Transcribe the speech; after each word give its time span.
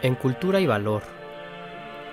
En 0.00 0.14
Cultura 0.14 0.60
y 0.60 0.66
Valor, 0.66 1.02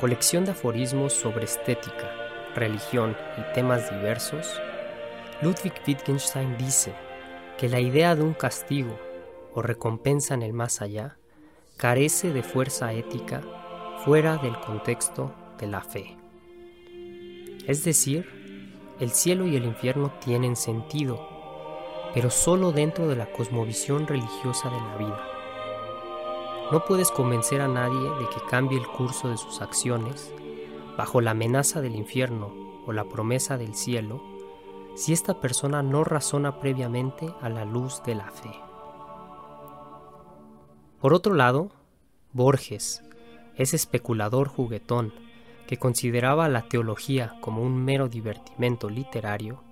colección 0.01 0.43
de 0.43 0.51
aforismos 0.51 1.13
sobre 1.13 1.45
estética, 1.45 2.11
religión 2.55 3.16
y 3.38 3.54
temas 3.54 3.89
diversos, 3.91 4.59
Ludwig 5.41 5.73
Wittgenstein 5.88 6.57
dice 6.57 6.93
que 7.57 7.70
la 7.70 7.79
idea 7.79 8.15
de 8.15 8.23
un 8.23 8.33
castigo 8.33 8.99
o 9.54 9.61
recompensa 9.61 10.33
en 10.33 10.41
el 10.41 10.52
más 10.52 10.81
allá 10.81 11.17
carece 11.77 12.33
de 12.33 12.41
fuerza 12.41 12.91
ética 12.91 13.41
fuera 14.04 14.38
del 14.38 14.59
contexto 14.59 15.33
de 15.59 15.67
la 15.67 15.81
fe. 15.81 16.17
Es 17.67 17.83
decir, 17.83 18.45
el 19.00 19.12
cielo 19.12 19.46
y 19.46 19.56
el 19.56 19.65
infierno 19.65 20.11
tienen 20.19 20.56
sentido, 20.56 21.19
pero 22.14 22.29
solo 22.29 22.71
dentro 22.71 23.07
de 23.07 23.15
la 23.15 23.32
cosmovisión 23.32 24.07
religiosa 24.07 24.69
de 24.69 24.78
la 24.78 24.97
vida 24.97 25.36
no 26.71 26.83
puedes 26.83 27.11
convencer 27.11 27.61
a 27.61 27.68
nadie 27.68 28.10
de 28.19 28.28
que 28.29 28.43
cambie 28.50 28.79
el 28.79 28.88
curso 28.88 29.29
de 29.29 29.38
sus 29.38 29.61
acciones 29.61 30.33
bajo 30.97 31.21
la 31.21 31.32
amenaza 31.32 31.79
del 31.79 31.96
infierno 31.96 32.81
o 32.88 32.92
la 32.92 33.03
promesa 33.05 33.58
del 33.58 33.75
cielo 33.75 34.23
si 34.95 35.14
esta 35.14 35.39
persona 35.39 35.83
no 35.83 36.03
razona 36.03 36.59
previamente 36.59 37.31
a 37.41 37.50
la 37.50 37.66
luz 37.66 38.02
de 38.03 38.16
la 38.16 38.31
fe. 38.31 38.52
Por 41.00 41.14
otro 41.14 41.36
lado, 41.36 41.69
Borges, 42.33 43.03
ese 43.55 43.75
especulador 43.75 44.47
juguetón 44.47 45.14
que 45.67 45.78
consideraba 45.78 46.47
la 46.50 46.64
teología 46.64 47.36
como 47.42 47.61
un 47.61 47.83
mero 47.83 48.08
divertimento 48.08 48.89
literario, 48.89 49.64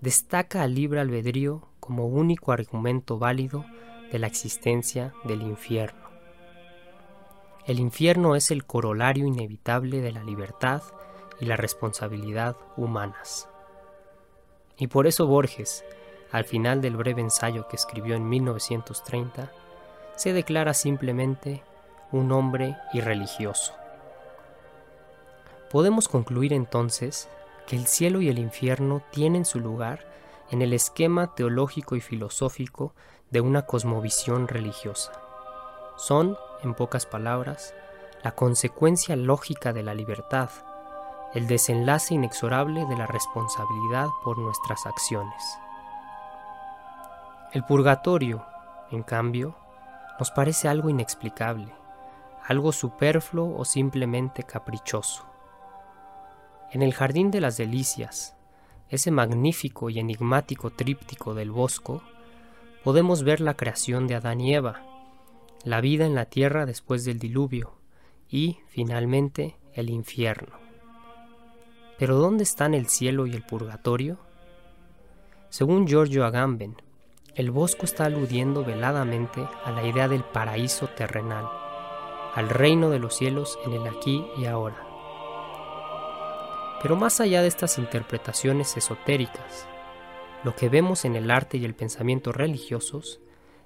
destaca 0.00 0.62
al 0.62 0.74
libre 0.74 1.00
albedrío 1.00 1.68
como 1.80 2.06
único 2.06 2.52
argumento 2.52 3.18
válido 3.18 3.64
de 4.12 4.18
la 4.18 4.26
existencia 4.26 5.12
del 5.24 5.42
infierno. 5.42 6.06
El 7.66 7.80
infierno 7.80 8.36
es 8.36 8.50
el 8.50 8.64
corolario 8.64 9.26
inevitable 9.26 10.00
de 10.00 10.12
la 10.12 10.22
libertad 10.22 10.82
y 11.40 11.46
la 11.46 11.56
responsabilidad 11.56 12.56
humanas. 12.76 13.48
Y 14.78 14.86
por 14.86 15.06
eso 15.06 15.26
Borges, 15.26 15.84
al 16.30 16.44
final 16.44 16.80
del 16.80 16.96
breve 16.96 17.22
ensayo 17.22 17.66
que 17.68 17.76
escribió 17.76 18.14
en 18.14 18.28
1930, 18.28 19.50
se 20.16 20.32
declara 20.32 20.74
simplemente 20.74 21.62
un 22.12 22.30
hombre 22.32 22.76
irreligioso. 22.92 23.74
Podemos 25.70 26.08
concluir 26.08 26.52
entonces 26.52 27.28
que 27.66 27.76
el 27.76 27.86
cielo 27.86 28.20
y 28.20 28.28
el 28.28 28.38
infierno 28.38 29.02
tienen 29.10 29.44
su 29.44 29.58
lugar 29.58 30.06
en 30.50 30.62
el 30.62 30.72
esquema 30.72 31.34
teológico 31.34 31.96
y 31.96 32.00
filosófico 32.00 32.94
de 33.30 33.40
una 33.40 33.62
cosmovisión 33.62 34.46
religiosa. 34.46 35.12
Son 35.96 36.36
en 36.62 36.74
pocas 36.74 37.04
palabras, 37.04 37.74
la 38.22 38.32
consecuencia 38.32 39.16
lógica 39.16 39.72
de 39.72 39.82
la 39.82 39.94
libertad, 39.94 40.50
el 41.34 41.48
desenlace 41.48 42.14
inexorable 42.14 42.86
de 42.86 42.96
la 42.96 43.06
responsabilidad 43.06 44.06
por 44.22 44.38
nuestras 44.38 44.86
acciones. 44.86 45.42
El 47.52 47.64
purgatorio, 47.64 48.44
en 48.90 49.02
cambio, 49.02 49.56
nos 50.18 50.30
parece 50.30 50.68
algo 50.68 50.90
inexplicable, 50.90 51.74
algo 52.46 52.70
superfluo 52.72 53.58
o 53.58 53.64
simplemente 53.64 54.44
caprichoso. 54.44 55.35
En 56.72 56.82
el 56.82 56.92
Jardín 56.94 57.30
de 57.30 57.40
las 57.40 57.56
Delicias, 57.56 58.34
ese 58.88 59.10
magnífico 59.10 59.88
y 59.88 59.98
enigmático 60.00 60.70
tríptico 60.70 61.34
del 61.34 61.50
Bosco, 61.50 62.02
podemos 62.82 63.22
ver 63.22 63.40
la 63.40 63.54
creación 63.54 64.06
de 64.06 64.16
Adán 64.16 64.40
y 64.40 64.54
Eva, 64.54 64.82
la 65.64 65.80
vida 65.80 66.06
en 66.06 66.14
la 66.14 66.26
tierra 66.26 66.66
después 66.66 67.04
del 67.04 67.18
diluvio 67.18 67.74
y, 68.28 68.58
finalmente, 68.68 69.56
el 69.74 69.90
infierno. 69.90 70.56
Pero 71.98 72.16
¿dónde 72.16 72.42
están 72.42 72.74
el 72.74 72.88
cielo 72.88 73.26
y 73.26 73.32
el 73.32 73.42
purgatorio? 73.42 74.18
Según 75.48 75.86
Giorgio 75.86 76.24
Agamben, 76.24 76.76
el 77.36 77.50
bosco 77.50 77.84
está 77.84 78.06
aludiendo 78.06 78.64
veladamente 78.64 79.46
a 79.64 79.70
la 79.70 79.86
idea 79.86 80.08
del 80.08 80.24
paraíso 80.24 80.88
terrenal, 80.88 81.48
al 82.34 82.48
reino 82.48 82.90
de 82.90 82.98
los 82.98 83.16
cielos 83.16 83.58
en 83.64 83.72
el 83.72 83.86
aquí 83.86 84.26
y 84.36 84.46
ahora. 84.46 84.95
Pero 86.82 86.96
más 86.96 87.20
allá 87.20 87.42
de 87.42 87.48
estas 87.48 87.78
interpretaciones 87.78 88.76
esotéricas, 88.76 89.66
lo 90.44 90.54
que 90.54 90.68
vemos 90.68 91.04
en 91.04 91.16
el 91.16 91.30
arte 91.30 91.56
y 91.56 91.64
el 91.64 91.74
pensamiento 91.74 92.32
religiosos 92.32 93.20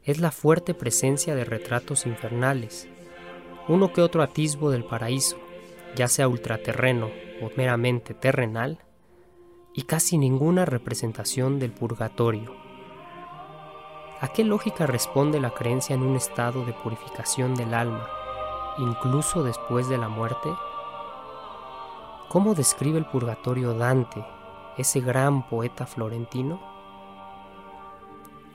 es 0.04 0.19
la 0.19 0.31
fuerte 0.31 0.75
presencia 0.75 1.34
de 1.34 1.44
retratos 1.44 2.06
infernales, 2.06 2.88
uno 3.69 3.93
que 3.93 4.00
otro 4.00 4.22
atisbo 4.22 4.70
del 4.70 4.84
paraíso, 4.84 5.37
ya 5.94 6.09
sea 6.09 6.28
ultraterreno 6.28 7.10
o 7.43 7.50
meramente 7.56 8.15
terrenal, 8.15 8.78
y 9.75 9.82
casi 9.82 10.19
ninguna 10.19 10.65
representación 10.65 11.59
del 11.59 11.72
purgatorio. 11.72 12.54
¿A 14.20 14.28
qué 14.28 14.44
lógica 14.44 14.87
responde 14.87 15.41
la 15.41 15.50
creencia 15.50 15.94
en 15.94 16.03
un 16.03 16.16
estado 16.16 16.65
de 16.65 16.72
purificación 16.72 17.54
del 17.54 17.75
alma, 17.75 18.09
incluso 18.78 19.43
después 19.43 19.88
de 19.88 19.99
la 19.99 20.09
muerte? 20.09 20.49
¿Cómo 22.31 22.55
describe 22.55 22.97
el 22.97 23.07
purgatorio 23.07 23.75
Dante, 23.75 24.25
ese 24.79 25.01
gran 25.01 25.49
poeta 25.49 25.85
florentino? 25.85 26.61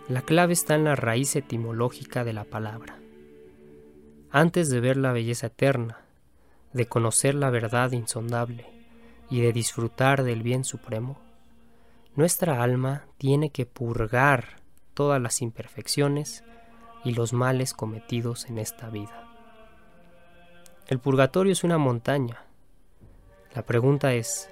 La 0.07 0.21
clave 0.21 0.53
está 0.53 0.75
en 0.75 0.85
la 0.85 0.95
raíz 0.95 1.35
etimológica 1.35 2.23
de 2.23 2.31
la 2.31 2.45
palabra. 2.45 2.97
Antes 4.31 4.69
de 4.69 4.79
ver 4.79 4.95
la 4.95 5.11
belleza 5.11 5.47
eterna, 5.47 6.05
de 6.71 6.85
conocer 6.85 7.35
la 7.35 7.49
verdad 7.49 7.91
insondable 7.91 8.65
y 9.29 9.41
de 9.41 9.51
disfrutar 9.51 10.23
del 10.23 10.41
bien 10.41 10.63
supremo, 10.63 11.19
nuestra 12.15 12.63
alma 12.63 13.07
tiene 13.17 13.49
que 13.49 13.65
purgar 13.65 14.61
todas 14.93 15.21
las 15.21 15.41
imperfecciones 15.41 16.45
y 17.03 17.11
los 17.11 17.33
males 17.33 17.73
cometidos 17.73 18.45
en 18.45 18.57
esta 18.57 18.89
vida. 18.89 19.27
El 20.87 20.99
purgatorio 20.99 21.51
es 21.51 21.65
una 21.65 21.77
montaña. 21.77 22.45
La 23.55 23.61
pregunta 23.61 24.13
es, 24.13 24.49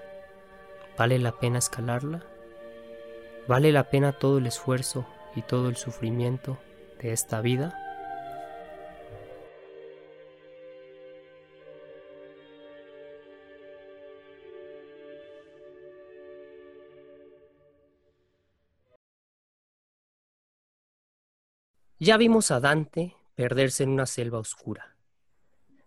¿vale 0.97 1.19
la 1.19 1.37
pena 1.37 1.59
escalarla? 1.59 2.23
¿Vale 3.49 3.73
la 3.73 3.89
pena 3.89 4.13
todo 4.13 4.37
el 4.37 4.47
esfuerzo 4.47 5.05
y 5.35 5.41
todo 5.41 5.67
el 5.67 5.75
sufrimiento 5.75 6.57
de 7.01 7.11
esta 7.11 7.41
vida? 7.41 7.77
Ya 21.99 22.15
vimos 22.15 22.51
a 22.51 22.61
Dante 22.61 23.17
perderse 23.35 23.83
en 23.83 23.89
una 23.89 24.05
selva 24.05 24.39
oscura. 24.39 24.92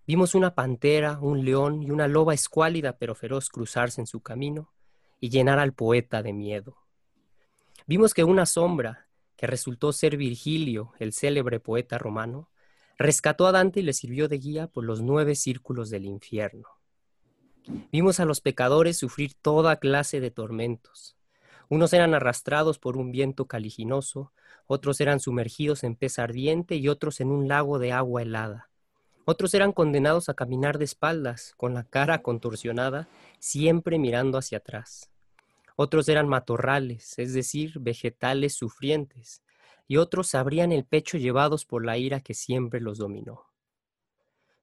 Vimos 0.06 0.36
una 0.36 0.54
pantera, 0.54 1.18
un 1.20 1.44
león 1.44 1.82
y 1.82 1.90
una 1.90 2.06
loba 2.06 2.32
escuálida 2.32 2.96
pero 2.96 3.16
feroz 3.16 3.48
cruzarse 3.48 4.00
en 4.00 4.06
su 4.06 4.20
camino 4.20 4.72
y 5.18 5.30
llenar 5.30 5.58
al 5.58 5.72
poeta 5.72 6.22
de 6.22 6.32
miedo. 6.32 6.76
Vimos 7.86 8.14
que 8.14 8.22
una 8.22 8.46
sombra, 8.46 9.08
que 9.36 9.48
resultó 9.48 9.92
ser 9.92 10.16
Virgilio, 10.16 10.92
el 11.00 11.12
célebre 11.12 11.58
poeta 11.58 11.98
romano, 11.98 12.48
rescató 12.98 13.48
a 13.48 13.52
Dante 13.52 13.80
y 13.80 13.82
le 13.82 13.92
sirvió 13.92 14.28
de 14.28 14.38
guía 14.38 14.68
por 14.68 14.84
los 14.84 15.02
nueve 15.02 15.34
círculos 15.34 15.90
del 15.90 16.04
infierno. 16.04 16.68
Vimos 17.90 18.20
a 18.20 18.24
los 18.24 18.40
pecadores 18.40 18.96
sufrir 18.96 19.34
toda 19.34 19.80
clase 19.80 20.20
de 20.20 20.30
tormentos. 20.30 21.16
Unos 21.68 21.92
eran 21.92 22.14
arrastrados 22.14 22.78
por 22.78 22.96
un 22.96 23.10
viento 23.10 23.46
caliginoso, 23.46 24.32
otros 24.66 25.00
eran 25.00 25.18
sumergidos 25.18 25.82
en 25.82 25.96
pez 25.96 26.20
ardiente 26.20 26.76
y 26.76 26.88
otros 26.88 27.20
en 27.20 27.32
un 27.32 27.48
lago 27.48 27.80
de 27.80 27.92
agua 27.92 28.22
helada. 28.22 28.70
Otros 29.28 29.54
eran 29.54 29.72
condenados 29.72 30.28
a 30.28 30.34
caminar 30.34 30.78
de 30.78 30.84
espaldas, 30.84 31.52
con 31.56 31.74
la 31.74 31.82
cara 31.82 32.22
contorsionada, 32.22 33.08
siempre 33.40 33.98
mirando 33.98 34.38
hacia 34.38 34.58
atrás. 34.58 35.10
Otros 35.74 36.08
eran 36.08 36.28
matorrales, 36.28 37.18
es 37.18 37.34
decir, 37.34 37.80
vegetales 37.80 38.54
sufrientes, 38.54 39.42
y 39.88 39.96
otros 39.96 40.36
abrían 40.36 40.70
el 40.70 40.84
pecho 40.84 41.18
llevados 41.18 41.64
por 41.64 41.84
la 41.84 41.98
ira 41.98 42.20
que 42.20 42.34
siempre 42.34 42.80
los 42.80 42.98
dominó. 42.98 43.46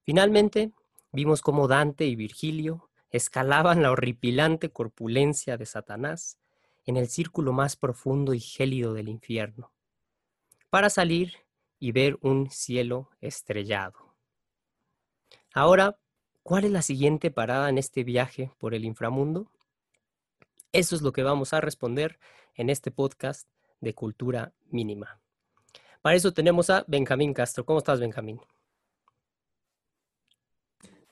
Finalmente, 0.05 0.71
vimos 1.11 1.41
cómo 1.41 1.67
Dante 1.67 2.05
y 2.05 2.15
Virgilio 2.15 2.89
escalaban 3.09 3.81
la 3.81 3.91
horripilante 3.91 4.71
corpulencia 4.71 5.57
de 5.57 5.65
Satanás 5.65 6.39
en 6.85 6.95
el 6.95 7.09
círculo 7.09 7.51
más 7.51 7.75
profundo 7.75 8.33
y 8.33 8.39
gélido 8.39 8.93
del 8.93 9.09
infierno, 9.09 9.73
para 10.69 10.89
salir 10.89 11.33
y 11.79 11.91
ver 11.91 12.17
un 12.21 12.49
cielo 12.49 13.09
estrellado. 13.19 14.12
Ahora, 15.55 15.99
¿cuál 16.41 16.65
es 16.65 16.71
la 16.71 16.81
siguiente 16.81 17.29
parada 17.29 17.69
en 17.69 17.77
este 17.77 18.03
viaje 18.03 18.51
por 18.57 18.73
el 18.73 18.85
inframundo? 18.85 19.51
Eso 20.71 20.95
es 20.95 21.03
lo 21.03 21.11
que 21.11 21.21
vamos 21.21 21.53
a 21.53 21.61
responder 21.61 22.17
en 22.55 22.71
este 22.71 22.89
podcast 22.89 23.47
de 23.79 23.93
cultura 23.93 24.51
mínima. 24.71 25.21
Para 26.01 26.15
eso 26.15 26.33
tenemos 26.33 26.71
a 26.71 26.83
Benjamín 26.87 27.35
Castro. 27.35 27.65
¿Cómo 27.65 27.77
estás, 27.77 27.99
Benjamín? 27.99 28.41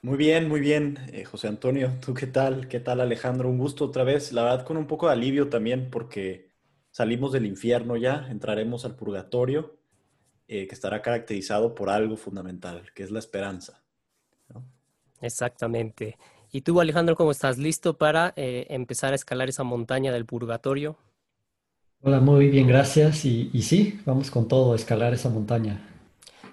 Muy 0.01 0.17
bien, 0.17 0.49
muy 0.49 0.59
bien, 0.59 0.97
eh, 1.13 1.23
José 1.23 1.47
Antonio. 1.47 1.99
¿Tú 2.03 2.15
qué 2.15 2.25
tal? 2.25 2.67
¿Qué 2.67 2.79
tal, 2.79 2.99
Alejandro? 2.99 3.47
Un 3.47 3.59
gusto 3.59 3.85
otra 3.85 4.03
vez. 4.03 4.33
La 4.33 4.41
verdad, 4.41 4.65
con 4.65 4.75
un 4.75 4.87
poco 4.87 5.05
de 5.05 5.13
alivio 5.13 5.49
también, 5.49 5.91
porque 5.91 6.49
salimos 6.89 7.31
del 7.31 7.45
infierno 7.45 7.95
ya, 7.95 8.27
entraremos 8.31 8.85
al 8.85 8.95
purgatorio, 8.95 9.77
eh, 10.47 10.65
que 10.65 10.73
estará 10.73 11.03
caracterizado 11.03 11.75
por 11.75 11.91
algo 11.91 12.17
fundamental, 12.17 12.91
que 12.95 13.03
es 13.03 13.11
la 13.11 13.19
esperanza. 13.19 13.81
Exactamente. 15.21 16.17
¿Y 16.51 16.61
tú, 16.61 16.81
Alejandro, 16.81 17.15
cómo 17.15 17.31
estás? 17.31 17.57
¿Listo 17.57 17.97
para 17.97 18.33
eh, 18.35 18.67
empezar 18.69 19.13
a 19.13 19.15
escalar 19.15 19.47
esa 19.49 19.63
montaña 19.63 20.11
del 20.11 20.25
purgatorio? 20.25 20.97
Hola, 22.01 22.19
muy 22.19 22.49
bien, 22.49 22.67
gracias. 22.67 23.25
Y, 23.25 23.49
y 23.53 23.61
sí, 23.61 23.99
vamos 24.05 24.31
con 24.31 24.47
todo 24.47 24.73
a 24.73 24.75
escalar 24.75 25.13
esa 25.13 25.29
montaña. 25.29 25.87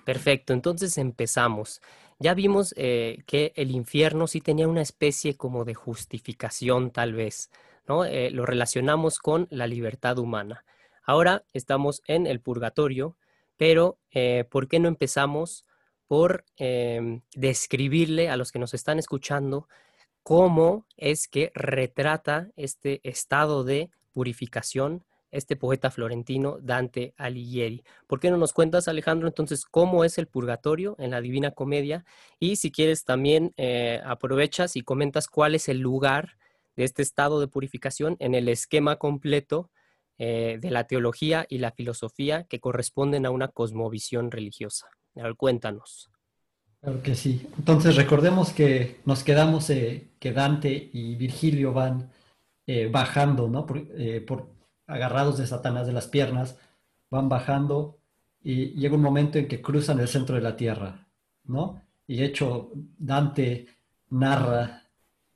Perfecto, 0.04 0.52
entonces 0.52 0.96
empezamos. 0.98 1.80
Ya 2.18 2.34
vimos 2.34 2.74
eh, 2.76 3.22
que 3.26 3.52
el 3.56 3.70
infierno 3.70 4.26
sí 4.26 4.40
tenía 4.40 4.66
una 4.66 4.82
especie 4.82 5.36
como 5.36 5.64
de 5.64 5.74
justificación, 5.74 6.90
tal 6.90 7.12
vez, 7.12 7.50
¿no? 7.86 8.04
Eh, 8.04 8.30
lo 8.30 8.44
relacionamos 8.44 9.18
con 9.18 9.46
la 9.50 9.66
libertad 9.66 10.18
humana. 10.18 10.64
Ahora 11.04 11.44
estamos 11.52 12.02
en 12.06 12.26
el 12.26 12.40
purgatorio, 12.40 13.16
pero 13.56 13.98
eh, 14.10 14.44
¿por 14.50 14.66
qué 14.66 14.80
no 14.80 14.88
empezamos 14.88 15.64
por 16.08 16.44
em, 16.56 17.22
describirle 17.34 18.28
a 18.30 18.36
los 18.36 18.50
que 18.50 18.58
nos 18.58 18.74
están 18.74 18.98
escuchando 18.98 19.68
cómo 20.22 20.86
es 20.96 21.28
que 21.28 21.52
retrata 21.54 22.50
este 22.56 23.00
estado 23.04 23.62
de 23.64 23.90
purificación 24.12 25.04
este 25.30 25.56
poeta 25.56 25.90
florentino 25.90 26.58
Dante 26.60 27.14
Alighieri. 27.16 27.84
¿Por 28.06 28.20
qué 28.20 28.30
no 28.30 28.36
nos 28.36 28.52
cuentas, 28.52 28.88
Alejandro, 28.88 29.28
entonces 29.28 29.64
cómo 29.64 30.04
es 30.04 30.18
el 30.18 30.26
purgatorio 30.26 30.96
en 30.98 31.10
la 31.10 31.20
Divina 31.20 31.50
Comedia? 31.50 32.04
Y 32.38 32.56
si 32.56 32.70
quieres 32.70 33.04
también 33.04 33.52
eh, 33.56 34.00
aprovechas 34.04 34.76
y 34.76 34.82
comentas 34.82 35.28
cuál 35.28 35.54
es 35.54 35.68
el 35.68 35.78
lugar 35.78 36.38
de 36.76 36.84
este 36.84 37.02
estado 37.02 37.40
de 37.40 37.48
purificación 37.48 38.16
en 38.20 38.34
el 38.34 38.48
esquema 38.48 38.96
completo 38.96 39.70
eh, 40.18 40.58
de 40.60 40.70
la 40.70 40.84
teología 40.86 41.46
y 41.48 41.58
la 41.58 41.72
filosofía 41.72 42.44
que 42.44 42.60
corresponden 42.60 43.26
a 43.26 43.30
una 43.30 43.48
cosmovisión 43.48 44.30
religiosa. 44.30 44.88
Cuéntanos. 45.36 46.10
Claro 46.80 47.02
que 47.02 47.14
sí. 47.14 47.48
Entonces 47.58 47.96
recordemos 47.96 48.52
que 48.52 49.00
nos 49.04 49.24
quedamos 49.24 49.68
eh, 49.70 50.08
que 50.18 50.32
Dante 50.32 50.90
y 50.92 51.14
Virgilio 51.16 51.72
van 51.72 52.10
bajando, 52.90 53.48
¿no? 53.48 53.64
por, 53.64 54.46
agarrados 54.86 55.38
de 55.38 55.46
Satanás 55.46 55.86
de 55.86 55.94
las 55.94 56.06
piernas, 56.06 56.58
van 57.10 57.28
bajando 57.30 57.98
y 58.42 58.72
llega 58.72 58.94
un 58.96 59.02
momento 59.02 59.38
en 59.38 59.48
que 59.48 59.62
cruzan 59.62 60.00
el 60.00 60.08
centro 60.08 60.36
de 60.36 60.42
la 60.42 60.56
tierra, 60.56 61.06
¿no? 61.44 61.80
Y 62.06 62.16
de 62.16 62.24
hecho, 62.24 62.72
Dante 62.98 63.66
narra 64.10 64.82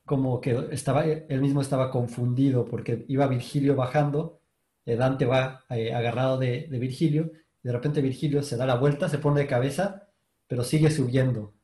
como 0.04 0.40
que 0.40 0.68
estaba, 0.72 1.04
él 1.04 1.40
mismo 1.40 1.60
estaba 1.60 1.90
confundido 1.90 2.64
porque 2.64 3.04
iba 3.08 3.26
Virgilio 3.26 3.76
bajando, 3.76 4.40
eh, 4.84 4.96
Dante 4.96 5.26
va 5.26 5.64
eh, 5.70 5.92
agarrado 5.94 6.38
de, 6.38 6.66
Virgilio, 6.70 7.30
de 7.62 7.72
repente 7.72 8.00
Virgilio 8.00 8.42
se 8.42 8.56
da 8.56 8.66
la 8.66 8.76
vuelta, 8.76 9.08
se 9.08 9.18
pone 9.18 9.40
de 9.40 9.46
cabeza, 9.46 10.08
pero 10.46 10.64
sigue 10.64 10.90
subiendo. 10.90 11.54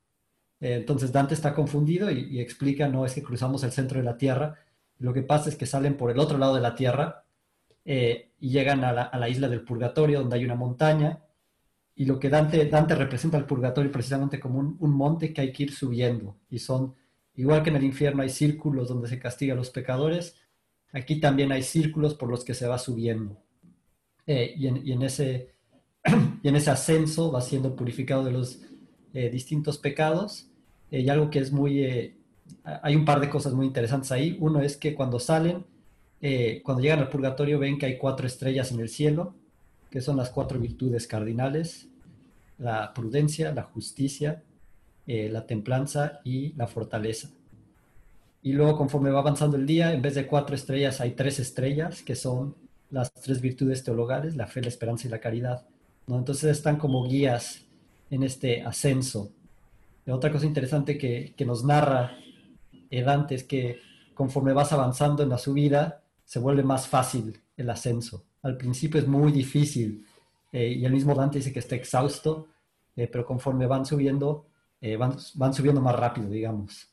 Eh, 0.60 0.74
entonces 0.74 1.12
Dante 1.12 1.34
está 1.34 1.54
confundido 1.54 2.10
y, 2.10 2.40
explica, 2.40 2.88
no 2.88 3.04
es 3.04 3.14
que 3.14 3.22
cruzamos 3.22 3.64
el 3.64 3.72
centro 3.72 3.98
de 3.98 4.04
la 4.04 4.16
tierra, 4.16 4.56
lo 4.98 5.12
que 5.12 5.22
pasa 5.22 5.48
es 5.48 5.56
que 5.56 5.66
salen 5.66 5.96
por 5.96 6.10
el 6.10 6.18
otro 6.18 6.38
lado 6.38 6.54
de 6.54 6.60
la 6.60 6.74
tierra 6.74 7.24
eh, 7.84 8.32
y 8.40 8.50
llegan 8.50 8.84
a 8.84 8.92
la, 8.92 9.28
isla 9.28 9.48
del 9.48 9.62
purgatorio, 9.62 10.20
donde 10.20 10.36
hay 10.36 10.44
una 10.44 10.56
montaña, 10.56 11.20
y 11.94 12.04
lo 12.04 12.18
que 12.18 12.28
Dante, 12.28 12.64
Dante 12.66 12.94
representa 12.94 13.38
el 13.38 13.44
purgatorio 13.44 13.90
precisamente 13.90 14.38
como 14.40 14.58
un, 14.58 14.90
monte 14.90 15.32
que 15.32 15.40
hay 15.40 15.52
que 15.52 15.64
ir 15.64 15.72
subiendo, 15.72 16.36
y 16.50 16.58
son, 16.58 16.94
igual 17.34 17.62
que 17.62 17.70
en 17.70 17.76
el 17.76 17.84
infierno 17.84 18.22
hay 18.22 18.28
círculos 18.28 18.88
donde 18.88 19.08
se 19.08 19.18
castiga 19.18 19.54
a 19.54 19.56
los 19.56 19.70
pecadores, 19.70 20.36
aquí 20.92 21.20
también 21.20 21.52
hay 21.52 21.62
círculos 21.62 22.14
por 22.14 22.28
los 22.30 22.44
que 22.44 22.54
se 22.54 22.66
va 22.66 22.78
subiendo. 22.78 23.40
Eh, 24.26 24.54
y, 24.58 24.92
en, 24.92 25.02
ese, 25.02 25.54
y 26.42 26.48
en 26.48 26.56
ese 26.56 26.70
ascenso 26.70 27.32
va 27.32 27.40
siendo 27.40 27.76
purificado 27.76 28.24
de 28.24 28.32
los 28.32 28.60
eh, 29.14 29.30
distintos 29.30 29.78
pecados, 29.78 30.48
y 30.90 31.08
algo 31.08 31.28
que 31.28 31.38
es 31.38 31.52
muy... 31.52 32.14
hay 32.82 32.96
un 32.96 33.04
par 33.04 33.20
de 33.20 33.28
cosas 33.28 33.52
muy 33.52 33.66
interesantes 33.66 34.10
ahí. 34.10 34.38
Uno 34.40 34.60
es 34.62 34.76
que 34.76 34.94
cuando 34.94 35.18
salen, 35.18 35.66
eh, 36.20 36.62
cuando 36.64 36.82
llegan 36.82 36.98
al 36.98 37.08
purgatorio 37.08 37.58
ven 37.58 37.78
que 37.78 37.86
hay 37.86 37.98
cuatro 37.98 38.26
estrellas 38.26 38.72
en 38.72 38.80
el 38.80 38.88
cielo, 38.88 39.34
que 39.90 40.00
son 40.00 40.16
las 40.16 40.30
cuatro 40.30 40.58
virtudes 40.58 41.06
cardinales, 41.06 41.88
la 42.58 42.92
prudencia, 42.92 43.52
la 43.52 43.62
justicia, 43.62 44.42
eh, 45.06 45.28
la 45.30 45.46
templanza 45.46 46.20
y 46.24 46.52
la 46.54 46.66
fortaleza. 46.66 47.30
Y 48.42 48.52
luego 48.52 48.76
conforme 48.76 49.10
va 49.10 49.20
avanzando 49.20 49.56
el 49.56 49.66
día, 49.66 49.92
en 49.92 50.02
vez 50.02 50.14
de 50.14 50.26
cuatro 50.26 50.54
estrellas 50.54 51.00
hay 51.00 51.12
tres 51.12 51.38
estrellas, 51.38 52.02
que 52.02 52.14
son 52.14 52.56
las 52.90 53.12
tres 53.12 53.40
virtudes 53.40 53.84
teologales, 53.84 54.36
la 54.36 54.46
fe, 54.46 54.60
la 54.60 54.68
esperanza 54.68 55.06
y 55.06 55.10
la 55.10 55.20
caridad. 55.20 55.66
Entonces 56.08 56.56
están 56.56 56.76
como 56.76 57.06
guías 57.06 57.64
en 58.10 58.22
este 58.22 58.62
ascenso. 58.62 59.31
Y 60.06 60.10
otra 60.10 60.32
cosa 60.32 60.46
interesante 60.46 60.96
que, 60.96 61.34
que 61.37 61.44
nos 61.44 61.64
narra 61.64 62.16
Dante 62.90 63.34
es 63.34 63.44
que 63.44 63.81
conforme 64.14 64.52
vas 64.52 64.72
avanzando 64.72 65.22
en 65.22 65.28
la 65.28 65.38
subida, 65.38 66.02
se 66.25 66.38
vuelve 66.38 66.62
más 66.62 66.88
fácil 66.88 67.40
el 67.56 67.70
ascenso. 67.70 68.25
Al 68.43 68.56
principio 68.56 69.00
es 69.00 69.06
muy 69.06 69.32
difícil 69.32 70.05
eh, 70.52 70.69
y 70.69 70.84
el 70.84 70.93
mismo 70.93 71.14
Dante 71.14 71.38
dice 71.38 71.52
que 71.52 71.58
está 71.58 71.76
exhausto, 71.76 72.49
eh, 72.96 73.06
pero 73.06 73.25
conforme 73.25 73.66
van 73.66 73.84
subiendo, 73.84 74.46
eh, 74.81 74.96
van, 74.96 75.16
van, 75.34 75.54
subiendo 75.54 75.81
más 75.81 75.94
rápido, 75.94 76.28
digamos. 76.31 76.88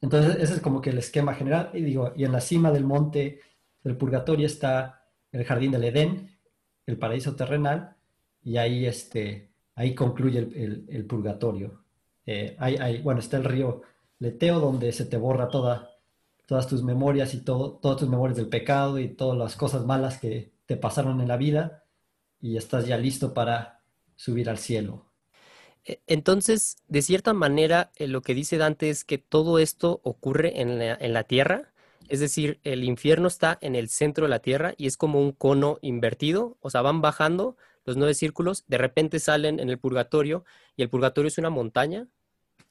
entonces, 0.00 0.36
ese 0.40 0.54
es 0.54 0.60
como 0.60 0.80
que 0.80 0.90
el 0.90 0.98
esquema 0.98 1.34
general. 1.34 1.70
Y, 1.74 1.82
digo, 1.82 2.12
y 2.16 2.24
en 2.24 2.32
la 2.32 2.40
cima 2.40 2.70
del 2.70 2.84
monte 2.84 3.40
del 3.82 3.96
purgatorio 3.96 4.46
está 4.46 5.04
el 5.32 5.44
jardín 5.44 5.72
del 5.72 5.84
Edén, 5.84 6.37
el 6.88 6.98
paraíso 6.98 7.36
terrenal, 7.36 7.94
y 8.42 8.56
ahí, 8.56 8.86
este, 8.86 9.50
ahí 9.74 9.94
concluye 9.94 10.38
el, 10.38 11.06
purgatorio. 11.06 11.84
Hay, 12.58 13.00
bueno, 13.02 13.20
está 13.20 13.36
el 13.36 13.44
río 13.44 13.82
Leteo, 14.18 14.58
donde 14.58 14.92
se 14.92 15.04
te 15.04 15.16
borra 15.16 15.48
toda 15.48 15.98
todas 16.48 16.66
tus 16.66 16.82
memorias 16.82 17.34
y 17.34 17.42
todo, 17.42 17.72
todas 17.72 17.98
tus 17.98 18.08
memorias 18.08 18.38
del 18.38 18.48
pecado 18.48 18.98
y 18.98 19.08
todas 19.08 19.36
las 19.36 19.54
cosas 19.54 19.84
malas 19.84 20.16
que 20.16 20.50
te 20.64 20.78
pasaron 20.78 21.20
en 21.20 21.28
la 21.28 21.36
vida 21.36 21.84
y 22.40 22.56
estás 22.56 22.86
ya 22.86 22.96
listo 22.96 23.34
para 23.34 23.82
subir 24.16 24.48
al 24.48 24.56
cielo. 24.56 25.04
E, 25.84 26.00
entonces, 26.06 26.78
de 26.88 27.02
cierta 27.02 27.34
manera, 27.34 27.90
eh, 27.96 28.08
lo 28.08 28.22
que 28.22 28.34
dice 28.34 28.56
Dante 28.56 28.88
es 28.88 29.04
que 29.04 29.18
todo 29.18 29.58
esto 29.58 30.00
ocurre 30.04 30.62
en 30.62 30.78
la, 30.78 30.94
en 30.98 31.12
la 31.12 31.24
tierra, 31.24 31.70
es 32.08 32.20
decir, 32.20 32.58
el 32.64 32.84
infierno 32.84 33.28
está 33.28 33.58
en 33.60 33.74
el 33.74 33.88
centro 33.88 34.24
de 34.24 34.30
la 34.30 34.40
tierra 34.40 34.74
y 34.76 34.86
es 34.86 34.96
como 34.96 35.20
un 35.20 35.32
cono 35.32 35.78
invertido, 35.82 36.56
o 36.60 36.70
sea, 36.70 36.82
van 36.82 37.00
bajando 37.00 37.56
los 37.84 37.96
nueve 37.96 38.14
círculos, 38.14 38.64
de 38.66 38.78
repente 38.78 39.18
salen 39.18 39.60
en 39.60 39.70
el 39.70 39.78
purgatorio 39.78 40.44
y 40.76 40.82
el 40.82 40.90
purgatorio 40.90 41.28
es 41.28 41.38
una 41.38 41.50
montaña, 41.50 42.06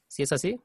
¿sí 0.06 0.22
es 0.22 0.32
así? 0.32 0.60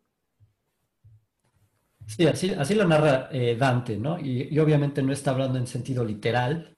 Sí, 2.06 2.25
así, 2.27 2.51
así 2.51 2.75
lo 2.75 2.86
narra 2.86 3.30
eh, 3.32 3.56
Dante, 3.58 3.98
¿no? 3.98 4.20
Y, 4.20 4.58
obviamente 4.60 5.01
no 5.01 5.13
está 5.13 5.32
hablando 5.32 5.58
en 5.58 5.68
sentido 5.68 6.03
literal, 6.03 6.75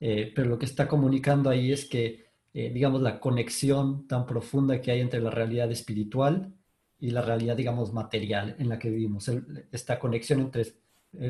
eh, 0.00 0.32
pero 0.34 0.48
lo 0.48 0.58
que 0.58 0.66
está 0.66 0.88
comunicando 0.88 1.50
ahí 1.50 1.70
es 1.70 1.84
que, 1.84 2.26
eh, 2.52 2.70
digamos, 2.70 3.02
la 3.02 3.20
conexión 3.20 4.06
tan 4.06 4.26
profunda 4.26 4.80
que 4.80 4.90
hay 4.90 5.00
entre 5.00 5.20
la 5.20 5.30
realidad 5.30 5.70
espiritual 5.70 6.52
y 6.98 7.10
la 7.10 7.22
realidad, 7.22 7.56
digamos, 7.56 7.92
material 7.92 8.56
en 8.58 8.68
la 8.68 8.78
que 8.78 8.90
vivimos. 8.90 9.30
esta 9.70 9.98
conexión 9.98 10.40
entre 10.40 10.64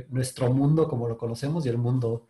nuestro 0.08 0.52
mundo, 0.52 0.88
como 0.88 1.08
lo 1.08 1.16
conocemos, 1.18 1.64
y 1.66 1.68
el 1.68 1.78
mundo 1.78 2.28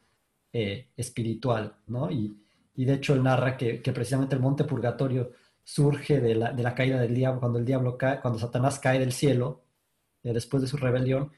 espiritual, 0.52 1.76
¿no? 1.88 2.11
Y, 2.11 2.40
y, 2.76 2.84
de 2.84 2.94
hecho 2.94 3.14
él 3.14 3.23
narra 3.23 3.56
que, 3.56 3.82
que, 3.82 3.92
precisamente 3.92 4.37
el 4.37 4.40
monte 4.40 4.64
purgatorio 4.64 5.32
surge 5.64 6.20
de 6.20 6.34
la, 6.34 6.52
de 6.52 6.62
la 6.62 6.75
caída 6.75 7.00
del 7.00 7.14
diablo, 7.14 7.40
cuando 7.40 7.58
el 7.58 7.64
diablo 7.64 7.96
cae, 7.96 8.20
cuando 8.20 8.38
Satanás 8.38 8.78
cae 8.78 8.99
del 8.99 9.12
cielo 9.12 9.64
eh, 10.23 10.32
después 10.32 10.62
de 10.62 10.68
su 10.68 10.76
rebelión, 10.76 11.32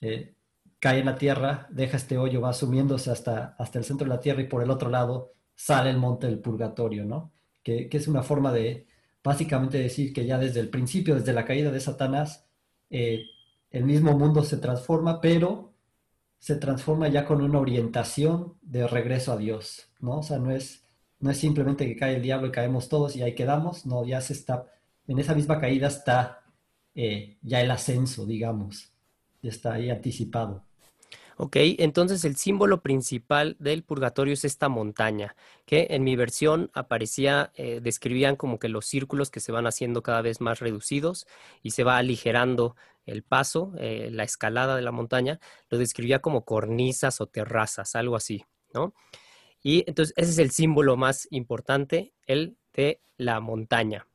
eh, 0.00 0.34
cae 0.78 1.00
en 1.00 1.06
la 1.06 1.16
tierra, 1.16 1.66
deja 1.70 1.96
este 1.96 2.18
hoyo, 2.18 2.40
va 2.40 2.52
sumiéndose 2.52 3.10
hasta, 3.10 3.56
hasta 3.58 3.78
el 3.78 3.84
centro 3.84 4.04
de 4.04 4.14
la 4.14 4.20
tierra 4.20 4.42
y 4.42 4.48
por 4.48 4.62
el 4.62 4.70
otro 4.70 4.90
lado 4.90 5.32
sale 5.54 5.90
el 5.90 5.98
monte 5.98 6.26
del 6.26 6.40
purgatorio, 6.40 7.04
¿no? 7.04 7.32
Que, 7.62 7.88
es 7.90 8.08
una 8.08 8.22
forma 8.22 8.52
de 8.52 8.86
básicamente 9.22 9.78
decir 9.78 10.12
que 10.12 10.26
ya 10.26 10.38
desde 10.38 10.60
el 10.60 10.68
principio, 10.68 11.14
desde 11.14 11.32
la 11.32 11.44
caída 11.44 11.70
de 11.70 11.80
Satanás, 11.80 12.46
eh, 12.90 13.24
el 13.74 13.84
mismo 13.84 14.16
mundo 14.16 14.44
se 14.44 14.56
transforma, 14.58 15.20
pero 15.20 15.72
se 16.38 16.54
transforma 16.54 17.08
ya 17.08 17.24
con 17.24 17.42
una 17.42 17.58
orientación 17.58 18.54
de 18.62 18.86
regreso 18.86 19.32
a 19.32 19.36
Dios, 19.36 19.88
¿no? 19.98 20.18
O 20.18 20.22
sea, 20.22 20.38
no 20.38 20.52
es, 20.52 20.84
no 21.18 21.32
es 21.32 21.38
simplemente 21.38 21.84
que 21.84 21.96
cae 21.96 22.14
el 22.14 22.22
diablo 22.22 22.46
y 22.46 22.52
caemos 22.52 22.88
todos 22.88 23.16
y 23.16 23.22
ahí 23.22 23.34
quedamos, 23.34 23.84
no, 23.84 24.04
ya 24.06 24.20
se 24.20 24.32
está, 24.32 24.66
en 25.08 25.18
esa 25.18 25.34
misma 25.34 25.58
caída 25.58 25.88
está 25.88 26.44
eh, 26.94 27.36
ya 27.42 27.60
el 27.62 27.70
ascenso, 27.72 28.24
digamos, 28.24 28.92
está 29.42 29.72
ahí 29.72 29.90
anticipado. 29.90 30.62
Ok, 31.36 31.56
entonces 31.78 32.24
el 32.24 32.36
símbolo 32.36 32.80
principal 32.80 33.56
del 33.58 33.82
purgatorio 33.82 34.34
es 34.34 34.44
esta 34.44 34.68
montaña, 34.68 35.34
que 35.66 35.88
en 35.90 36.04
mi 36.04 36.14
versión 36.14 36.70
aparecía, 36.74 37.50
eh, 37.56 37.80
describían 37.82 38.36
como 38.36 38.60
que 38.60 38.68
los 38.68 38.86
círculos 38.86 39.32
que 39.32 39.40
se 39.40 39.50
van 39.50 39.66
haciendo 39.66 40.04
cada 40.04 40.22
vez 40.22 40.40
más 40.40 40.60
reducidos 40.60 41.26
y 41.60 41.72
se 41.72 41.82
va 41.82 41.96
aligerando 41.98 42.76
el 43.06 43.22
paso, 43.22 43.72
eh, 43.78 44.08
la 44.10 44.24
escalada 44.24 44.76
de 44.76 44.82
la 44.82 44.92
montaña, 44.92 45.40
lo 45.68 45.78
describía 45.78 46.20
como 46.20 46.44
cornisas 46.44 47.20
o 47.20 47.26
terrazas, 47.26 47.94
algo 47.96 48.16
así, 48.16 48.44
¿no? 48.72 48.94
Y 49.62 49.84
entonces 49.86 50.14
ese 50.16 50.30
es 50.30 50.38
el 50.38 50.50
símbolo 50.50 50.96
más 50.96 51.26
importante, 51.30 52.12
el 52.26 52.56
de 52.74 53.00
la 53.16 53.40
montaña. 53.40 54.06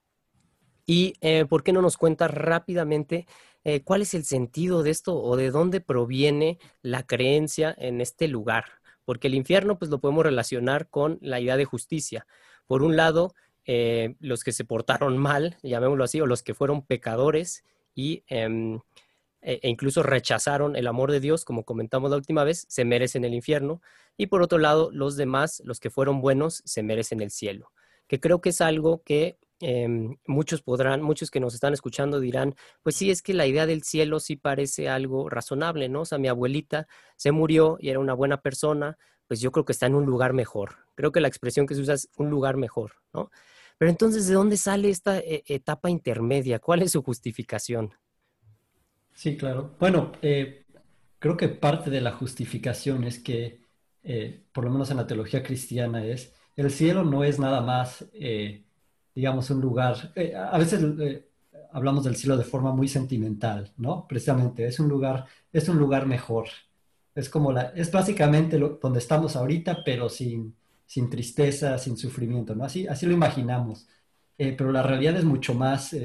¿Y 0.85 1.13
eh, 1.21 1.45
por 1.45 1.63
qué 1.63 1.71
no 1.71 1.81
nos 1.81 1.97
cuenta 1.97 2.27
rápidamente 2.27 3.27
eh, 3.63 3.81
cuál 3.83 4.01
es 4.01 4.13
el 4.13 4.25
sentido 4.25 4.83
de 4.83 4.91
esto 4.91 5.17
o 5.17 5.35
de 5.35 5.51
dónde 5.51 5.81
proviene 5.81 6.59
la 6.81 7.03
creencia 7.03 7.75
en 7.77 8.01
este 8.01 8.27
lugar? 8.27 8.65
Porque 9.05 9.27
el 9.27 9.35
infierno 9.35 9.77
pues 9.79 9.89
lo 9.89 9.99
podemos 9.99 10.23
relacionar 10.23 10.87
con 10.89 11.17
la 11.21 11.39
idea 11.39 11.57
de 11.57 11.65
justicia. 11.65 12.27
Por 12.67 12.83
un 12.83 12.95
lado, 12.95 13.33
los 14.19 14.43
que 14.43 14.51
se 14.51 14.65
portaron 14.65 15.17
mal, 15.19 15.57
llamémoslo 15.61 16.03
así, 16.03 16.19
o 16.21 16.25
los 16.25 16.41
que 16.41 16.55
fueron 16.55 16.83
pecadores 16.83 17.63
y 17.99 18.23
em, 18.27 18.79
e, 19.41 19.59
e 19.63 19.69
incluso 19.69 20.03
rechazaron 20.03 20.75
el 20.75 20.87
amor 20.87 21.11
de 21.11 21.19
Dios, 21.19 21.45
como 21.45 21.63
comentamos 21.65 22.11
la 22.11 22.17
última 22.17 22.43
vez, 22.43 22.65
se 22.69 22.85
merecen 22.85 23.25
el 23.25 23.33
infierno. 23.33 23.81
Y 24.17 24.27
por 24.27 24.41
otro 24.41 24.57
lado, 24.57 24.89
los 24.91 25.17
demás, 25.17 25.61
los 25.65 25.79
que 25.79 25.89
fueron 25.89 26.21
buenos, 26.21 26.61
se 26.65 26.83
merecen 26.83 27.21
el 27.21 27.31
cielo. 27.31 27.71
Que 28.07 28.19
creo 28.19 28.41
que 28.41 28.49
es 28.49 28.61
algo 28.61 29.03
que 29.03 29.37
Em, 29.61 30.15
muchos 30.25 30.61
podrán, 30.61 31.01
muchos 31.01 31.29
que 31.31 31.41
nos 31.41 31.53
están 31.53 31.73
escuchando 31.73 32.21
dirán, 32.21 32.55
pues 32.81 32.95
sí, 32.95 33.11
es 33.11 33.21
que 33.21 33.33
la 33.33 33.45
idea 33.45 33.65
del 33.65 33.83
cielo 33.83 34.21
sí 34.21 34.37
parece 34.37 34.87
algo 34.87 35.29
razonable, 35.29 35.89
¿no? 35.89 36.01
O 36.01 36.05
sea, 36.05 36.17
mi 36.17 36.29
abuelita 36.29 36.87
se 37.17 37.31
murió 37.31 37.77
y 37.79 37.89
era 37.89 37.99
una 37.99 38.13
buena 38.13 38.41
persona, 38.41 38.97
pues 39.27 39.41
yo 39.41 39.51
creo 39.51 39.65
que 39.65 39.73
está 39.73 39.85
en 39.85 39.95
un 39.95 40.05
lugar 40.05 40.31
mejor. 40.33 40.77
Creo 40.95 41.11
que 41.11 41.19
la 41.19 41.27
expresión 41.27 41.67
que 41.67 41.75
se 41.75 41.81
usa 41.81 41.95
es 41.95 42.09
un 42.17 42.29
lugar 42.29 42.55
mejor, 42.55 42.93
¿no? 43.13 43.31
Pero 43.79 43.91
entonces, 43.91 44.27
¿de 44.27 44.33
dónde 44.33 44.57
sale 44.57 44.89
esta 44.89 45.19
eh, 45.19 45.41
etapa 45.47 45.89
intermedia? 45.89 46.59
¿Cuál 46.59 46.81
es 46.81 46.91
su 46.91 47.01
justificación? 47.01 47.93
Sí, 49.13 49.37
claro. 49.37 49.71
Bueno, 49.79 50.11
eh, 50.21 50.65
creo 51.17 51.37
que 51.37 51.47
parte 51.47 51.89
de 51.89 52.01
la 52.01 52.11
justificación 52.11 53.05
es 53.05 53.19
que, 53.19 53.61
eh, 54.03 54.43
por 54.51 54.65
lo 54.65 54.69
menos 54.69 54.91
en 54.91 54.97
la 54.97 55.07
teología 55.07 55.41
cristiana, 55.41 56.05
es 56.05 56.33
el 56.57 56.71
cielo 56.71 57.05
no 57.05 57.23
es 57.23 57.39
nada 57.39 57.61
más 57.61 58.05
digamos, 59.15 59.49
un 59.49 59.59
lugar, 59.59 60.13
a 60.35 60.57
veces 60.57 60.81
hablamos 61.71 62.03
del 62.03 62.15
cielo 62.15 62.37
de 62.37 62.43
forma 62.43 62.73
muy 62.73 62.87
sentimental, 62.87 63.73
¿no? 63.77 64.07
Precisamente, 64.07 64.65
es 64.65 64.79
un 64.79 64.87
lugar, 64.87 65.25
es 65.51 65.67
un 65.69 65.77
lugar 65.77 66.05
mejor. 66.05 66.47
Es 67.15 67.29
como 67.29 67.51
la, 67.51 67.73
es 67.75 67.91
básicamente 67.91 68.57
donde 68.57 68.99
estamos 68.99 69.35
ahorita, 69.35 69.83
pero 69.83 70.09
sin, 70.09 70.55
sin 70.89 71.09
tristeza, 71.09 71.77
sin 71.77 71.97
sufrimiento, 71.97 72.55
¿no? 72.55 72.63
Así, 72.63 72.87
así 72.87 73.05
lo 73.05 73.13
imaginamos. 73.13 73.87
Eh, 74.37 74.55
pero 74.57 74.71
la 74.71 74.81
realidad 74.81 75.17
es 75.17 75.25
mucho 75.25 75.53
más 75.53 75.95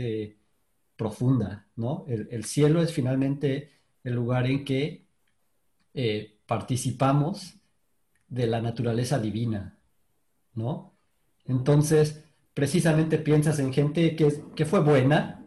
profunda, 0.96 1.66
¿no? 1.76 2.04
El, 2.08 2.28
el, 2.30 2.44
cielo 2.44 2.82
es 2.82 2.92
finalmente 2.92 3.70
el 4.02 4.14
lugar 4.14 4.46
en 4.46 4.64
que 4.64 5.06
participamos 6.46 7.54
de 8.28 8.46
la 8.46 8.60
naturaleza 8.60 9.18
divina, 9.18 9.78
¿no? 10.54 10.92
Entonces, 11.46 12.24
precisamente 12.54 13.18
piensas 13.18 13.58
en 13.58 13.72
gente 13.72 14.14
que, 14.16 14.42
que 14.54 14.64
fue 14.64 14.80
buena 14.80 15.44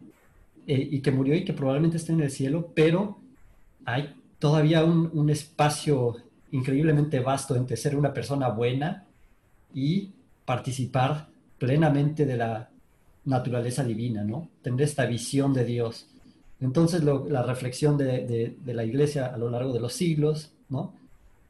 eh, 0.66 0.88
y 0.92 1.00
que 1.00 1.10
murió 1.10 1.34
y 1.34 1.46
que 1.46 1.54
probablemente 1.54 1.96
está 1.96 2.12
en 2.12 2.20
el 2.20 2.30
cielo, 2.30 2.72
pero 2.74 3.22
hay 3.86 4.14
todavía 4.38 4.84
un, 4.84 5.30
espacio 5.30 6.16
increíblemente 6.50 7.20
vasto 7.20 7.56
entre 7.56 7.78
ser 7.78 7.96
una 7.96 8.12
persona 8.12 8.50
buena 8.50 9.07
y 9.74 10.12
participar 10.44 11.28
plenamente 11.58 12.24
de 12.24 12.36
la 12.36 12.70
naturaleza 13.24 13.84
divina, 13.84 14.24
¿no? 14.24 14.48
Tener 14.62 14.82
esta 14.82 15.06
visión 15.06 15.52
de 15.52 15.64
Dios. 15.64 16.08
Entonces 16.60 17.02
la 17.04 17.42
reflexión 17.42 17.96
de, 17.96 18.56
la 18.64 18.84
iglesia 18.84 19.26
a 19.26 19.36
lo 19.36 19.50
largo 19.50 19.72
de 19.72 19.80
los 19.80 19.92
siglos, 19.92 20.52
¿no? 20.68 20.94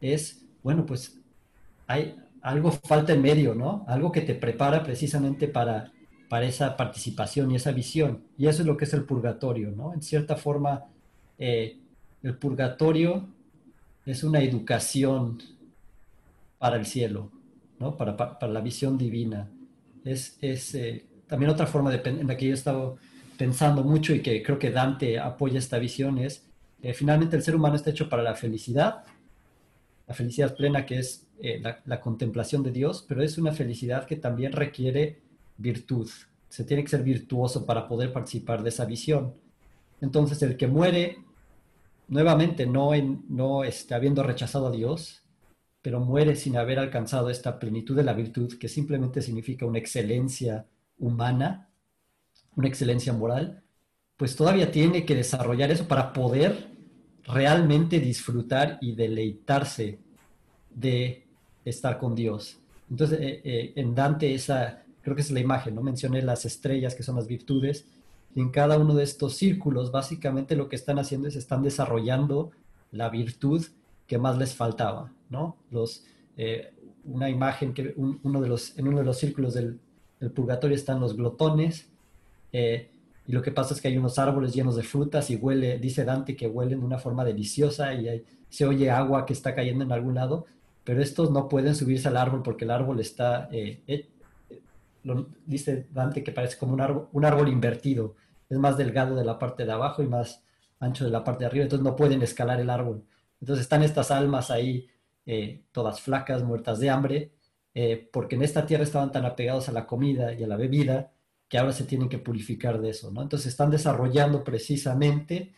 Es, 0.01 0.45
bueno, 0.63 0.85
pues 0.85 1.19
hay, 1.87 2.17
algo 2.43 2.71
falta 2.73 3.13
en 3.13 3.23
medio, 3.23 3.55
¿no? 3.55 3.85
Algo 3.89 4.13
que 4.13 4.21
te 4.21 4.35
prepara 4.35 4.83
precisamente 4.83 5.49
para, 5.49 5.93
para 6.29 6.47
esa 6.47 6.77
participación 6.77 7.51
y 7.51 7.57
esa 7.57 7.73
visión. 7.73 8.23
Y 8.37 8.47
eso 8.47 8.63
es 8.63 8.67
lo 8.67 8.77
que 8.77 8.85
es 8.85 8.95
el 8.95 9.05
purgatorio, 9.05 9.71
¿no? 9.71 9.95
En 9.95 10.03
cierta 10.03 10.37
forma, 10.37 10.85
eh, 11.39 11.79
el 12.23 12.37
purgatorio 12.37 13.29
es 14.05 14.25
una 14.25 14.41
educación 14.41 15.39
para 16.59 16.77
el 16.77 16.87
cielo, 16.87 17.31
¿no? 17.79 17.97
Para, 17.97 18.17
para, 18.17 18.53
la 18.53 18.61
visión 18.61 18.99
divina. 18.99 19.51
Es, 20.05 20.39
es 20.41 20.75
eh, 20.75 21.07
también 21.27 21.51
otra 21.51 21.67
forma 21.67 21.95
en 21.95 22.27
la 22.27 22.37
que 22.37 22.47
yo 22.47 22.53
he 22.53 22.55
estado 22.55 22.99
pensando 23.37 23.85
mucho 23.85 24.15
y 24.15 24.21
que 24.21 24.43
creo 24.43 24.59
que 24.59 24.71
Dante 24.71 25.19
apoya 25.19 25.59
esta 25.59 25.79
visión 25.79 26.19
es, 26.19 26.45
eh, 26.83 26.93
finalmente 26.93 27.37
el 27.37 27.43
ser 27.43 27.55
humano 27.55 27.77
está 27.77 27.91
hecho 27.91 28.09
para 28.09 28.23
la 28.23 28.35
felicidad, 28.35 29.05
la 30.07 30.15
felicidad 30.15 30.57
plena 30.57 30.87
que 30.87 30.99
es 30.99 31.27
eh, 31.41 31.63
la, 31.63 32.01
contemplación 32.01 32.63
de 32.63 32.73
Dios, 32.73 33.05
pero 33.07 33.23
es 33.23 33.39
una 33.39 33.53
felicidad 33.53 34.07
que 34.07 34.17
también 34.17 34.53
requiere 34.53 35.21
virtud. 35.57 36.11
Se 36.49 36.65
tiene 36.65 36.83
que 36.83 36.91
ser 36.91 37.03
virtuoso 37.03 37.65
para 37.65 37.87
poder 37.87 38.13
participar 38.13 38.63
de 38.63 38.71
esa 38.71 38.87
visión. 38.87 39.35
Entonces, 40.01 40.43
el 40.43 40.57
que 40.57 40.67
muere, 40.67 41.19
nuevamente, 42.09 42.67
no, 42.67 42.95
en, 42.95 43.25
no 43.29 43.65
está 43.65 43.97
habiendo 43.97 44.23
rechazado 44.23 44.69
a 44.69 44.71
Dios, 44.71 45.23
pero 45.88 46.00
muere 46.00 46.37
sin 46.37 46.59
haber 46.59 46.78
alcanzado 46.78 47.30
esta 47.30 47.59
plenitud 47.59 47.97
de 47.97 48.02
la 48.02 48.12
virtud, 48.12 48.59
que 48.59 48.68
simplemente 48.68 49.23
significa 49.23 49.64
una 49.64 49.78
excelencia 49.78 50.66
humana, 50.99 51.71
una 52.57 52.68
excelencia 52.68 53.14
moral, 53.14 53.62
pues 54.18 54.37
todavía 54.37 54.71
tiene 54.71 55.07
que 55.07 55.14
desarrollar 55.14 55.71
eso 55.71 55.88
para 55.88 56.12
poder 56.12 56.68
realmente 57.25 58.00
disfrutar 58.00 58.76
y 58.83 58.97
deleitarse 58.97 59.99
de 60.75 61.26
estar 61.64 61.97
con 61.97 62.14
Dios. 62.14 62.59
Entonces, 62.90 63.18
eh, 63.23 63.40
eh, 63.42 63.73
en 63.76 63.95
Dante, 63.95 64.35
esa, 64.35 64.83
creo 65.00 65.16
que 65.16 65.23
es 65.23 65.30
la 65.30 65.40
imagen, 65.40 65.75
¿no? 65.75 65.80
Mencioné 65.80 66.21
las 66.21 66.45
estrellas, 66.45 66.95
que 66.95 67.02
son 67.02 67.16
las 67.16 67.26
virtudes, 67.26 67.87
y 68.35 68.40
en 68.42 68.50
cada 68.50 68.76
uno 68.76 68.95
de 68.95 69.04
estos 69.04 69.37
círculos, 69.37 69.90
básicamente 69.90 70.54
lo 70.54 70.68
que 70.68 70.76
están 70.76 70.99
haciendo 70.99 71.28
es 71.28 71.37
están 71.37 71.62
desarrollando 71.62 72.50
la 72.92 73.09
virtud 73.09 73.64
que 74.09 74.19
más 74.19 74.37
les 74.37 74.57
faltaba, 74.57 75.12
¿no? 75.31 75.57
Los, 75.71 76.05
eh, 76.37 76.73
una 77.05 77.31
imagen 77.31 77.73
que 77.73 77.95
uno 77.97 78.41
de 78.41 78.49
los, 78.49 78.77
en 78.77 78.88
uno 78.88 78.99
de 78.99 79.05
los 79.05 79.19
círculos 79.19 79.55
del, 79.55 79.79
purgatorio 80.35 80.75
están 80.75 80.99
los 80.99 81.17
glotones, 81.17 81.88
y 83.29 83.33
lo 83.33 83.43
que 83.43 83.53
pasa 83.53 83.75
es 83.75 83.81
que 83.83 83.88
hay 83.88 83.99
unos 83.99 84.19
árboles 84.19 84.55
llenos 84.55 84.75
de 84.75 84.83
frutas 84.83 85.31
y 85.31 85.37
huele, 85.37 85.79
dice 85.79 86.05
Dante 86.05 86.35
que 86.35 86.49
huelen 86.49 86.81
de 86.81 86.87
una 86.87 86.99
forma 86.99 87.27
deliciosa 87.27 87.93
y 87.93 88.25
se 88.49 88.65
oye 88.65 88.91
agua 88.91 89.27
que 89.27 89.35
está 89.35 89.55
cayendo 89.55 89.85
en 89.85 89.93
algún 89.93 90.15
lado, 90.15 90.47
pero 90.83 91.03
estos 91.03 91.31
no 91.31 91.47
pueden 91.47 91.75
subirse 91.75 92.09
al 92.09 92.17
árbol 92.17 92.43
porque 92.43 92.65
el 92.65 92.71
árbol 92.71 93.00
está, 93.00 93.50
eh, 93.53 93.83
eh, 93.87 94.09
dice 95.45 95.87
Dante 95.93 96.25
que 96.25 96.33
parece 96.33 96.57
como 96.57 96.73
un 96.73 96.81
árbol, 96.81 97.09
un 97.12 97.27
árbol 97.27 97.49
invertido, 97.49 98.15
es 98.49 98.57
más 98.57 98.79
delgado 98.79 99.15
de 99.15 99.27
la 99.27 99.38
parte 99.38 99.67
de 99.67 99.73
abajo 99.73 100.03
y 100.03 100.07
más 100.07 100.43
ancho 100.81 101.05
de 101.05 101.11
la 101.11 101.23
parte 101.23 101.41
de 101.41 101.47
arriba, 101.49 101.65
entonces 101.65 101.85
no 101.85 101.97
pueden 101.97 102.23
escalar 102.23 102.61
el 102.61 102.71
árbol. 102.71 103.05
Entonces 103.40 103.62
están 103.62 103.83
estas 103.83 104.11
almas 104.11 104.50
ahí, 104.50 104.88
eh, 105.26 105.64
todas 105.73 106.00
flacas, 106.00 106.42
muertas 106.42 106.80
de 106.80 106.90
hambre, 106.90 107.33
porque 108.12 108.35
en 108.35 108.42
esta 108.42 108.66
tierra 108.66 108.83
estaban 108.83 109.12
tan 109.12 109.25
apegados 109.25 109.68
a 109.68 109.73
la 109.73 109.87
comida 109.87 110.33
y 110.35 110.42
a 110.42 110.49
la 110.49 110.57
bebida 110.57 111.12
que 111.49 111.59
ahora 111.59 111.73
se 111.73 111.85
tienen 111.85 112.09
que 112.09 112.18
purificar 112.18 112.80
de 112.80 112.90
eso, 112.90 113.12
¿no? 113.12 113.23
Entonces 113.23 113.52
están 113.52 113.71
desarrollando 113.71 114.42
precisamente 114.42 115.54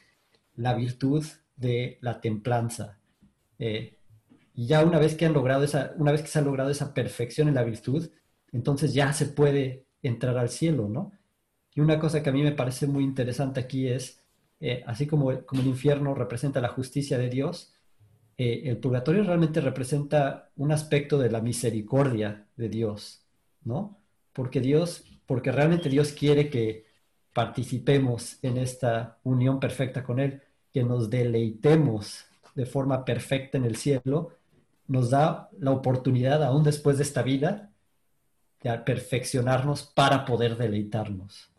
la 0.55 0.75
virtud 0.75 1.25
de 1.57 1.97
la 2.03 2.21
templanza. 2.21 2.99
Y 4.61 4.67
ya 4.67 4.85
una 4.85 4.99
vez 4.99 5.15
que 5.15 5.25
han 5.25 5.33
logrado 5.33 5.65
esa, 5.65 5.95
una 5.97 6.13
vez 6.13 6.21
que 6.21 6.29
se 6.29 6.39
ha 6.39 6.43
logrado 6.43 6.71
esa 6.71 6.93
perfección 6.93 7.49
en 7.49 7.55
la 7.55 7.63
virtud, 7.63 8.11
entonces 8.53 8.93
ya 8.93 9.13
se 9.15 9.25
puede 9.25 9.87
entrar 10.03 10.37
al 10.37 10.51
cielo, 10.51 10.87
¿no? 10.87 11.13
Y 11.75 11.81
una 11.81 11.99
cosa 11.99 12.23
que 12.23 12.31
a 12.31 12.33
mí 12.33 12.43
me 12.43 12.53
parece 12.53 12.87
muy 12.87 13.05
interesante 13.05 13.61
aquí 13.61 13.89
es, 13.89 14.23
eh, 14.61 14.83
así 14.87 15.07
como, 15.07 15.45
como 15.45 15.63
el 15.63 15.69
infierno 15.69 16.15
representa 16.15 16.61
la 16.61 16.69
justicia 16.69 17.19
de 17.19 17.29
Dios, 17.29 17.75
eh, 18.39 18.63
el 18.67 18.79
purgatorio 18.79 19.25
realmente 19.25 19.61
representa 19.61 20.51
un 20.57 20.73
aspecto 20.73 21.19
de 21.19 21.31
la 21.31 21.41
misericordia 21.41 22.47
de 22.57 22.69
Dios, 22.69 23.25
¿no? 23.65 23.99
Porque 24.33 24.61
Dios, 24.61 25.05
porque 25.27 25.53
realmente 25.53 25.89
Dios 25.89 26.13
quiere 26.13 26.49
que 26.49 26.87
participemos 27.33 28.39
en 28.43 28.59
esta 28.59 29.19
unión 29.25 29.61
perfecta 29.61 30.03
con 30.03 30.21
Él, 30.21 30.43
que 30.73 30.85
nos 30.85 31.11
deleitemos 31.11 32.25
de 32.55 32.67
forma 32.67 33.05
perfecta 33.05 33.59
en 33.59 33.65
el 33.65 33.77
cielo 33.77 34.31
nos 34.91 35.11
da 35.11 35.49
la 35.59 35.71
oportunidad, 35.71 36.43
aún 36.43 36.65
después 36.65 36.97
de 36.99 37.05
esta 37.05 37.23
vida, 37.23 37.71
de 38.61 38.77
perfeccionarnos 38.79 39.85
para 39.85 40.25
poder 40.25 40.57
deleitarnos. 40.57 41.50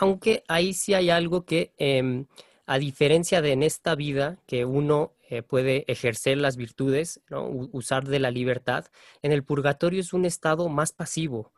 Aunque 0.00 0.44
ahí 0.48 0.74
sí 0.74 0.94
hay 0.94 1.10
algo 1.10 1.44
que, 1.44 1.72
em, 1.76 2.26
a 2.66 2.78
diferencia 2.78 3.42
de 3.42 3.52
en 3.52 3.62
esta 3.62 3.94
vida, 3.94 4.38
que 4.46 4.64
uno 4.64 5.14
eh, 5.30 5.42
puede 5.42 5.84
ejercer 5.88 6.38
las 6.38 6.56
virtudes, 6.56 7.20
usar 7.72 8.06
de 8.06 8.18
la 8.18 8.30
libertad, 8.30 8.86
en 9.22 9.32
el 9.32 9.44
purgatorio 9.44 10.00
es 10.00 10.12
un 10.12 10.24
estado 10.24 10.68
más 10.68 10.92
pasivo, 10.92 11.52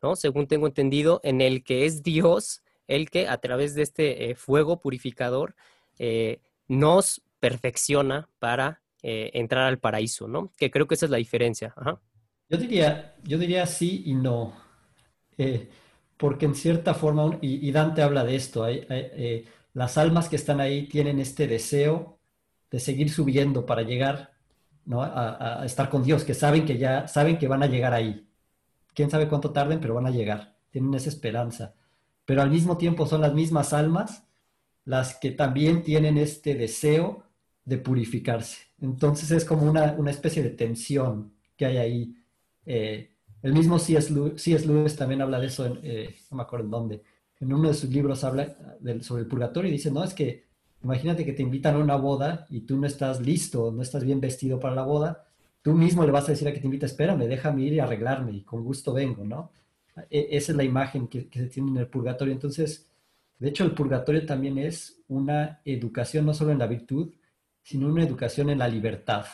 ¿no? 0.00 0.14
según 0.14 0.46
tengo 0.46 0.66
entendido, 0.66 1.20
en 1.24 1.40
el 1.40 1.64
que 1.64 1.86
es 1.86 2.02
Dios 2.02 2.62
el 2.86 3.10
que 3.10 3.26
a 3.26 3.38
través 3.38 3.74
de 3.74 3.82
este 3.82 4.36
fuego 4.36 4.78
purificador 4.78 5.56
nos 6.68 7.20
perfecciona 7.40 8.28
para 8.38 8.80
entrar 9.02 9.64
al 9.64 9.80
paraíso, 9.80 10.28
¿no? 10.28 10.52
que 10.56 10.70
creo 10.70 10.86
que 10.86 10.94
esa 10.94 11.06
es 11.06 11.10
la 11.10 11.18
diferencia. 11.18 11.74
Yo, 12.48 12.58
diría, 12.58 13.16
yo 13.24 13.38
diría 13.38 13.66
sí 13.66 14.04
y 14.06 14.14
no 14.14 14.54
porque 16.16 16.46
en 16.46 16.54
cierta 16.54 16.94
forma, 16.94 17.38
y, 17.40 17.70
Dante 17.72 18.02
habla 18.02 18.24
de 18.24 18.36
esto, 18.36 18.66
eh, 18.68 19.44
las 19.74 19.98
almas 19.98 20.28
que 20.28 20.36
están 20.36 20.60
ahí 20.60 20.88
tienen 20.88 21.18
este 21.20 21.46
deseo 21.46 22.18
de 22.70 22.80
seguir 22.80 23.10
subiendo 23.10 23.66
para 23.66 23.82
llegar 23.82 24.32
a, 24.94 25.62
estar 25.64 25.88
con 25.88 26.02
Dios, 26.02 26.24
que 26.24 26.34
saben 26.34 26.64
que 26.64 26.78
ya 26.78 27.08
saben 27.08 27.38
que 27.38 27.48
van 27.48 27.62
a 27.62 27.66
llegar 27.66 27.92
ahí. 27.92 28.26
Quién 28.94 29.10
sabe 29.10 29.28
cuánto 29.28 29.52
tarden, 29.52 29.80
pero 29.80 29.94
van 29.94 30.06
a 30.06 30.10
llegar. 30.10 30.56
Tienen 30.70 30.94
esa 30.94 31.08
esperanza. 31.08 31.74
Pero 32.24 32.42
al 32.42 32.50
mismo 32.50 32.76
tiempo 32.76 33.06
son 33.06 33.20
las 33.20 33.34
mismas 33.34 33.72
almas 33.72 34.24
las 34.84 35.16
que 35.16 35.32
también 35.32 35.82
tienen 35.82 36.16
este 36.16 36.54
deseo 36.54 37.24
de 37.64 37.78
purificarse. 37.78 38.68
Entonces 38.80 39.30
es 39.32 39.44
como 39.44 39.68
una, 39.68 39.94
una 39.98 40.12
especie 40.12 40.42
de 40.42 40.50
tensión 40.50 41.34
que 41.56 41.66
hay 41.66 41.76
ahí. 41.76 42.16
Eh, 42.64 43.15
el 43.42 43.52
mismo 43.52 43.78
C.S. 43.78 44.12
Lewis, 44.12 44.96
también 44.96 45.22
habla 45.22 45.38
de 45.38 45.46
eso, 45.46 45.78
eh, 45.82 46.16
no 46.30 46.38
me 46.38 46.42
acuerdo 46.42 46.64
en 46.64 46.70
dónde, 46.70 47.02
en 47.40 47.52
uno 47.52 47.68
de 47.68 47.74
sus 47.74 47.90
libros 47.90 48.24
habla 48.24 48.56
sobre 49.00 49.22
el 49.22 49.28
purgatorio 49.28 49.68
y 49.68 49.72
dice, 49.72 49.90
no, 49.90 50.02
es 50.02 50.14
que 50.14 50.46
imagínate 50.82 51.24
que 51.24 51.32
te 51.32 51.42
invitan 51.42 51.74
a 51.74 51.78
una 51.78 51.96
boda 51.96 52.46
y 52.50 52.60
tú 52.60 52.76
no 52.76 52.86
estás 52.86 53.20
listo, 53.20 53.70
no 53.70 53.82
estás 53.82 54.04
bien 54.04 54.20
vestido 54.20 54.58
para 54.58 54.74
la 54.74 54.82
boda, 54.82 55.26
tú 55.62 55.74
mismo 55.74 56.04
le 56.04 56.12
vas 56.12 56.24
a 56.28 56.32
decir 56.32 56.48
a 56.48 56.52
que 56.52 56.60
te 56.60 56.66
invita, 56.66 56.86
espérame, 56.86 57.26
déjame 57.26 57.62
ir 57.62 57.74
y 57.74 57.80
arreglarme 57.80 58.32
y 58.32 58.42
con 58.42 58.64
gusto 58.64 58.92
vengo, 58.92 59.24
¿no? 59.24 59.50
E, 60.10 60.28
esa 60.30 60.52
es 60.52 60.56
la 60.56 60.64
imagen 60.64 61.08
que, 61.08 61.28
que 61.28 61.40
se 61.40 61.46
tiene 61.46 61.70
en 61.70 61.76
el 61.78 61.88
purgatorio. 61.88 62.32
Entonces, 62.32 62.86
de 63.38 63.48
hecho, 63.48 63.64
el 63.64 63.72
purgatorio 63.72 64.24
también 64.24 64.58
es 64.58 65.02
una 65.08 65.60
educación 65.64 66.24
no 66.24 66.34
solo 66.34 66.52
en 66.52 66.58
la 66.58 66.66
virtud, 66.66 67.12
sino 67.62 67.88
una 67.88 68.04
educación 68.04 68.48
en 68.50 68.58
la 68.58 68.68
libertad, 68.68 69.26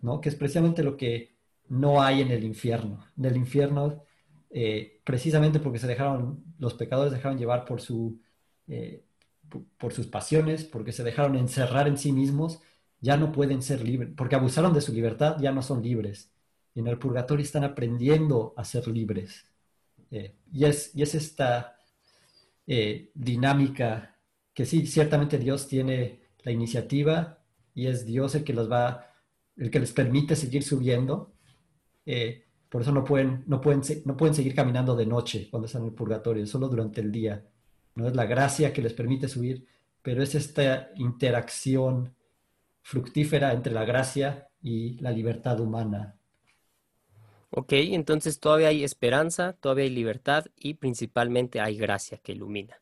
¿no? 0.00 0.20
Que 0.20 0.28
es 0.28 0.34
precisamente 0.34 0.82
lo 0.82 0.96
que 0.96 1.29
no 1.70 2.02
hay 2.02 2.20
en 2.20 2.30
el 2.30 2.44
infierno. 2.44 3.06
En 3.16 3.24
el 3.24 3.36
infierno, 3.36 4.04
eh, 4.50 5.00
precisamente 5.04 5.60
porque 5.60 5.78
se 5.78 5.86
dejaron, 5.86 6.44
los 6.58 6.74
pecadores 6.74 7.12
dejaron 7.12 7.38
llevar 7.38 7.64
por, 7.64 7.80
su, 7.80 8.20
eh, 8.66 9.04
por 9.78 9.92
sus 9.92 10.06
pasiones, 10.08 10.64
porque 10.64 10.92
se 10.92 11.04
dejaron 11.04 11.36
encerrar 11.36 11.88
en 11.88 11.96
sí 11.96 12.12
mismos, 12.12 12.60
ya 13.00 13.16
no 13.16 13.32
pueden 13.32 13.62
ser 13.62 13.82
libres, 13.82 14.10
porque 14.16 14.34
abusaron 14.34 14.74
de 14.74 14.80
su 14.80 14.92
libertad, 14.92 15.36
ya 15.40 15.52
no 15.52 15.62
son 15.62 15.82
libres. 15.82 16.30
Y 16.74 16.80
en 16.80 16.88
el 16.88 16.98
purgatorio 16.98 17.44
están 17.44 17.64
aprendiendo 17.64 18.52
a 18.56 18.64
ser 18.64 18.88
libres. 18.88 19.46
Eh, 20.10 20.34
y, 20.52 20.64
es, 20.64 20.94
y 20.94 21.02
es 21.02 21.14
esta 21.14 21.76
dinámica 23.14 24.16
que 24.54 24.64
sí, 24.64 24.86
ciertamente 24.86 25.38
Dios 25.38 25.66
tiene 25.66 26.20
la 26.44 26.52
iniciativa 26.52 27.38
y 27.74 27.88
es 27.88 28.06
Dios 28.06 28.34
el 28.36 28.44
que 28.44 28.52
los 28.52 28.70
va, 28.70 29.12
el 29.56 29.70
que 29.72 29.80
les 29.80 29.92
permite 29.92 30.36
seguir 30.36 30.62
subiendo, 30.62 31.32
eh, 32.06 32.44
por 32.68 32.82
eso 32.82 32.92
no 32.92 33.04
pueden, 33.04 33.44
no, 33.46 33.60
pueden, 33.60 33.82
no 34.04 34.16
pueden 34.16 34.34
seguir 34.34 34.54
caminando 34.54 34.94
de 34.94 35.06
noche 35.06 35.48
cuando 35.50 35.66
están 35.66 35.82
en 35.82 35.88
el 35.88 35.94
purgatorio, 35.94 36.46
solo 36.46 36.68
durante 36.68 37.00
el 37.00 37.10
día. 37.10 37.44
No 37.96 38.06
es 38.06 38.14
la 38.14 38.26
gracia 38.26 38.72
que 38.72 38.82
les 38.82 38.92
permite 38.92 39.28
subir, 39.28 39.66
pero 40.02 40.22
es 40.22 40.34
esta 40.34 40.90
interacción 40.96 42.14
fructífera 42.82 43.52
entre 43.52 43.72
la 43.72 43.84
gracia 43.84 44.48
y 44.62 44.98
la 45.00 45.10
libertad 45.10 45.60
humana. 45.60 46.16
Ok, 47.50 47.72
entonces 47.72 48.38
todavía 48.38 48.68
hay 48.68 48.84
esperanza, 48.84 49.54
todavía 49.54 49.84
hay 49.84 49.90
libertad 49.90 50.46
y 50.56 50.74
principalmente 50.74 51.60
hay 51.60 51.76
gracia 51.76 52.18
que 52.18 52.32
ilumina. 52.32 52.80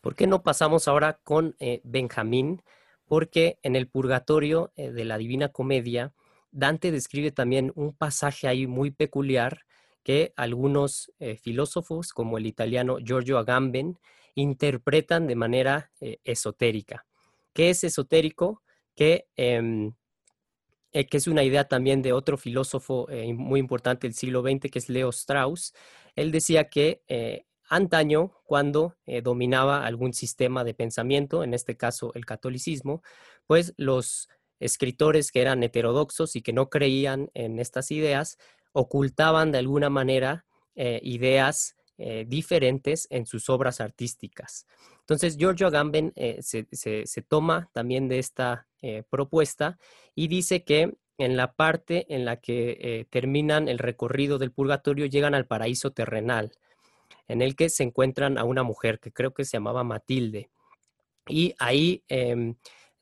¿Por 0.00 0.14
qué 0.14 0.26
no 0.26 0.42
pasamos 0.42 0.88
ahora 0.88 1.18
con 1.22 1.54
eh, 1.58 1.82
Benjamín? 1.84 2.62
Porque 3.06 3.58
en 3.62 3.76
el 3.76 3.88
purgatorio 3.88 4.72
eh, 4.76 4.90
de 4.90 5.04
la 5.04 5.18
Divina 5.18 5.50
Comedia, 5.50 6.12
Dante 6.50 6.90
describe 6.90 7.32
también 7.32 7.72
un 7.74 7.94
pasaje 7.94 8.48
ahí 8.48 8.66
muy 8.66 8.90
peculiar 8.90 9.66
que 10.06 10.32
algunos 10.36 11.12
eh, 11.18 11.36
filósofos, 11.36 12.12
como 12.12 12.38
el 12.38 12.46
italiano 12.46 12.98
Giorgio 12.98 13.38
Agamben, 13.38 13.98
interpretan 14.36 15.26
de 15.26 15.34
manera 15.34 15.90
eh, 16.00 16.18
esotérica. 16.22 17.04
¿Qué 17.52 17.70
es 17.70 17.82
esotérico? 17.82 18.62
Em, 18.96 19.94
eh, 20.92 21.06
que, 21.06 21.16
es 21.16 21.26
una 21.26 21.42
idea 21.42 21.64
también 21.66 22.02
de 22.02 22.12
otro 22.12 22.38
filósofo 22.38 23.08
muy 23.34 23.58
importante 23.58 24.06
del 24.06 24.14
siglo 24.14 24.42
XX, 24.42 24.70
que 24.70 24.78
es 24.78 24.88
Leo 24.88 25.10
Strauss. 25.10 25.74
Él 26.14 26.30
decía 26.30 26.68
que 26.68 27.02
antaño, 27.68 28.32
cuando 28.44 28.94
dominaba 29.24 29.84
algún 29.84 30.12
sistema 30.14 30.62
de 30.62 30.72
pensamiento, 30.72 31.42
en 31.42 31.52
este 31.52 31.76
caso 31.76 32.12
el 32.14 32.24
catolicismo, 32.24 33.02
pues 33.48 33.74
los 33.76 34.28
escritores 34.60 35.30
que 35.30 35.40
eran 35.40 35.62
heterodoxos 35.62 36.36
y 36.36 36.42
que 36.42 36.52
no 36.52 36.68
creían 36.68 37.30
en 37.34 37.58
estas 37.58 37.90
ideas, 37.90 38.38
ocultaban 38.72 39.52
de 39.52 39.58
alguna 39.58 39.90
manera 39.90 40.44
eh, 40.74 41.00
ideas 41.02 41.76
eh, 41.98 42.26
diferentes 42.28 43.06
en 43.10 43.24
sus 43.24 43.48
obras 43.48 43.80
artísticas. 43.80 44.66
Entonces, 45.00 45.38
Giorgio 45.38 45.66
Agamben 45.66 46.12
eh, 46.16 46.40
se, 46.42 47.22
toma 47.22 47.70
también 47.72 48.08
de 48.08 48.18
esta 48.18 48.66
propuesta 49.10 49.78
y 50.14 50.28
dice 50.28 50.62
que 50.62 50.94
en 51.18 51.36
la 51.36 51.54
parte 51.54 52.06
en 52.14 52.24
la 52.24 52.36
que 52.36 53.06
terminan 53.10 53.68
el 53.68 53.78
recorrido 53.78 54.38
del 54.38 54.52
purgatorio 54.52 55.06
llegan 55.06 55.34
al 55.34 55.46
paraíso 55.46 55.90
terrenal, 55.90 56.52
en 57.26 57.42
el 57.42 57.56
que 57.56 57.68
se 57.68 57.82
encuentran 57.82 58.38
a 58.38 58.44
una 58.44 58.62
mujer 58.62 59.00
que 59.00 59.10
creo 59.10 59.32
que 59.34 59.44
se 59.44 59.56
llamaba 59.56 59.82
Matilde. 59.82 60.50
Y 61.26 61.54
ahí 61.58 62.04
em, 62.06 62.54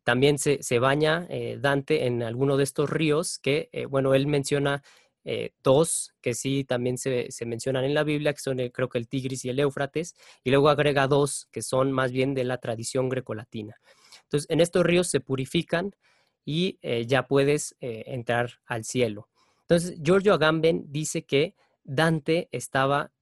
también 0.05 0.39
se, 0.39 0.79
baña 0.79 1.27
eh, 1.31 1.59
Dante 1.59 2.07
en 2.07 2.23
alguno 2.23 2.59
de 2.59 2.65
estos 2.65 2.91
ríos 2.91 3.39
que, 3.39 3.71
eh, 3.73 3.87
bueno, 3.87 4.15
él 4.15 4.27
menciona 4.27 4.83
eh, 5.25 5.53
dos 5.63 6.15
que 6.21 6.35
sí 6.35 6.65
también 6.65 6.99
se, 6.99 7.31
mencionan 7.47 7.85
en 7.85 7.95
la 7.95 8.05
Biblia, 8.05 8.35
que 8.35 8.41
son 8.41 8.59
creo 8.69 8.91
que 8.91 8.99
el 8.99 9.09
Tigris 9.09 9.47
y 9.47 9.49
el 9.49 9.59
Éufrates, 9.59 10.15
y 10.45 10.51
luego 10.51 10.69
agrega 10.69 11.09
dos 11.09 11.49
que 11.51 11.63
son 11.63 11.91
más 11.91 12.13
bien 12.13 12.35
de 12.35 12.45
la 12.45 12.59
tradición 12.59 13.09
grecolatina. 13.09 13.77
Entonces, 14.25 14.49
en 14.51 14.61
estos 14.61 14.85
ríos 14.85 15.09
se 15.09 15.21
purifican 15.21 15.97
y 16.45 16.79
ya 17.07 17.27
puedes 17.27 17.75
entrar 17.81 18.59
al 18.67 18.85
cielo. 18.85 19.31
Entonces, 19.63 19.99
Giorgio 20.03 20.35
Agamben 20.35 20.85
dice 20.89 21.25
que 21.25 21.55
Dante 21.85 22.51
estaba 22.53 23.13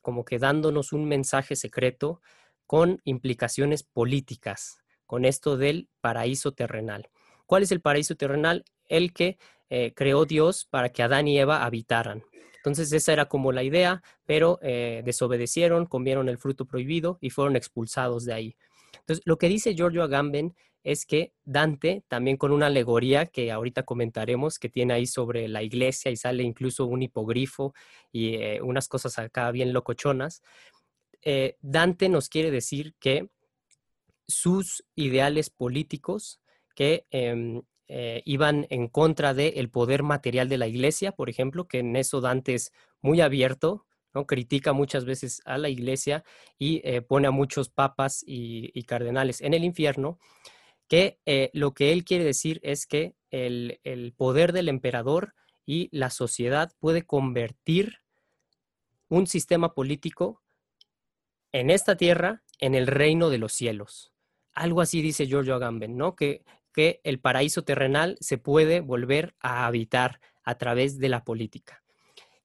como 0.00 0.24
que 0.24 0.38
dándonos 0.38 0.94
un 0.94 1.04
mensaje 1.04 1.54
secreto 1.54 2.22
con 2.66 3.02
implicaciones 3.04 3.82
políticas 3.82 4.81
con 5.12 5.26
esto 5.26 5.58
del 5.58 5.90
paraíso 6.00 6.52
terrenal. 6.52 7.10
¿Cuál 7.44 7.64
es 7.64 7.70
el 7.70 7.82
paraíso 7.82 8.16
terrenal? 8.16 8.64
El 8.88 9.12
que 9.12 9.36
eh, 9.68 9.92
creó 9.94 10.24
Dios 10.24 10.64
para 10.64 10.88
que 10.88 11.02
Adán 11.02 11.28
y 11.28 11.38
Eva 11.38 11.66
habitaran. 11.66 12.24
Entonces 12.56 12.90
esa 12.94 13.12
era 13.12 13.26
como 13.26 13.52
la 13.52 13.62
idea, 13.62 14.02
pero 14.24 14.58
eh, 14.62 15.02
desobedecieron, 15.04 15.84
comieron 15.84 16.30
el 16.30 16.38
fruto 16.38 16.64
prohibido 16.64 17.18
y 17.20 17.28
fueron 17.28 17.56
expulsados 17.56 18.24
de 18.24 18.32
ahí. 18.32 18.56
Entonces 19.00 19.22
lo 19.26 19.36
que 19.36 19.50
dice 19.50 19.74
Giorgio 19.74 20.02
Agamben 20.02 20.54
es 20.82 21.04
que 21.04 21.34
Dante, 21.44 22.04
también 22.08 22.38
con 22.38 22.50
una 22.50 22.68
alegoría 22.68 23.26
que 23.26 23.52
ahorita 23.52 23.82
comentaremos, 23.82 24.58
que 24.58 24.70
tiene 24.70 24.94
ahí 24.94 25.04
sobre 25.04 25.46
la 25.46 25.62
iglesia 25.62 26.10
y 26.10 26.16
sale 26.16 26.42
incluso 26.42 26.86
un 26.86 27.02
hipogrifo 27.02 27.74
y 28.12 28.36
eh, 28.36 28.62
unas 28.62 28.88
cosas 28.88 29.18
acá 29.18 29.50
bien 29.50 29.74
locochonas, 29.74 30.40
Dante 31.60 32.08
nos 32.08 32.30
quiere 32.30 32.50
decir 32.50 32.94
que 32.98 33.28
sus 34.26 34.84
ideales 34.94 35.50
políticos 35.50 36.40
que 36.74 37.06
em, 37.10 37.62
eh, 37.88 38.22
iban 38.24 38.66
en 38.70 38.88
contra 38.88 39.34
del 39.34 39.68
poder 39.70 40.02
material 40.02 40.48
de 40.48 40.58
la 40.58 40.66
iglesia, 40.66 41.12
por 41.12 41.28
ejemplo, 41.28 41.68
que 41.68 41.80
en 41.80 41.96
eso 41.96 42.20
Dante 42.20 42.54
es 42.54 42.72
muy 43.02 43.20
abierto, 43.20 43.86
¿no? 44.14 44.26
critica 44.26 44.72
muchas 44.72 45.04
veces 45.04 45.42
a 45.44 45.58
la 45.58 45.68
iglesia 45.68 46.24
y 46.58 46.80
eh, 46.84 47.02
pone 47.02 47.28
a 47.28 47.32
muchos 47.32 47.68
papas 47.68 48.24
y, 48.26 48.82
cardenales 48.84 49.40
en 49.40 49.52
el 49.54 49.64
infierno, 49.64 50.18
que 50.88 51.18
eh, 51.26 51.50
lo 51.52 51.74
que 51.74 51.92
él 51.92 52.04
quiere 52.04 52.24
decir 52.24 52.60
es 52.62 52.86
que 52.86 53.14
el, 53.30 53.80
el 53.84 54.12
poder 54.14 54.52
del 54.52 54.68
emperador 54.68 55.34
y 55.66 55.88
la 55.92 56.10
sociedad 56.10 56.72
puede 56.78 57.02
convertir 57.02 57.98
un 59.08 59.26
sistema 59.26 59.74
político 59.74 60.42
en 61.52 61.70
esta 61.70 61.96
tierra 61.96 62.42
en 62.58 62.74
el 62.74 62.86
reino 62.86 63.28
de 63.28 63.38
los 63.38 63.52
cielos. 63.52 64.11
Algo 64.54 64.80
así 64.80 65.02
dice 65.02 65.26
Giorgio 65.26 65.54
Agamben, 65.54 65.96
¿no? 65.96 66.14
Que, 66.14 66.44
que 66.72 67.00
el 67.04 67.20
paraíso 67.20 67.62
terrenal 67.62 68.16
se 68.20 68.38
puede 68.38 68.80
volver 68.80 69.34
a 69.40 69.66
habitar 69.66 70.20
a 70.42 70.56
través 70.56 70.98
de 70.98 71.08
la 71.08 71.24
política. 71.24 71.82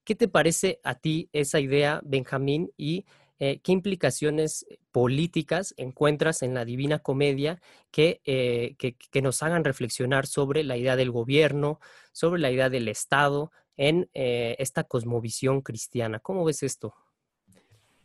¿Qué 0.04 0.16
te 0.16 0.28
parece 0.28 0.80
a 0.84 0.96
ti 0.96 1.30
esa 1.34 1.60
idea, 1.60 2.00
Benjamín? 2.04 2.72
Y 2.78 3.06
eh, 3.40 3.60
¿qué 3.62 3.72
implicaciones 3.72 4.66
políticas 4.92 5.74
encuentras 5.78 6.42
en 6.42 6.54
la 6.54 6.66
Divina 6.66 7.00
Comedia 7.00 7.62
que, 7.92 8.22
eh, 8.26 8.76
que, 8.80 8.96
que, 8.96 9.22
nos 9.22 9.44
hagan 9.44 9.64
reflexionar 9.64 10.26
sobre 10.26 10.64
la 10.64 10.76
idea 10.78 10.96
del 10.96 11.12
gobierno, 11.12 11.80
sobre 12.14 12.42
la 12.42 12.52
idea 12.52 12.70
del 12.70 12.88
Estado 12.88 13.52
en 13.76 14.10
eh, 14.14 14.56
esta 14.60 14.86
cosmovisión 14.86 15.62
cristiana? 15.62 16.20
¿Cómo 16.20 16.46
ves 16.46 16.64
esto? 16.64 16.96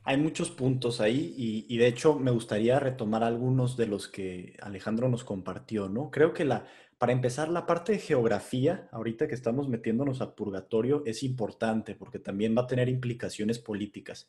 Hay 0.04 0.16
muchos 0.16 0.50
puntos 0.50 1.00
ahí 1.00 1.34
y, 1.68 1.76
de 1.76 1.86
hecho 1.86 2.18
me 2.18 2.32
gustaría 2.32 2.80
retomar 2.80 3.22
algunos 3.22 3.76
de 3.76 3.86
los 3.86 4.08
que 4.08 4.56
Alejandro 4.60 5.08
nos 5.08 5.22
compartió, 5.22 5.88
¿no? 5.88 6.10
Creo 6.10 6.32
que 6.32 6.44
la, 6.44 6.66
para 6.98 7.12
empezar, 7.12 7.48
la 7.48 7.66
parte 7.66 7.92
de 7.92 7.98
geografía, 7.98 8.88
ahorita 8.90 9.28
que 9.28 9.34
estamos 9.34 9.68
metiéndonos 9.68 10.20
al 10.20 10.34
purgatorio, 10.34 11.04
es 11.06 11.22
importante 11.22 11.94
porque 11.94 12.18
también 12.18 12.56
va 12.56 12.62
a 12.62 12.66
tener 12.66 12.88
implicaciones 12.88 13.60
políticas. 13.60 14.28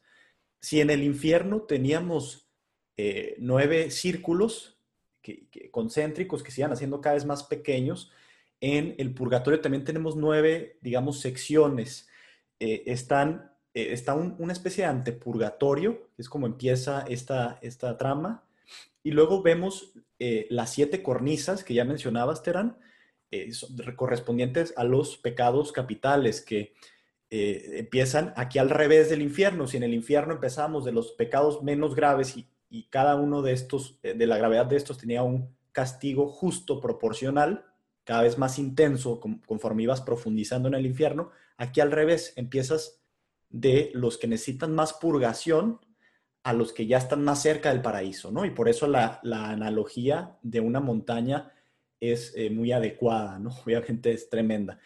Si 0.59 0.79
en 0.79 0.91
el 0.91 1.03
infierno 1.03 1.61
teníamos 1.61 2.49
eh, 2.97 3.35
nueve 3.39 3.89
círculos 3.89 4.79
concéntricos 5.71 6.43
que 6.43 6.51
se 6.51 6.61
iban 6.61 6.73
haciendo 6.73 7.01
cada 7.01 7.15
vez 7.15 7.25
más 7.25 7.43
pequeños, 7.43 8.11
en 8.61 8.95
el 8.97 9.13
purgatorio 9.13 9.59
también 9.59 9.83
tenemos 9.83 10.15
nueve, 10.15 10.77
digamos, 10.81 11.19
secciones. 11.19 12.07
Eh, 12.59 12.83
están 12.85 13.52
eh, 13.73 13.93
está 13.93 14.13
un, 14.15 14.35
una 14.39 14.53
especie 14.53 14.83
de 14.83 14.89
antepurgatorio, 14.89 16.09
es 16.17 16.29
como 16.29 16.47
empieza 16.47 17.05
esta, 17.07 17.59
esta 17.61 17.97
trama, 17.97 18.43
y 19.03 19.11
luego 19.11 19.41
vemos 19.41 19.93
eh, 20.19 20.47
las 20.49 20.71
siete 20.71 21.03
cornisas 21.03 21.63
que 21.63 21.73
ya 21.73 21.83
mencionabas, 21.83 22.41
Terán, 22.41 22.77
eh, 23.31 23.51
correspondientes 23.95 24.73
a 24.77 24.85
los 24.85 25.17
pecados 25.17 25.71
capitales, 25.71 26.41
que 26.41 26.73
eh, 27.29 27.79
empiezan 27.79 28.33
aquí 28.37 28.59
al 28.59 28.69
revés 28.69 29.09
del 29.09 29.21
infierno. 29.21 29.67
Si 29.67 29.77
en 29.77 29.83
el 29.83 29.93
infierno 29.93 30.33
empezamos 30.33 30.85
de 30.85 30.93
los 30.93 31.11
pecados 31.11 31.63
menos 31.63 31.95
graves 31.95 32.37
y, 32.37 32.47
y 32.69 32.83
cada 32.83 33.15
uno 33.15 33.41
de 33.41 33.53
estos, 33.53 33.99
de 34.01 34.27
la 34.27 34.37
gravedad 34.37 34.67
de 34.67 34.77
estos 34.77 34.97
tenía 34.97 35.23
un 35.23 35.53
castigo 35.71 36.27
justo, 36.27 36.79
proporcional, 36.79 37.65
cada 38.03 38.21
vez 38.21 38.37
más 38.37 38.59
intenso, 38.59 39.19
conforme 39.19 39.83
ibas 39.83 40.01
profundizando 40.01 40.67
en 40.69 40.75
el 40.75 40.85
infierno, 40.85 41.31
aquí 41.57 41.81
al 41.81 41.91
revés, 41.91 42.33
empiezas 42.35 43.02
de 43.53 43.91
los 43.93 44.17
que 44.17 44.27
necesitan 44.27 44.73
más 44.73 44.93
purgación 44.93 45.79
a 46.43 46.51
los 46.51 46.73
que 46.73 46.87
ya 46.87 46.97
están 46.97 47.23
más 47.23 47.41
cerca 47.41 47.69
del 47.69 47.81
paraíso, 47.81 48.31
¿no? 48.31 48.43
Y 48.43 48.49
por 48.49 48.67
eso 48.67 48.87
la, 48.87 49.21
la 49.23 49.51
analogía 49.51 50.37
de 50.41 50.59
una 50.59 50.81
montaña 50.81 51.53
es 52.01 52.33
eh, 52.35 52.49
muy 52.49 52.73
adecuada, 52.73 53.39
¿no? 53.39 53.51
Obviamente 53.65 54.11
es 54.11 54.29
tremenda. 54.29 54.79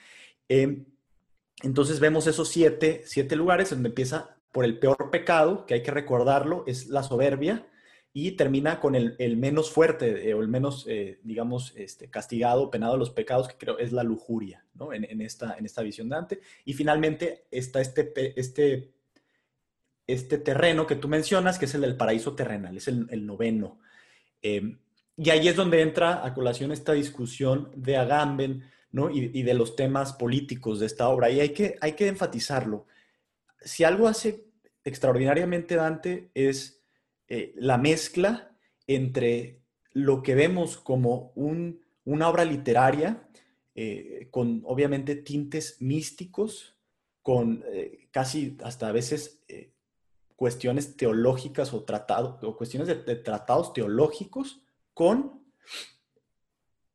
Eh, 0.48 0.86
entonces 1.64 2.00
vemos 2.00 2.28
esos 2.28 2.50
siete, 2.50 3.02
siete 3.06 3.36
lugares 3.36 3.72
donde 3.72 3.90
empieza 3.90 4.38
por 4.52 4.66
el 4.66 4.78
peor 4.78 5.10
pecado, 5.10 5.66
que 5.66 5.76
hay 5.76 5.82
que 5.82 5.92
recordarlo, 5.92 6.64
es 6.68 6.88
la 6.88 7.04
soberbia, 7.04 7.66
y 8.14 8.32
termina 8.32 8.80
con 8.80 8.96
el, 8.96 9.16
el 9.20 9.38
menos 9.38 9.70
fuerte 9.70 10.28
eh, 10.28 10.34
o 10.34 10.42
el 10.42 10.48
menos, 10.48 10.86
eh, 10.88 11.20
digamos, 11.24 11.74
este, 11.76 12.10
castigado, 12.10 12.72
penado 12.72 12.94
de 12.94 13.00
los 13.00 13.12
pecados, 13.12 13.48
que 13.48 13.58
creo 13.58 13.78
es 13.78 13.92
la 13.92 14.04
lujuria, 14.04 14.66
¿no? 14.74 14.92
En, 14.92 15.04
en, 15.04 15.22
esta, 15.22 15.56
en 15.58 15.66
esta 15.66 15.84
visión 15.84 16.10
de 16.10 16.16
Dante. 16.16 16.40
Y 16.66 16.74
finalmente 16.74 17.46
está 17.52 17.80
este, 17.80 18.12
este, 18.40 18.92
este 20.08 20.38
terreno 20.40 20.88
que 20.88 20.96
tú 20.96 21.08
mencionas, 21.08 21.60
que 21.60 21.66
es 21.66 21.76
el 21.76 21.82
del 21.82 21.98
paraíso 21.98 22.34
terrenal, 22.34 22.78
es 22.78 22.88
el, 22.88 23.26
noveno. 23.26 23.80
Eh, 24.42 24.78
y 25.16 25.30
ahí 25.30 25.48
es 25.48 25.56
donde 25.56 25.82
entra 25.82 26.26
a 26.26 26.34
colación 26.34 26.72
esta 26.72 26.94
discusión 26.94 27.72
de 27.76 27.98
Agamben, 27.98 28.64
¿no? 28.92 29.12
Y, 29.12 29.30
y, 29.32 29.44
de 29.44 29.54
los 29.54 29.76
temas 29.76 30.14
políticos 30.14 30.80
de 30.80 30.88
esta 30.88 31.08
obra. 31.10 31.30
Y 31.30 31.40
hay 31.40 31.50
que, 31.50 31.78
hay 31.82 31.94
que 31.94 32.08
enfatizarlo. 32.08 32.88
Si 33.62 33.84
algo 33.84 34.08
hace 34.08 34.48
extraordinariamente 34.84 35.76
Dante 35.76 36.32
es 36.34 36.77
eh, 37.30 37.54
la 37.58 37.78
mezcla 37.78 38.56
entre 38.88 39.62
lo 39.92 40.24
que 40.24 40.34
vemos 40.34 40.78
como 40.78 41.34
un, 41.36 41.82
una 42.06 42.30
obra 42.30 42.46
literaria, 42.46 43.28
eh, 43.76 44.30
con 44.32 44.62
obviamente 44.66 45.16
tintes 45.16 45.82
místicos, 45.82 46.78
con 47.22 47.64
eh, 47.68 48.08
casi 48.12 48.58
hasta 48.64 48.88
a 48.88 48.92
veces 48.94 49.44
cuestiones 50.38 50.96
teológicas 50.96 51.74
o, 51.74 51.84
tratado, 51.84 52.40
o 52.44 52.56
cuestiones 52.56 52.88
de, 52.88 52.96
tratados 52.96 53.74
teológicos, 53.74 54.62
con 54.94 55.44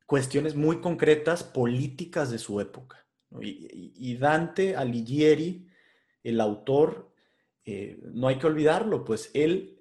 cuestiones 0.07 0.55
muy 0.55 0.81
concretas 0.81 1.43
políticas 1.43 2.31
de 2.31 2.39
su 2.39 2.59
época. 2.59 3.05
Y, 3.41 4.15
Dante 4.17 4.75
Alighieri, 4.75 5.67
el 6.23 6.39
autor, 6.39 7.11
no 7.65 8.27
hay 8.27 8.37
que 8.37 8.47
olvidarlo, 8.47 9.03
pues 9.03 9.31
él 9.33 9.72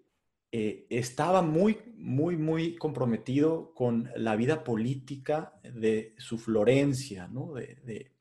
eh, 0.54 0.86
estaba 0.90 1.40
muy, 1.40 1.78
muy, 1.96 2.36
muy 2.36 2.76
comprometido 2.76 3.72
con 3.74 4.10
la 4.14 4.36
vida 4.36 4.64
política 4.64 5.54
de 5.64 6.14
su 6.18 6.36
Florencia, 6.36 7.26
¿no? 7.26 7.54
De, 7.54 8.12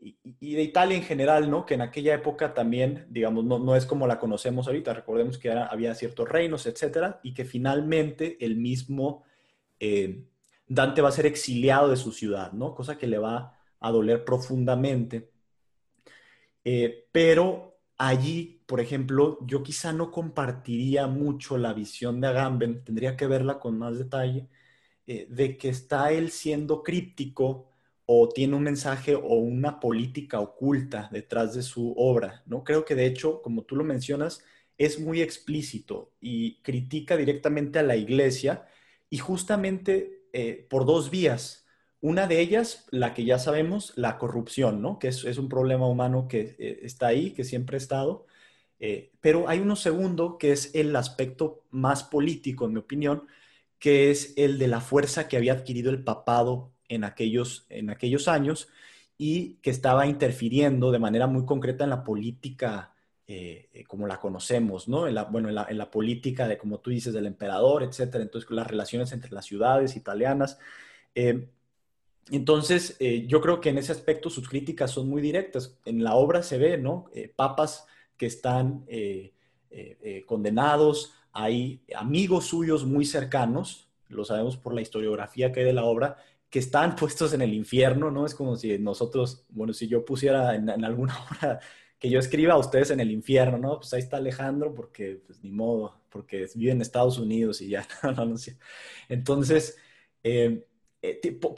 y, 0.00 0.54
de 0.54 0.62
Italia 0.62 0.96
en 0.96 1.02
general, 1.02 1.50
¿no? 1.50 1.66
Que 1.66 1.74
en 1.74 1.82
aquella 1.82 2.14
época 2.14 2.54
también, 2.54 3.06
digamos, 3.10 3.44
no, 3.44 3.58
no 3.58 3.76
es 3.76 3.84
como 3.84 4.06
la 4.06 4.18
conocemos 4.18 4.66
ahorita. 4.66 4.94
Recordemos 4.94 5.36
que 5.36 5.50
había 5.50 5.94
ciertos 5.94 6.26
reinos, 6.26 6.64
etcétera, 6.64 7.20
y 7.22 7.34
que 7.34 7.44
finalmente 7.44 8.42
el 8.42 8.56
mismo 8.56 9.24
eh, 9.78 10.24
Dante 10.66 11.02
va 11.02 11.10
a 11.10 11.12
ser 11.12 11.26
exiliado 11.26 11.90
de 11.90 11.96
su 11.96 12.10
ciudad, 12.10 12.52
¿no? 12.52 12.74
Cosa 12.74 12.96
que 12.96 13.06
le 13.06 13.18
va 13.18 13.54
a 13.80 13.90
doler 13.90 14.24
profundamente. 14.24 15.30
Eh, 16.64 17.06
pero 17.12 17.78
allí 17.98 18.55
por 18.66 18.80
ejemplo, 18.80 19.38
yo 19.46 19.62
quizá 19.62 19.92
no 19.92 20.10
compartiría 20.10 21.06
mucho 21.06 21.56
la 21.56 21.72
visión 21.72 22.20
de 22.20 22.28
Agamben, 22.28 22.82
tendría 22.84 23.16
que 23.16 23.26
verla 23.28 23.60
con 23.60 23.78
más 23.78 23.98
detalle, 23.98 24.48
eh, 25.06 25.26
de 25.30 25.56
que 25.56 25.68
está 25.68 26.12
él 26.12 26.30
siendo 26.30 26.82
críptico 26.82 27.70
o 28.06 28.28
tiene 28.28 28.56
un 28.56 28.64
mensaje 28.64 29.14
o 29.14 29.34
una 29.36 29.80
política 29.80 30.40
oculta 30.40 31.08
detrás 31.12 31.54
de 31.54 31.62
su 31.62 31.94
obra, 31.96 32.42
¿no? 32.46 32.64
Creo 32.64 32.84
que 32.84 32.94
de 32.96 33.06
hecho, 33.06 33.42
como 33.42 33.62
tú 33.62 33.76
lo 33.76 33.84
mencionas, 33.84 34.42
es 34.78 35.00
muy 35.00 35.22
explícito 35.22 36.12
y 36.20 36.60
critica 36.62 37.16
directamente 37.16 37.78
a 37.78 37.82
la 37.82 37.96
iglesia 37.96 38.66
y 39.10 39.18
justamente 39.18 40.24
eh, 40.32 40.66
por 40.70 40.86
dos 40.86 41.10
vías. 41.10 41.66
Una 42.00 42.26
de 42.26 42.40
ellas, 42.40 42.86
la 42.90 43.14
que 43.14 43.24
ya 43.24 43.38
sabemos, 43.38 43.92
la 43.96 44.18
corrupción, 44.18 44.82
¿no? 44.82 44.98
Que 44.98 45.08
es, 45.08 45.24
es 45.24 45.38
un 45.38 45.48
problema 45.48 45.88
humano 45.88 46.28
que 46.28 46.56
eh, 46.58 46.80
está 46.82 47.08
ahí, 47.08 47.32
que 47.32 47.44
siempre 47.44 47.76
ha 47.76 47.78
estado 47.78 48.26
eh, 48.78 49.12
pero 49.20 49.48
hay 49.48 49.60
uno 49.60 49.76
segundo 49.76 50.38
que 50.38 50.52
es 50.52 50.74
el 50.74 50.94
aspecto 50.96 51.64
más 51.70 52.04
político, 52.04 52.66
en 52.66 52.72
mi 52.74 52.78
opinión, 52.78 53.26
que 53.78 54.10
es 54.10 54.34
el 54.36 54.58
de 54.58 54.68
la 54.68 54.80
fuerza 54.80 55.28
que 55.28 55.36
había 55.36 55.54
adquirido 55.54 55.90
el 55.90 56.02
papado 56.04 56.72
en 56.88 57.04
aquellos, 57.04 57.66
en 57.68 57.90
aquellos 57.90 58.28
años 58.28 58.68
y 59.18 59.54
que 59.56 59.70
estaba 59.70 60.06
interfiriendo 60.06 60.92
de 60.92 60.98
manera 60.98 61.26
muy 61.26 61.44
concreta 61.46 61.84
en 61.84 61.90
la 61.90 62.04
política 62.04 62.92
eh, 63.28 63.70
eh 63.72 63.84
como 63.84 64.06
la 64.06 64.20
conocemos, 64.20 64.88
¿no? 64.88 65.08
En 65.08 65.14
la, 65.14 65.24
bueno, 65.24 65.48
en 65.48 65.56
la, 65.56 65.66
en 65.68 65.78
la, 65.78 65.90
política 65.90 66.46
de, 66.46 66.58
como 66.58 66.78
tú 66.80 66.90
dices, 66.90 67.12
del 67.12 67.26
emperador, 67.26 67.82
etcétera. 67.82 68.22
Entonces, 68.22 68.50
las 68.50 68.66
relaciones 68.66 69.12
entre 69.12 69.32
las 69.32 69.46
ciudades 69.46 69.96
italianas. 69.96 70.58
Eh, 71.14 71.48
entonces, 72.30 72.98
yo 73.28 73.40
creo 73.40 73.60
que 73.60 73.68
en 73.70 73.78
ese 73.78 73.92
aspecto 73.92 74.30
sus 74.30 74.48
críticas 74.48 74.90
son 74.90 75.08
muy 75.08 75.22
directas. 75.22 75.78
En 75.84 76.02
la 76.04 76.14
obra 76.16 76.42
se 76.42 76.58
ve, 76.58 76.76
¿no? 76.76 77.06
papas 77.36 77.86
que 78.16 78.26
están 78.26 78.84
eh, 78.88 79.32
eh, 79.70 79.98
eh, 80.00 80.24
condenados, 80.26 81.14
hay 81.32 81.82
amigos 81.94 82.46
suyos 82.46 82.84
muy 82.84 83.04
cercanos, 83.04 83.88
lo 84.08 84.24
sabemos 84.24 84.56
por 84.56 84.74
la 84.74 84.80
historiografía 84.80 85.52
que 85.52 85.60
hay 85.60 85.66
de 85.66 85.72
la 85.72 85.84
obra, 85.84 86.16
que 86.48 86.58
están 86.58 86.96
puestos 86.96 87.34
en 87.34 87.42
el 87.42 87.52
infierno, 87.52 88.10
¿no? 88.10 88.26
Es 88.26 88.34
como 88.34 88.56
si 88.56 88.78
nosotros, 88.78 89.44
bueno, 89.50 89.72
si 89.72 89.88
yo 89.88 90.04
pusiera 90.04 90.54
en, 90.54 90.84
alguna 90.84 91.14
obra 91.30 91.60
que 91.98 92.10
yo 92.10 92.18
escriba 92.18 92.54
a 92.54 92.58
ustedes 92.58 92.90
en 92.90 93.00
el 93.00 93.10
infierno, 93.10 93.58
¿no? 93.58 93.76
Pues 93.78 93.92
ahí 93.92 94.00
está 94.00 94.18
Alejandro, 94.18 94.74
porque 94.74 95.20
pues 95.26 95.42
ni 95.42 95.50
modo, 95.50 96.00
porque 96.10 96.46
vive 96.54 96.72
en 96.72 96.80
Estados 96.80 97.18
Unidos 97.18 97.60
y 97.60 97.68
ya, 97.68 97.86
no, 98.02 98.24
no, 98.24 98.36
sé. 98.38 98.58
Entonces, 99.08 99.76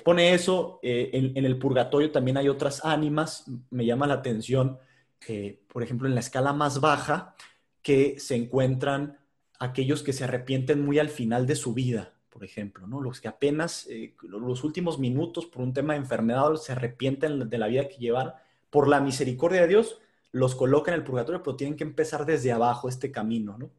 pone 0.04 0.34
eso, 0.34 0.80
en, 0.82 1.44
el 1.44 1.58
purgatorio 1.58 2.10
también 2.10 2.36
hay 2.36 2.48
otras 2.48 2.84
ánimas, 2.84 3.44
me 3.70 3.84
llama 3.84 4.06
la 4.06 4.14
atención 4.14 4.78
eh, 5.26 5.60
por 5.68 5.82
ejemplo, 5.82 6.08
en 6.08 6.14
la 6.14 6.20
escala 6.20 6.52
más 6.52 6.80
baja, 6.80 7.34
que 7.82 8.18
se 8.18 8.36
encuentran 8.36 9.18
aquellos 9.58 10.02
que 10.02 10.12
se 10.12 10.24
arrepienten 10.24 10.84
muy 10.84 10.98
al 10.98 11.08
final 11.08 11.46
de 11.46 11.56
su 11.56 11.74
vida, 11.74 12.14
por 12.28 12.44
ejemplo, 12.44 12.86
¿no? 12.86 13.00
Los 13.00 13.20
que 13.20 13.28
apenas 13.28 13.86
eh, 13.88 14.14
los 14.22 14.62
últimos 14.62 14.98
minutos 14.98 15.46
por 15.46 15.62
un 15.62 15.72
tema 15.72 15.94
de 15.94 16.00
enfermedad 16.00 16.54
se 16.56 16.72
arrepienten 16.72 17.48
de 17.48 17.58
la 17.58 17.66
vida 17.66 17.88
que 17.88 17.96
llevan, 17.96 18.32
por 18.70 18.88
la 18.88 19.00
misericordia 19.00 19.62
de 19.62 19.68
Dios, 19.68 19.98
los 20.30 20.54
coloca 20.54 20.92
en 20.92 20.96
el 20.96 21.04
purgatorio, 21.04 21.42
pero 21.42 21.56
tienen 21.56 21.76
que 21.76 21.84
empezar 21.84 22.26
desde 22.26 22.52
abajo 22.52 22.88
este 22.88 23.10
camino, 23.10 23.56
¿no? 23.58 23.70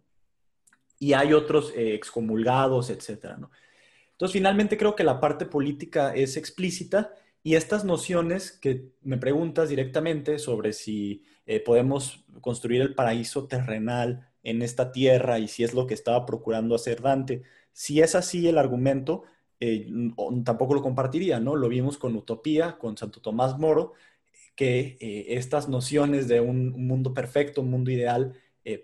Y 0.98 1.14
hay 1.14 1.32
otros 1.32 1.72
eh, 1.76 1.94
excomulgados, 1.94 2.90
etcétera, 2.90 3.38
¿no? 3.38 3.52
Entonces, 4.12 4.34
finalmente 4.34 4.78
creo 4.78 4.96
que 4.98 5.06
la 5.06 5.22
parte 5.22 5.46
política 5.46 6.14
es 6.14 6.36
explícita 6.36 7.14
y 7.44 7.56
estas 7.56 7.86
nociones 7.86 8.52
que 8.52 8.92
me 9.02 9.18
preguntas 9.18 9.70
directamente 9.70 10.40
sobre 10.40 10.74
si 10.74 11.24
eh, 11.46 11.60
podemos 11.60 12.26
construir 12.42 12.82
el 12.82 12.96
paraíso 12.96 13.48
terrenal 13.48 14.30
en 14.44 14.62
esta 14.62 14.92
tierra 14.92 15.40
y 15.40 15.48
si 15.48 15.64
es 15.64 15.74
lo 15.74 15.88
que 15.88 15.94
estaba 15.94 16.26
procurando 16.26 16.76
hacer 16.76 17.02
Dante. 17.02 17.44
Si 17.72 18.02
es 18.02 18.16
así 18.16 18.48
el 18.48 18.58
argumento, 18.58 19.24
eh, 19.60 19.88
tampoco 20.44 20.74
lo 20.74 20.82
compartiría, 20.82 21.40
¿no? 21.40 21.56
Lo 21.56 21.70
vimos 21.70 21.98
con 21.98 22.16
Utopía, 22.16 22.78
con 22.78 22.98
Santo 22.98 23.22
Tomás 23.22 23.58
Moro, 23.58 23.94
que 24.56 24.98
eh, 25.00 25.26
estas 25.36 25.70
nociones 25.70 26.28
de 26.28 26.42
un, 26.42 26.72
mundo 26.88 27.14
perfecto, 27.14 27.62
un 27.62 27.72
mundo 27.72 27.92
ideal, 27.92 28.34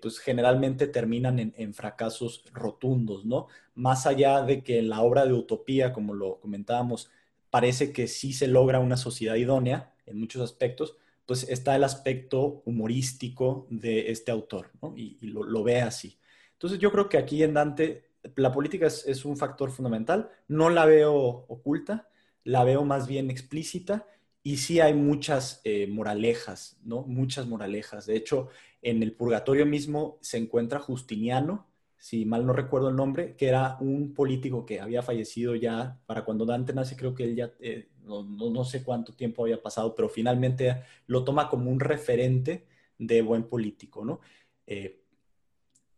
pues 0.01 0.17
generalmente 0.17 0.87
terminan 0.87 1.37
en, 1.37 1.53
en, 1.57 1.75
fracasos 1.75 2.43
rotundos, 2.53 3.23
¿no? 3.23 3.47
Más 3.75 4.07
allá 4.07 4.41
de 4.41 4.63
que 4.63 4.79
en 4.79 4.89
la 4.89 5.01
obra 5.01 5.27
de 5.27 5.33
Utopía, 5.33 5.93
como 5.93 6.15
lo 6.15 6.39
comentábamos, 6.39 7.11
parece 7.55 7.93
que 7.93 8.09
sí 8.09 8.33
se 8.33 8.49
logra 8.49 8.81
una 8.81 8.97
sociedad 8.97 9.35
idónea 9.35 9.93
en 10.05 10.19
muchos 10.19 10.41
aspectos, 10.41 10.97
pues 11.25 11.47
está 11.47 11.73
el 11.77 11.85
aspecto 11.85 12.61
humorístico 12.65 13.65
de 13.69 14.11
este 14.11 14.29
autor, 14.29 14.71
¿no? 14.81 14.93
Y, 14.97 15.17
lo, 15.21 15.63
ve 15.63 15.79
así. 15.79 16.19
Entonces 16.51 16.79
yo 16.79 16.91
creo 16.91 17.07
que 17.07 17.17
aquí 17.17 17.43
en 17.43 17.53
Dante 17.53 18.09
la 18.35 18.51
política 18.51 18.87
es, 18.87 19.23
un 19.23 19.37
factor 19.37 19.71
fundamental, 19.71 20.29
no 20.49 20.69
la 20.69 20.85
veo 20.85 21.13
oculta, 21.13 22.09
la 22.43 22.65
veo 22.65 22.83
más 22.83 23.07
bien 23.07 23.31
explícita 23.31 24.05
y 24.43 24.57
sí 24.57 24.81
hay 24.81 24.93
muchas 24.93 25.61
eh, 25.63 25.87
moralejas, 25.87 26.77
¿no? 26.83 27.03
Muchas 27.03 27.47
moralejas. 27.47 28.05
De 28.05 28.17
hecho, 28.17 28.49
en 28.81 29.01
el 29.01 29.13
Purgatorio 29.13 29.65
mismo 29.65 30.19
se 30.19 30.39
encuentra 30.39 30.81
Justiniano, 30.81 31.69
si 31.97 32.25
mal 32.25 32.45
no 32.45 32.53
recuerdo 32.53 32.89
el 32.89 32.95
nombre, 32.95 33.35
que 33.35 33.47
era 33.47 33.77
un 33.79 34.13
político 34.13 34.65
que 34.65 34.79
había 34.79 35.01
fallecido 35.01 35.55
ya 35.55 35.99
para 36.05 36.23
cuando 36.23 36.45
Dante 36.45 36.73
nace, 36.73 36.95
creo 36.95 37.15
que 37.15 37.23
él 37.23 37.35
ya 37.35 37.51
eh, 37.59 37.89
no, 38.03 38.63
sé 38.63 38.83
cuánto 38.83 39.13
tiempo 39.13 39.43
había 39.43 39.61
pasado, 39.61 39.95
pero 39.95 40.09
finalmente 40.09 40.83
lo 41.07 41.23
toma 41.23 41.49
como 41.49 41.71
un 41.71 41.79
referente 41.79 42.67
de 42.97 43.21
buen 43.21 43.43
político, 43.43 44.05
¿no? 44.05 44.19
Eh, 44.67 45.01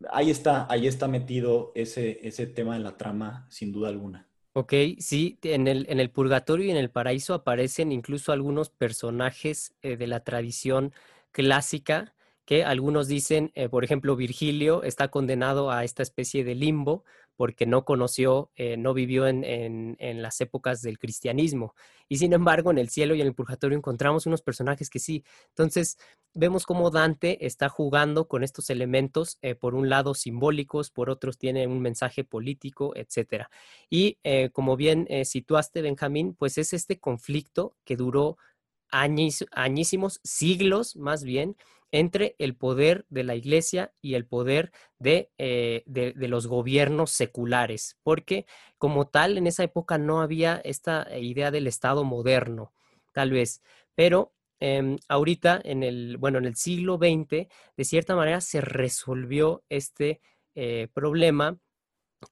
ahí 0.10 0.30
está, 0.30 0.68
ahí 0.70 0.88
está 0.88 1.08
metido 1.08 1.72
ese, 1.76 2.26
ese 2.26 2.48
tema 2.48 2.76
de 2.76 2.84
la 2.84 2.98
trama, 2.98 3.46
sin 3.50 3.72
duda 3.72 3.90
alguna. 3.90 4.28
Ok, 4.54 4.74
sí, 4.98 5.38
en 5.44 5.68
el, 5.68 5.86
en 5.90 6.00
el 6.00 6.10
purgatorio 6.10 6.66
y 6.66 6.72
en 6.72 6.78
el 6.78 6.90
paraíso 6.90 7.36
aparecen 7.36 7.92
incluso 7.92 8.32
algunos 8.32 8.70
personajes 8.70 9.76
eh, 9.84 9.98
de 9.98 10.08
la 10.08 10.24
tradición 10.24 10.94
clásica 11.32 12.16
que 12.48 12.64
algunos 12.64 13.10
dicen, 13.10 13.52
eh, 13.56 13.68
por 13.68 13.84
ejemplo, 13.84 14.16
Virgilio 14.16 14.82
está 14.84 15.10
condenado 15.10 15.70
a 15.70 15.84
esta 15.84 16.02
especie 16.02 16.46
de 16.46 16.56
limbo 16.56 17.04
porque 17.36 17.66
no 17.66 17.84
conoció, 17.84 18.52
eh, 18.56 18.78
no 18.78 18.94
vivió 18.94 19.28
en, 19.28 19.98
las 20.00 20.40
épocas 20.40 20.82
del 20.82 20.98
cristianismo. 20.98 21.76
Y 22.08 22.20
sin 22.20 22.32
embargo, 22.32 22.72
en 22.72 22.78
el 22.78 22.88
cielo 22.88 23.16
y 23.16 23.22
en 23.22 23.28
el 23.28 23.36
purgatorio 23.36 23.78
encontramos 23.78 24.28
unos 24.28 24.42
personajes 24.42 24.90
que 24.90 25.00
sí. 25.00 25.26
Entonces, 25.50 25.98
vemos 26.34 26.66
cómo 26.66 26.90
Dante 26.90 27.46
está 27.46 27.68
jugando 27.68 28.30
con 28.30 28.46
estos 28.46 28.70
elementos, 28.70 29.40
eh, 29.42 29.54
por 29.54 29.76
un 29.76 29.90
lado 29.90 30.14
simbólicos, 30.14 30.90
por 30.90 31.10
otros 31.10 31.38
tiene 31.38 31.68
un 31.68 31.82
mensaje 31.82 32.24
político, 32.24 32.94
etc. 32.96 33.48
Y 33.90 34.20
como 34.54 34.78
bien 34.78 35.06
situaste, 35.26 35.82
Benjamín, 35.82 36.34
pues 36.34 36.58
es 36.58 36.72
este 36.72 36.98
conflicto 36.98 37.76
que 37.84 37.98
duró 37.98 38.38
años, 38.90 39.46
añísimos, 39.52 40.22
siglos 40.24 40.96
más 40.96 41.26
bien, 41.26 41.58
entre 41.92 42.36
el 42.40 42.56
poder 42.56 43.06
de 43.10 43.24
la 43.24 43.36
iglesia 43.36 43.94
y 44.02 44.16
el 44.16 44.26
poder 44.26 44.72
eh, 45.04 45.84
de, 45.86 46.14
de, 46.14 46.28
los 46.28 46.48
gobiernos 46.48 47.12
seculares, 47.12 47.98
porque 48.04 48.46
como 48.78 49.08
tal 49.08 49.38
en 49.38 49.48
esa 49.48 49.64
época 49.64 49.98
no 49.98 50.22
había 50.22 50.62
esta 50.64 51.08
idea 51.18 51.52
del 51.52 51.68
Estado 51.68 52.04
moderno, 52.04 52.74
tal 53.14 53.32
vez, 53.32 53.62
pero 53.96 54.34
em, 54.60 54.98
ahorita 55.08 55.62
en 55.64 55.84
el, 55.84 56.18
bueno, 56.18 56.38
en 56.40 56.46
el 56.46 56.56
siglo 56.56 56.98
XX, 56.98 57.48
de 57.78 57.84
cierta 57.84 58.16
manera 58.16 58.42
se 58.42 58.62
resolvió 58.62 59.64
este 59.70 60.22
eh, 60.56 60.88
problema 60.94 61.58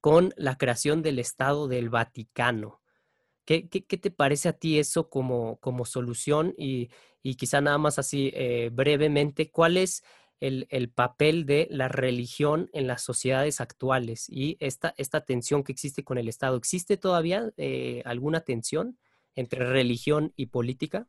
con 0.01 0.33
la 0.35 0.57
creación 0.57 1.01
del 1.01 1.19
Estado 1.19 1.67
del 1.67 1.89
Vaticano. 1.89 2.81
¿Qué, 3.45 3.61
te 3.61 4.11
parece 4.11 4.49
a 4.49 4.53
ti 4.53 4.79
eso 4.79 5.09
como, 5.09 5.57
como 5.59 5.85
solución? 5.85 6.53
Y, 6.57 6.89
quizá 7.37 7.61
nada 7.61 7.77
más 7.77 7.97
así 7.97 8.31
eh, 8.35 8.69
brevemente, 8.71 9.49
¿cuál 9.49 9.77
es 9.77 10.03
el, 10.39 10.89
papel 10.89 11.45
de 11.45 11.67
la 11.71 11.87
religión 11.87 12.69
en 12.73 12.87
las 12.87 13.01
sociedades 13.01 13.61
actuales 13.61 14.27
y 14.29 14.57
esta, 14.59 14.93
esta 14.97 15.21
tensión 15.21 15.63
que 15.63 15.71
existe 15.71 16.03
con 16.03 16.17
el 16.17 16.27
Estado? 16.27 16.57
¿Existe 16.57 16.97
todavía 16.97 17.51
eh, 17.57 18.01
alguna 18.05 18.41
tensión 18.41 18.97
entre 19.35 19.65
religión 19.65 20.33
y 20.35 20.47
política? 20.47 21.07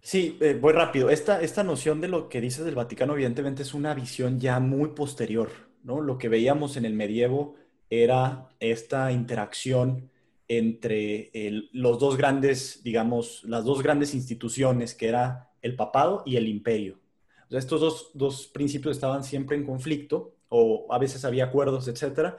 Sí, 0.00 0.36
eh, 0.40 0.58
voy 0.60 0.74
rápido. 0.74 1.08
Esta, 1.08 1.40
esta 1.40 1.64
noción 1.64 2.00
de 2.00 2.08
lo 2.08 2.28
que 2.28 2.40
dices 2.40 2.64
del 2.64 2.74
Vaticano, 2.74 3.14
evidentemente, 3.14 3.62
es 3.62 3.74
una 3.74 3.94
visión 3.94 4.38
ya 4.38 4.60
muy 4.60 4.90
posterior, 4.90 5.50
¿no? 5.82 6.00
Lo 6.02 6.18
que 6.18 6.28
veíamos 6.28 6.76
en 6.76 6.84
el 6.84 6.92
medievo 6.94 7.54
era 7.88 8.48
esta 8.60 9.12
interacción 9.12 10.10
entre 10.48 11.30
los 11.72 11.98
dos 11.98 12.16
grandes, 12.16 12.82
digamos, 12.82 13.44
las 13.44 13.64
dos 13.64 13.82
grandes 13.82 14.14
instituciones, 14.14 14.94
que 14.94 15.08
era 15.08 15.50
el 15.62 15.76
papado 15.76 16.22
y 16.26 16.36
el 16.36 16.48
imperio. 16.48 16.98
estos 17.50 17.80
dos, 17.80 18.10
dos, 18.14 18.46
principios 18.48 18.96
estaban 18.96 19.24
siempre 19.24 19.56
en 19.56 19.64
conflicto, 19.64 20.36
o 20.48 20.86
a 20.90 20.98
veces 20.98 21.24
había 21.24 21.44
acuerdos, 21.44 21.88
etcétera, 21.88 22.36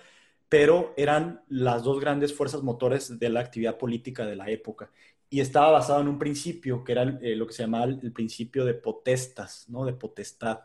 pero 0.49 0.93
eran 0.97 1.43
las 1.49 1.83
dos 1.83 1.99
grandes 1.99 2.33
fuerzas 2.33 2.63
motores 2.63 3.19
de 3.19 3.29
la 3.29 3.39
actividad 3.41 3.77
política 3.77 4.25
de 4.25 4.35
la 4.35 4.49
época. 4.49 4.91
Y 5.29 5.39
estaba 5.41 5.71
basado 5.71 6.01
en 6.01 6.07
un 6.07 6.19
principio, 6.19 6.83
que 6.83 6.91
era 6.93 7.03
eh, 7.21 7.35
lo 7.35 7.47
que 7.47 7.53
se 7.53 7.63
llamaba 7.63 7.85
el, 7.85 8.11
principio 8.13 8.63
de 8.63 8.75
potestas, 8.75 9.67
¿no? 9.69 9.85
De 9.85 9.93
potestad, 9.93 10.59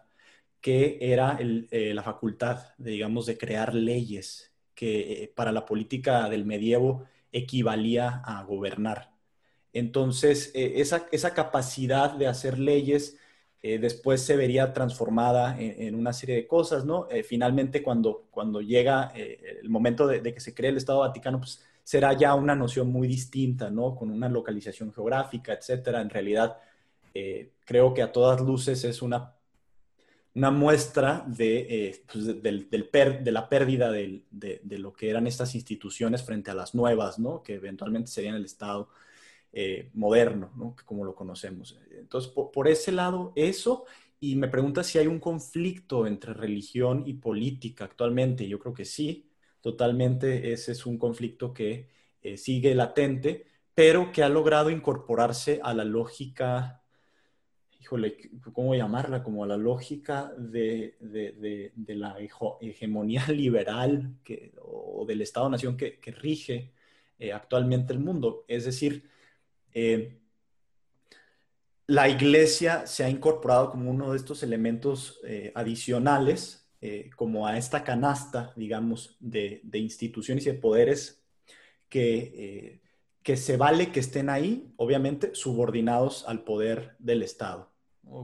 que 0.60 0.98
era 1.00 1.38
eh, 1.40 1.92
la 1.94 2.02
facultad, 2.02 2.74
de, 2.78 2.92
digamos, 2.92 3.26
de 3.26 3.38
crear 3.38 3.74
leyes, 3.74 4.52
que 4.74 5.24
eh, 5.24 5.32
para 5.34 5.52
la 5.52 5.66
política 5.66 6.28
del 6.28 6.44
medievo 6.44 7.06
equivalía 7.32 8.22
a 8.24 8.42
gobernar. 8.44 9.10
Entonces, 9.72 10.50
eh, 10.54 10.74
esa, 10.80 11.34
capacidad 11.34 12.12
de 12.12 12.26
hacer 12.26 12.58
leyes 12.58 13.18
eh, 13.62 13.78
después 13.78 14.22
se 14.22 14.36
vería 14.36 14.72
transformada 14.72 15.56
en, 15.60 15.94
una 15.94 16.12
serie 16.12 16.36
de 16.36 16.46
cosas, 16.46 16.84
¿no? 16.84 17.08
Eh, 17.10 17.22
finalmente, 17.22 17.82
cuando, 17.82 18.26
cuando 18.30 18.60
llega 18.62 19.12
el 19.14 19.68
momento 19.68 20.06
de, 20.06 20.22
que 20.34 20.40
se 20.40 20.54
cree 20.54 20.70
el 20.70 20.78
Estado 20.78 21.00
Vaticano, 21.00 21.38
pues 21.40 21.62
será 21.84 22.14
ya 22.14 22.34
una 22.34 22.54
noción 22.54 22.90
muy 22.90 23.06
distinta, 23.06 23.70
¿no? 23.70 23.94
Con 23.94 24.10
una 24.10 24.28
localización 24.28 24.92
geográfica, 24.92 25.52
etcétera. 25.52 26.00
En 26.00 26.10
realidad, 26.10 26.58
creo 27.64 27.94
que 27.94 28.02
a 28.02 28.12
todas 28.12 28.40
luces 28.40 28.84
es 28.84 29.02
una 29.02 29.34
una 30.34 30.50
muestra 30.50 31.24
de, 31.26 31.88
eh, 31.88 32.04
pues, 32.10 32.26
de 32.42 33.32
la 33.32 33.48
pérdida 33.48 33.90
de, 33.90 34.60
lo 34.78 34.92
que 34.92 35.10
eran 35.10 35.26
estas 35.26 35.54
instituciones 35.54 36.22
frente 36.22 36.50
a 36.50 36.54
las 36.54 36.74
nuevas, 36.74 37.18
¿no? 37.18 37.42
que 37.42 37.54
eventualmente 37.54 38.10
serían 38.10 38.36
el 38.36 38.44
Estado 38.44 38.88
eh, 39.52 39.90
moderno, 39.94 40.52
¿no? 40.56 40.76
como 40.84 41.04
lo 41.04 41.14
conocemos. 41.14 41.78
Entonces, 41.90 42.30
por, 42.30 42.68
ese 42.68 42.92
lado, 42.92 43.32
eso, 43.34 43.84
y 44.20 44.36
me 44.36 44.48
pregunta 44.48 44.84
si 44.84 44.98
hay 44.98 45.08
un 45.08 45.18
conflicto 45.18 46.06
entre 46.06 46.32
religión 46.34 47.02
y 47.06 47.14
política 47.14 47.84
actualmente. 47.86 48.46
Yo 48.48 48.58
creo 48.60 48.74
que 48.74 48.84
sí, 48.84 49.30
totalmente 49.60 50.52
ese 50.52 50.72
es 50.72 50.86
un 50.86 50.98
conflicto 50.98 51.52
que 51.52 51.88
eh, 52.22 52.36
sigue 52.36 52.74
latente, 52.74 53.46
pero 53.74 54.12
que 54.12 54.22
ha 54.22 54.28
logrado 54.28 54.70
incorporarse 54.70 55.60
a 55.62 55.74
la 55.74 55.84
lógica 55.84 56.79
híjole, 57.80 58.16
¿cómo 58.52 58.74
llamarla? 58.74 59.22
Como 59.22 59.46
la 59.46 59.56
lógica 59.56 60.32
de, 60.36 60.96
la 61.86 62.16
hegemonía 62.60 63.26
liberal 63.28 64.16
o 64.62 65.04
del 65.06 65.22
Estado-Nación 65.22 65.76
que, 65.76 65.98
rige 66.18 66.72
eh, 67.18 67.32
actualmente 67.32 67.92
el 67.92 68.00
mundo. 68.00 68.44
Es 68.48 68.66
decir, 68.66 69.08
eh, 69.72 70.18
la 71.86 72.08
iglesia 72.08 72.86
se 72.86 73.02
ha 73.04 73.08
incorporado 73.08 73.70
como 73.70 73.90
uno 73.90 74.12
de 74.12 74.18
estos 74.18 74.42
elementos 74.42 75.20
eh, 75.24 75.52
adicionales, 75.54 76.58
como 77.14 77.46
a 77.46 77.58
esta 77.58 77.84
canasta, 77.84 78.54
digamos, 78.56 79.18
de, 79.20 79.60
instituciones 79.74 80.46
y 80.46 80.52
de 80.52 80.58
poderes 80.58 81.22
que 81.90 82.80
que 83.22 83.36
se 83.36 83.56
vale 83.56 83.92
que 83.92 84.00
estén 84.00 84.30
ahí, 84.30 84.72
obviamente, 84.76 85.34
subordinados 85.34 86.26
al 86.26 86.44
poder 86.44 86.96
del 86.98 87.22
Estado 87.22 87.70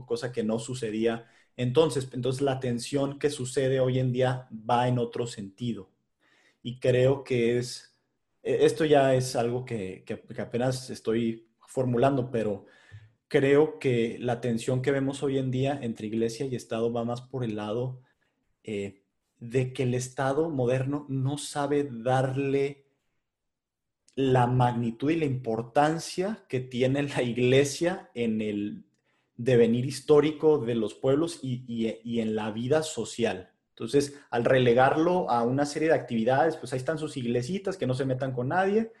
cosa 0.05 0.31
que 0.31 0.43
no 0.43 0.59
sucedía 0.59 1.27
entonces. 1.55 2.09
Entonces 2.13 2.41
la 2.41 2.59
tensión 2.59 3.19
que 3.19 3.29
sucede 3.29 3.79
hoy 3.79 3.99
en 3.99 4.11
día 4.11 4.47
va 4.51 4.87
en 4.87 4.99
otro 4.99 5.27
sentido. 5.27 5.89
Y 6.61 6.79
creo 6.79 7.23
que 7.23 7.57
es, 7.57 7.95
e, 8.43 8.65
esto 8.65 8.85
ya 8.85 9.15
es 9.15 9.35
algo 9.35 9.65
que, 9.65 10.03
apenas 10.39 10.89
estoy 10.89 11.47
formulando, 11.67 12.31
pero 12.31 12.65
creo 13.27 13.79
que 13.79 14.17
la 14.19 14.41
tensión 14.41 14.81
que 14.81 14.91
vemos 14.91 15.23
hoy 15.23 15.37
en 15.37 15.51
día 15.51 15.79
entre 15.81 16.07
iglesia 16.07 16.45
y 16.45 16.55
Estado 16.55 16.91
va 16.91 17.03
más 17.03 17.21
por 17.21 17.43
el 17.43 17.55
lado 17.55 18.01
eh, 18.63 19.03
de 19.39 19.73
que 19.73 19.83
el 19.83 19.93
Estado 19.93 20.49
moderno 20.49 21.05
no 21.09 21.37
sabe 21.37 21.89
darle 21.89 22.86
la 24.17 24.47
magnitud 24.47 25.11
y 25.11 25.15
la 25.15 25.25
importancia 25.25 26.43
que 26.49 26.59
tiene 26.59 27.03
la 27.03 27.21
iglesia 27.21 28.09
en 28.15 28.41
el 28.41 28.83
devenir 29.35 29.85
histórico 29.85 30.57
de 30.57 30.73
los 30.73 30.95
pueblos 30.95 31.39
y, 31.43 32.19
en 32.19 32.35
la 32.35 32.49
vida 32.49 32.81
social. 32.81 33.51
Entonces, 33.69 34.19
al 34.31 34.43
relegarlo 34.43 35.29
a 35.29 35.43
una 35.43 35.67
serie 35.67 35.89
de 35.89 35.93
actividades, 35.93 36.57
pues 36.57 36.73
ahí 36.73 36.77
están 36.77 36.97
sus 36.97 37.15
iglesitas, 37.15 37.77
que 37.77 37.85
no 37.85 37.93
se 37.93 38.05
metan 38.05 38.33
con 38.33 38.47
nadie, 38.47 38.91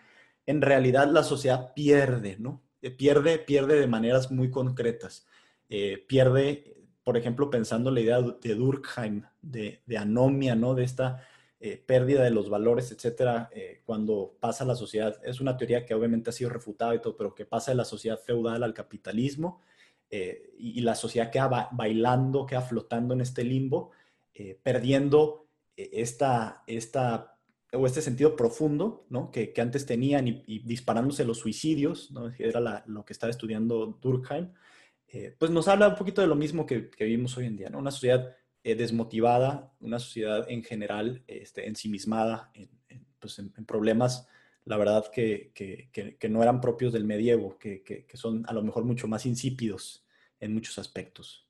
en 0.45 0.61
realidad 0.61 1.09
la 1.11 1.23
sociedad 1.23 1.73
pierde, 1.73 2.37
¿no? 2.37 2.61
Eh, 2.83 2.91
pierde, 2.91 3.39
pierde 3.39 3.79
de 3.79 3.87
maneras 3.87 4.29
muy 4.29 4.51
concretas. 4.51 5.25
Eh, 5.67 6.05
pierde, 6.07 6.77
por 7.03 7.17
ejemplo, 7.17 7.49
pensando 7.49 7.89
la 7.89 8.01
idea 8.01 8.21
de 8.21 8.53
Durkheim, 8.53 9.23
de, 9.41 9.81
anomia, 9.97 10.53
¿no? 10.53 10.75
De 10.75 10.83
esta 10.83 11.27
eh, 11.59 11.77
pérdida 11.77 12.23
de 12.23 12.31
los 12.31 12.49
valores, 12.49 12.91
etcétera, 12.91 13.49
cuando 13.85 14.35
pasa 14.39 14.65
la 14.65 14.75
sociedad. 14.75 15.19
Es 15.23 15.41
una 15.41 15.57
teoría 15.57 15.85
que 15.85 15.93
obviamente 15.93 16.29
ha 16.29 16.33
sido 16.33 16.49
refutada 16.49 16.95
y 16.95 17.01
todo, 17.01 17.15
pero 17.17 17.33
que 17.33 17.45
pasa 17.45 17.71
de 17.71 17.77
la 17.77 17.85
sociedad 17.85 18.19
feudal 18.19 18.63
al 18.63 18.73
capitalismo 18.73 19.61
y, 20.09 20.79
y, 20.79 20.81
la 20.81 20.95
sociedad 20.95 21.31
queda 21.31 21.69
bailando, 21.71 22.45
queda 22.45 22.61
flotando 22.61 23.13
en 23.13 23.21
este 23.21 23.43
limbo 23.43 23.91
eh, 24.39 24.59
perdiendo 24.61 25.47
eh, 25.75 25.89
esta, 25.93 26.61
esta, 26.67 27.39
o 27.73 27.87
este 27.87 28.03
sentido 28.03 28.35
profundo 28.35 29.07
¿no? 29.09 29.31
que, 29.31 29.51
antes 29.57 29.87
tenían 29.87 30.27
y, 30.27 30.59
disparándose 30.59 31.25
los 31.25 31.39
suicidios, 31.39 32.11
¿no? 32.11 32.31
era 32.37 32.83
lo 32.85 33.03
que 33.03 33.13
estaba 33.13 33.31
estudiando 33.31 33.97
Durkheim, 33.99 34.53
eh, 35.07 35.35
pues 35.39 35.49
nos 35.49 35.67
habla 35.67 35.87
un 35.87 35.95
poquito 35.95 36.21
de 36.21 36.27
lo 36.27 36.35
mismo 36.35 36.67
que, 36.67 36.91
vivimos 36.99 37.35
hoy 37.35 37.47
en 37.47 37.57
día, 37.57 37.69
¿no? 37.71 37.79
una 37.79 37.89
sociedad 37.89 38.36
desmotivada, 38.75 39.73
una 39.79 39.99
sociedad 39.99 40.45
en 40.49 40.63
general 40.63 41.23
este, 41.27 41.67
ensimismada 41.67 42.51
pues, 43.19 43.39
en, 43.39 43.51
problemas, 43.65 44.27
la 44.65 44.77
verdad, 44.77 45.09
que, 45.11 45.51
que, 45.53 46.29
no 46.29 46.43
eran 46.43 46.59
propios 46.59 46.93
del 46.93 47.05
medievo, 47.05 47.57
que 47.57 48.05
son 48.13 48.43
a 48.47 48.53
lo 48.53 48.63
mejor 48.63 48.83
mucho 48.83 49.07
más 49.07 49.25
insípidos 49.25 50.05
en 50.39 50.53
muchos 50.53 50.77
aspectos. 50.77 51.47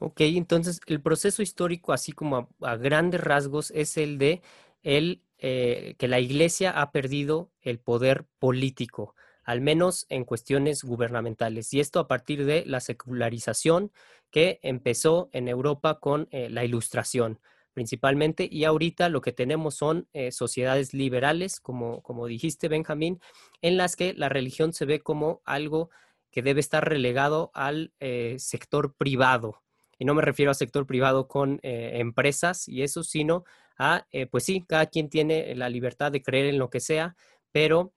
Ok, 0.00 0.20
entonces 0.20 0.80
el 0.86 1.00
proceso 1.00 1.42
histórico, 1.42 1.92
así 1.92 2.12
como 2.12 2.48
a, 2.60 2.76
grandes 2.76 3.20
rasgos, 3.20 3.72
es 3.72 3.96
el 3.96 4.18
de 4.18 4.42
el, 4.82 5.22
eh, 5.38 5.96
que 5.98 6.08
la 6.08 6.20
Iglesia 6.20 6.70
ha 6.70 6.92
perdido 6.92 7.50
el 7.62 7.80
poder 7.80 8.26
político, 8.38 9.14
al 9.48 9.60
menos 9.60 10.06
en 10.08 10.24
cuestiones 10.24 10.84
gubernamentales. 10.84 11.72
Y 11.72 11.80
esto 11.80 12.00
a 12.00 12.08
partir 12.08 12.44
de 12.44 12.64
la 12.66 12.80
secularización 12.80 13.90
que 14.30 14.60
empezó 14.62 15.28
en 15.32 15.48
Europa 15.48 15.98
con 16.00 16.28
eh, 16.30 16.48
la 16.50 16.64
Ilustración 16.64 17.40
principalmente, 17.74 18.48
y 18.50 18.64
ahorita 18.64 19.08
lo 19.08 19.20
que 19.20 19.30
tenemos 19.30 19.76
son 19.76 20.08
eh, 20.12 20.32
sociedades 20.32 20.94
liberales, 20.94 21.60
como, 21.60 22.02
como 22.02 22.26
dijiste, 22.26 22.66
Benjamín, 22.66 23.20
en 23.62 23.76
las 23.76 23.94
que 23.94 24.14
la 24.14 24.28
religión 24.28 24.72
se 24.72 24.84
ve 24.84 24.98
como 24.98 25.42
algo 25.44 25.88
que 26.32 26.42
debe 26.42 26.58
estar 26.58 26.88
relegado 26.88 27.52
al 27.54 27.92
sector 28.38 28.96
privado, 28.96 29.62
y 29.98 30.04
no 30.04 30.14
me 30.14 30.22
refiero 30.22 30.50
a 30.50 30.54
sector 30.54 30.86
privado 30.86 31.26
con 31.26 31.58
eh, 31.62 31.92
empresas 31.94 32.68
y 32.68 32.82
eso, 32.82 33.02
sino 33.02 33.44
a, 33.76 34.06
eh, 34.12 34.26
pues 34.26 34.44
sí, 34.44 34.64
cada 34.66 34.86
quien 34.86 35.10
tiene 35.10 35.54
la 35.56 35.68
libertad 35.68 36.12
de 36.12 36.22
creer 36.22 36.46
en 36.46 36.58
lo 36.58 36.70
que 36.70 36.80
sea, 36.80 37.16
pero 37.50 37.92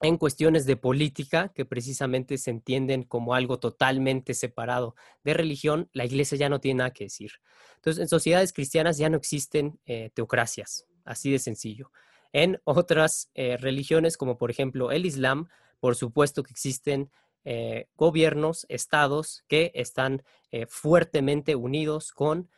en 0.00 0.18
cuestiones 0.18 0.66
de 0.66 0.76
política, 0.76 1.52
que 1.54 1.64
precisamente 1.64 2.38
se 2.38 2.50
entienden 2.50 3.02
como 3.02 3.34
algo 3.34 3.58
totalmente 3.58 4.34
separado 4.34 4.94
de 5.24 5.34
religión, 5.34 5.88
la 5.92 6.04
iglesia 6.04 6.36
ya 6.36 6.48
no 6.48 6.60
tiene 6.60 6.78
nada 6.78 6.92
que 6.92 7.04
decir. 7.04 7.32
Entonces, 7.76 8.02
en 8.02 8.08
sociedades 8.08 8.52
cristianas 8.52 8.98
ya 8.98 9.08
no 9.08 9.16
existen 9.16 9.78
eh, 9.86 10.10
teocracias, 10.14 10.86
así 11.04 11.30
de 11.30 11.38
sencillo. 11.38 11.90
En 12.32 12.60
otras 12.64 13.30
religiones, 13.34 14.18
como 14.18 14.36
por 14.36 14.50
ejemplo 14.50 14.90
el 14.90 15.06
Islam, 15.06 15.48
por 15.80 15.96
supuesto 15.96 16.42
que 16.42 16.50
existen 16.50 17.10
eh, 17.48 17.86
gobiernos, 17.94 18.66
estados 18.68 19.44
que 19.46 19.70
están 19.76 20.24
eh, 20.50 20.66
fuertemente 20.66 21.54
unidos 21.54 22.10
con, 22.10 22.50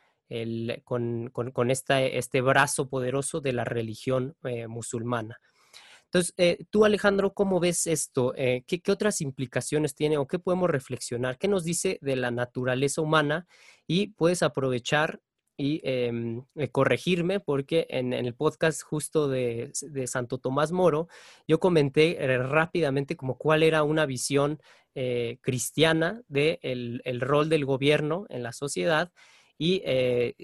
con, 0.85 1.71
este 1.71 2.41
brazo 2.41 2.89
poderoso 2.89 3.43
de 3.43 3.53
la 3.53 3.65
religión 3.65 4.35
eh, 4.45 4.67
musulmana. 4.67 5.41
Entonces, 6.11 6.35
tú 6.71 6.85
Alejandro, 6.85 7.35
¿cómo 7.35 7.61
ves 7.61 7.87
esto? 7.87 8.33
¿qué, 8.35 8.63
¿qué, 8.67 8.93
otras 8.93 9.21
implicaciones 9.21 9.95
tiene 9.95 10.17
o 10.17 10.27
qué 10.27 10.39
podemos 10.39 10.71
reflexionar? 10.71 11.39
¿Qué 11.39 11.49
nos 11.49 11.65
dice 11.65 11.99
de 12.01 12.17
la 12.17 12.31
naturaleza 12.31 13.03
humana? 13.03 13.47
Y 13.87 14.09
puedes 14.09 14.43
aprovechar 14.43 15.21
y 15.59 15.81
em, 15.83 16.45
eh, 16.55 16.71
corregirme 16.71 17.41
porque 17.41 17.87
en, 17.91 18.13
el 18.13 18.35
podcast 18.35 18.81
justo 18.83 19.29
de, 19.29 19.73
Santo 20.07 20.39
Tomás 20.39 20.71
Moro 20.71 21.09
yo 21.49 21.59
comenté 21.59 22.23
eh, 22.23 22.39
rápidamente 22.39 23.17
como 23.17 23.37
cuál 23.37 23.65
era 23.65 23.83
una 23.83 24.07
visión 24.07 24.61
eh, 24.95 25.39
cristiana 25.43 26.23
del 26.29 26.59
de 26.63 27.03
el 27.05 27.21
rol 27.21 27.49
del 27.49 27.65
gobierno 27.65 28.25
en 28.31 28.45
la 28.45 28.53
sociedad 28.53 29.13
y 29.59 29.83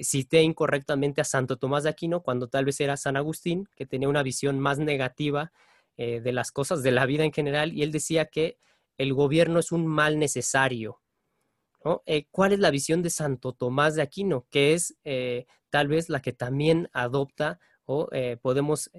cité 0.03 0.43
incorrectamente 0.43 1.21
a 1.21 1.25
Santo 1.25 1.57
Tomás 1.57 1.85
de 1.85 1.91
Aquino 1.91 2.23
cuando 2.23 2.49
tal 2.49 2.65
vez 2.65 2.81
era 2.81 2.97
San 2.97 3.17
Agustín, 3.17 3.69
que 3.77 3.87
tenía 3.87 4.09
una 4.09 4.25
visión 4.25 4.59
más 4.59 4.79
negativa 4.79 5.53
de 5.97 6.33
las 6.33 6.51
cosas 6.51 6.83
de 6.83 6.91
la 6.91 7.07
vida 7.07 7.25
en 7.25 7.33
general 7.33 7.73
y 7.73 7.83
él 7.83 7.93
decía 7.93 8.27
que 8.27 8.59
el 8.99 9.15
gobierno 9.15 9.61
es 9.61 9.71
un 9.71 9.87
mal 9.87 10.19
necesario 10.19 11.01
eh, 12.07 12.27
¿Cuál 12.31 12.53
es 12.53 12.59
la 12.61 12.71
visión 12.71 13.03
de 13.03 13.11
Santo 13.11 13.53
Tomás 13.53 13.95
de 13.95 14.03
Aquino? 14.03 14.47
Que 14.51 14.73
es 14.73 14.97
eh, 15.05 15.47
tal 15.71 15.89
vez 15.89 16.09
la 16.09 16.21
que 16.23 16.33
también 16.33 16.89
adopta 16.93 17.59
o 17.85 18.09
eh, 18.13 18.39
podemos 18.41 18.91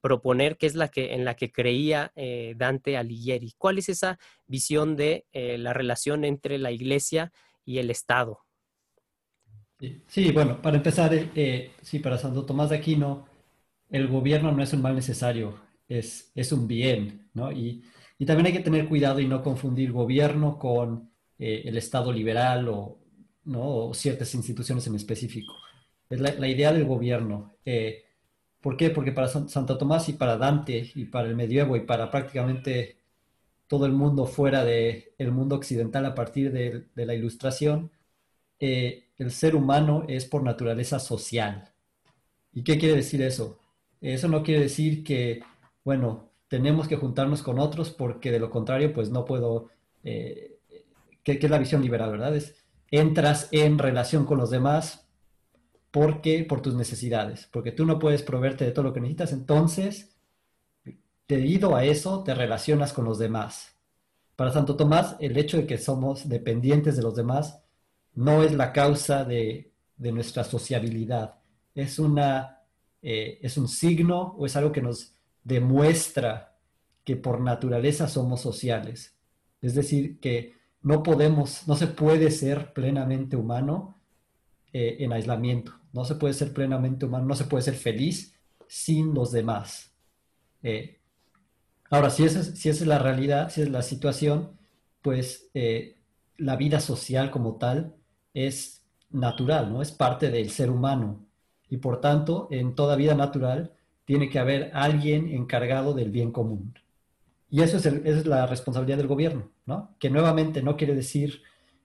proponer 0.00 0.56
que 0.56 0.66
es 0.66 0.76
la 0.76 0.88
que 0.88 1.14
en 1.14 1.24
la 1.24 1.34
que 1.34 1.50
creía 1.50 2.12
Dante 2.54 2.96
Alighieri. 2.96 3.54
¿Cuál 3.58 3.78
es 3.78 3.88
esa 3.88 4.20
visión 4.46 4.94
de 4.94 5.26
la 5.32 5.72
relación 5.72 6.24
entre 6.24 6.58
la 6.58 6.70
Iglesia 6.70 7.32
y 7.64 7.78
el 7.78 7.90
Estado? 7.90 8.45
Sí, 10.06 10.32
bueno, 10.32 10.60
para 10.62 10.76
empezar, 10.76 11.12
sí, 11.82 11.98
para 11.98 12.18
Santo 12.18 12.44
Tomás 12.46 12.70
de 12.70 12.76
Aquino, 12.76 13.26
el 13.90 14.08
gobierno 14.08 14.52
no 14.52 14.62
es 14.62 14.72
un 14.72 14.82
mal 14.82 14.94
necesario, 14.94 15.60
es, 15.88 16.32
es 16.34 16.52
un 16.52 16.66
bien, 16.66 17.28
¿no? 17.34 17.52
Y, 17.52 17.84
y 18.18 18.26
también 18.26 18.46
hay 18.46 18.52
que 18.52 18.60
tener 18.60 18.88
cuidado 18.88 19.20
y 19.20 19.26
no 19.26 19.42
confundir 19.42 19.92
gobierno 19.92 20.58
con 20.58 21.10
eh, 21.38 21.62
el 21.66 21.76
Estado 21.76 22.12
liberal 22.12 22.68
o, 22.68 22.98
¿no? 23.44 23.92
ciertas 23.94 24.34
instituciones 24.34 24.86
en 24.86 24.94
específico. 24.94 25.54
Es 26.08 26.20
la, 26.20 26.48
idea 26.48 26.72
del 26.72 26.84
gobierno. 26.86 27.56
Eh, 27.64 28.04
¿Por 28.60 28.76
qué? 28.76 28.90
Porque 28.90 29.12
para 29.12 29.28
Santo 29.28 29.78
Tomás 29.78 30.08
y 30.08 30.14
para 30.14 30.36
Dante 30.38 30.90
y 30.94 31.06
para 31.06 31.28
el 31.28 31.36
medievo 31.36 31.76
y 31.76 31.80
para 31.80 32.10
prácticamente 32.10 32.98
todo 33.66 33.86
el 33.86 33.92
mundo 33.92 34.26
fuera 34.26 34.64
del 34.64 35.06
el 35.18 35.32
mundo 35.32 35.56
occidental 35.56 36.06
a 36.06 36.14
partir 36.14 36.52
de, 36.52 36.86
la 36.94 37.14
ilustración, 37.14 37.90
eh, 38.60 39.05
el 39.18 39.30
ser 39.30 39.56
humano 39.56 40.04
es 40.08 40.24
por 40.26 40.42
naturaleza 40.42 40.98
social. 40.98 41.72
¿Y 42.52 42.62
qué 42.62 42.78
quiere 42.78 42.96
decir 42.96 43.22
eso? 43.22 43.58
Eso 44.00 44.28
no 44.28 44.42
quiere 44.42 44.62
decir 44.62 45.02
que, 45.02 45.42
bueno, 45.84 46.30
tenemos 46.48 46.88
que 46.88 46.96
juntarnos 46.96 47.42
con 47.42 47.58
otros 47.58 47.90
porque 47.90 48.30
de 48.30 48.38
lo 48.38 48.50
contrario, 48.50 48.92
pues 48.92 49.10
no 49.10 49.24
puedo 49.24 49.70
que, 50.02 50.60
es 51.24 51.50
la 51.50 51.58
visión 51.58 51.82
liberal, 51.82 52.12
¿verdad? 52.12 52.36
Es, 52.36 52.54
entras 52.90 53.48
en 53.50 53.78
relación 53.78 54.24
con 54.24 54.38
los 54.38 54.50
demás 54.50 55.08
porque 55.90 56.44
por 56.44 56.60
tus 56.62 56.74
necesidades, 56.74 57.48
porque 57.50 57.72
tú 57.72 57.84
no 57.84 57.98
puedes 57.98 58.22
proveerte 58.22 58.64
de 58.64 58.70
todo 58.70 58.84
lo 58.84 58.92
que 58.92 59.00
necesitas, 59.00 59.32
entonces, 59.32 60.16
debido 61.26 61.74
a 61.74 61.84
eso, 61.84 62.22
te 62.22 62.34
relacionas 62.34 62.92
con 62.92 63.06
los 63.06 63.18
demás. 63.18 63.74
Para 64.36 64.52
Santo 64.52 64.76
Tomás, 64.76 65.16
el 65.18 65.36
hecho 65.36 65.56
de 65.56 65.66
que 65.66 65.78
somos 65.78 66.28
dependientes 66.28 66.96
de 66.96 67.02
los 67.02 67.16
demás 67.16 67.62
no 68.16 68.42
es 68.42 68.52
la 68.52 68.72
causa 68.72 69.24
de, 69.24 69.72
nuestra 69.98 70.44
sociabilidad, 70.44 71.36
es, 71.74 71.98
una, 71.98 72.62
eh, 73.02 73.38
es 73.42 73.56
un 73.56 73.68
signo 73.68 74.34
o 74.38 74.46
es 74.46 74.56
algo 74.56 74.72
que 74.72 74.82
nos 74.82 75.14
demuestra 75.44 76.56
que 77.04 77.16
por 77.16 77.40
naturaleza 77.40 78.08
somos 78.08 78.40
sociales. 78.40 79.14
Es 79.62 79.74
decir, 79.74 80.18
que 80.18 80.54
no 80.82 81.02
podemos, 81.02 81.66
no 81.68 81.76
se 81.76 81.86
puede 81.86 82.30
ser 82.30 82.72
plenamente 82.72 83.36
humano 83.36 84.00
eh, 84.72 84.96
en 85.00 85.12
aislamiento, 85.12 85.72
no 85.92 86.04
se 86.04 86.16
puede 86.16 86.34
ser 86.34 86.52
plenamente 86.52 87.06
humano, 87.06 87.26
no 87.26 87.34
se 87.34 87.44
puede 87.44 87.62
ser 87.62 87.74
feliz 87.74 88.34
sin 88.66 89.14
los 89.14 89.30
demás. 89.30 89.94
Eh, 90.62 91.00
ahora, 91.90 92.10
si 92.10 92.24
esa, 92.24 92.42
si 92.42 92.68
es 92.68 92.84
la 92.86 92.98
realidad, 92.98 93.50
si 93.50 93.62
es 93.62 93.70
la 93.70 93.82
situación, 93.82 94.58
pues 95.02 95.50
la 96.38 96.56
vida 96.56 96.80
social 96.80 97.30
como 97.30 97.56
tal 97.56 97.95
es 98.36 98.82
natural, 99.10 99.72
¿no? 99.72 99.80
Es 99.80 99.92
parte 99.92 100.30
del 100.30 100.50
ser 100.50 100.70
humano. 100.70 101.26
Y 101.70 101.78
por 101.78 102.02
tanto, 102.02 102.48
en 102.50 102.74
toda 102.74 102.94
vida 102.94 103.14
natural 103.14 103.72
tiene 104.04 104.28
que 104.28 104.38
haber 104.38 104.70
alguien 104.74 105.28
encargado 105.32 105.94
del 105.94 106.10
bien 106.10 106.32
común. 106.32 106.74
Y 107.48 107.62
eso 107.62 107.78
es, 107.78 107.86
es 107.86 108.26
la 108.26 108.46
responsabilidad 108.46 108.98
del 108.98 109.06
gobierno, 109.06 109.50
¿no? 109.64 109.96
Que 109.98 110.10
nuevamente 110.10 110.62
no 110.62 110.76
quiere 110.76 110.94
decir 110.94 111.42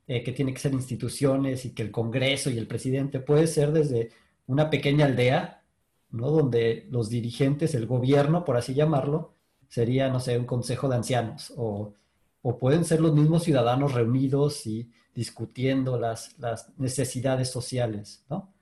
eh, 0.07 0.23
que 0.23 0.33
tiene 0.33 0.53
que 0.53 0.59
ser 0.59 0.73
instituciones 0.73 1.63
y 1.63 1.73
que 1.73 1.83
el 1.83 1.91
Congreso 1.91 2.49
y 2.49 2.57
el 2.57 2.67
presidente 2.67 3.21
puede 3.21 3.47
ser 3.47 3.71
desde 3.71 4.09
una 4.47 4.69
pequeña 4.69 5.05
aldea, 5.05 5.63
¿no? 6.09 6.31
Donde 6.31 6.85
los 6.91 7.09
dirigentes, 7.09 7.75
el 7.75 7.85
gobierno, 7.87 8.43
por 8.43 8.57
así 8.57 8.73
llamarlo, 8.73 9.35
sería, 9.69 10.09
no 10.09 10.19
sé, 10.19 10.37
un 10.37 10.45
consejo 10.45 10.89
de 10.89 10.97
ancianos 10.97 11.53
o, 11.55 11.93
o 12.41 12.59
pueden 12.59 12.83
ser 12.83 12.99
los 12.99 13.13
mismos 13.13 13.43
ciudadanos 13.43 13.93
reunidos 13.93 14.67
y 14.67 14.91
discutiendo 15.13 15.99
las, 15.99 16.37
las 16.39 16.69
necesidades 16.77 17.49
sociales, 17.49 18.23
¿no? 18.29 18.53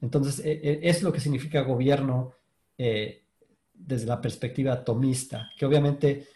Entonces, 0.00 0.44
e, 0.44 0.52
e, 0.52 0.80
es 0.82 1.02
lo 1.02 1.12
que 1.12 1.20
significa 1.20 1.62
gobierno 1.62 2.32
eh, 2.78 3.24
desde 3.72 4.06
la 4.06 4.20
perspectiva 4.20 4.72
atomista, 4.72 5.50
que 5.56 5.66
obviamente 5.66 6.28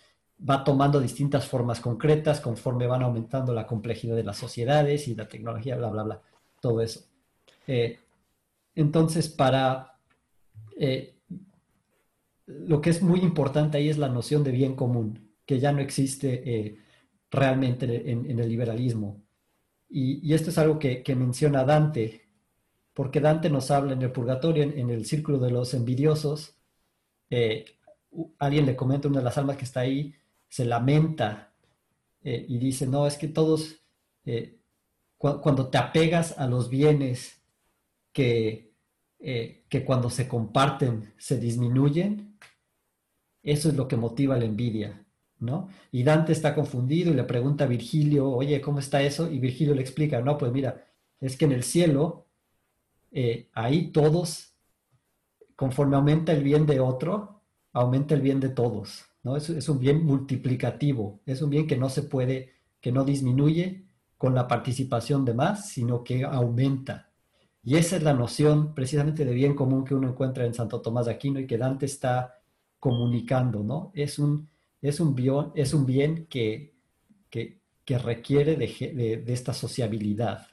va 0.48 0.64
tomando 0.64 1.00
distintas 1.00 1.46
formas 1.46 1.80
concretas 1.80 2.40
conforme 2.40 2.86
van 2.86 3.02
aumentando 3.02 3.52
la 3.52 3.66
complejidad 3.66 4.16
de 4.16 4.24
las 4.24 4.38
sociedades 4.38 5.06
y 5.08 5.14
la 5.14 5.28
tecnología, 5.28 5.76
bla, 5.76 5.90
bla, 5.90 6.02
bla, 6.02 6.22
todo 6.60 6.80
eso. 6.80 7.04
Eh, 7.66 7.98
entonces, 8.74 9.28
para 9.28 9.98
eh, 10.78 11.14
lo 12.46 12.80
que 12.80 12.90
es 12.90 13.02
muy 13.02 13.20
importante 13.20 13.78
ahí 13.78 13.88
es 13.90 13.98
la 13.98 14.08
noción 14.08 14.42
de 14.42 14.52
bien 14.52 14.74
común, 14.74 15.30
que 15.44 15.60
ya 15.60 15.72
no 15.72 15.80
existe 15.80 16.78
realmente 17.30 18.10
en, 18.10 18.38
el 18.38 18.48
liberalismo. 18.48 19.22
Y, 19.91 20.32
esto 20.32 20.51
es 20.51 20.59
algo 20.59 20.78
que, 20.78 21.03
menciona 21.16 21.64
Dante, 21.64 22.28
porque 22.95 23.20
Dante 23.20 23.51
nos 23.51 23.70
habla 23.70 23.93
en 23.93 24.03
el 24.03 24.12
purgatorio, 24.12 24.62
en, 24.62 24.91
el 24.91 25.05
círculo 25.05 25.38
de 25.38 25.51
los 25.51 25.74
envidiosos, 25.74 26.57
alguien 28.38 28.66
le 28.66 28.76
comenta, 28.76 29.09
una 29.09 29.18
de 29.18 29.24
las 29.24 29.38
almas 29.38 29.57
que 29.57 29.64
está 29.64 29.80
ahí, 29.80 30.14
se 30.49 30.64
lamenta 30.64 31.53
eh, 32.22 32.45
y 32.49 32.59
dice, 32.59 32.86
no, 32.86 33.07
es 33.07 33.16
que 33.16 33.28
todos, 33.28 33.76
eh, 34.24 34.59
cuando 35.16 35.68
te 35.68 35.78
apegas 35.78 36.38
a 36.38 36.47
los 36.47 36.68
bienes 36.68 37.41
que, 38.12 38.74
eh, 39.18 39.64
que 39.68 39.84
cuando 39.84 40.11
se 40.11 40.26
comparten 40.26 41.14
se 41.18 41.38
disminuyen, 41.38 42.38
eso 43.43 43.68
es 43.68 43.74
lo 43.74 43.88
que 43.88 43.97
motiva 43.97 44.38
la 44.38 44.45
envidia, 44.45 45.05
Y 45.91 46.03
Dante 46.03 46.32
está 46.32 46.55
confundido 46.55 47.11
y 47.11 47.14
le 47.14 47.24
pregunta 47.24 47.64
a 47.64 47.66
Virgilio, 47.68 48.28
oye, 48.30 48.61
¿cómo 48.61 48.78
está 48.78 49.03
eso? 49.03 49.30
Y 49.30 49.38
Virgilio 49.38 49.74
le 49.74 49.80
explica, 49.80 50.20
no, 50.20 50.36
pues 50.36 50.53
mira, 50.53 50.84
es 51.20 51.36
que 51.36 51.47
en 51.47 51.53
el 51.53 51.62
cielo, 51.62 52.26
ahí 53.55 53.91
todos, 53.93 54.55
conforme 55.57 55.97
aumenta 55.97 56.32
el 56.32 56.43
bien 56.43 56.66
de 56.66 56.80
otro, 56.80 57.41
aumenta 57.72 58.14
el 58.14 58.20
bien 58.20 58.41
de 58.41 58.51
todos. 58.51 59.07
¿no? 59.22 59.36
Es, 59.36 59.68
un 59.68 59.78
bien 59.78 60.05
multiplicativo, 60.05 61.20
es 61.26 61.43
un 61.43 61.51
bien 61.51 61.66
que 61.66 61.76
no 61.76 61.88
se 61.88 62.03
puede, 62.03 62.53
que 62.80 62.93
no 62.93 63.05
disminuye 63.05 63.84
con 64.16 64.34
la 64.34 64.49
participación 64.49 65.24
de 65.24 65.34
más, 65.34 65.70
sino 65.70 66.05
que 66.05 66.24
aumenta. 66.24 67.11
Y 67.62 67.76
esa 67.76 67.97
es 67.97 68.03
la 68.03 68.14
noción 68.14 68.74
precisamente 68.74 69.24
de 69.24 69.34
bien 69.34 69.55
común 69.55 69.84
que 69.84 69.95
uno 69.95 70.09
encuentra 70.09 70.47
en 70.47 70.55
Santo 70.55 70.80
Tomás 70.80 71.07
de 71.07 71.12
Aquino 71.12 71.41
y 71.41 71.47
que 71.47 71.59
Dante 71.59 71.86
está 71.86 72.41
comunicando, 72.78 73.62
¿no? 73.62 73.93
Es 73.95 74.18
un, 74.18 74.49
es 74.82 75.00
un, 75.00 75.14
bien, 75.14 75.52
es 75.54 75.74
un 75.74 75.86
bien 75.86 76.26
que, 76.26 76.74
que, 77.30 77.60
requiere 77.98 78.54
de, 78.54 79.24
esta 79.26 79.52
sociabilidad 79.52 80.46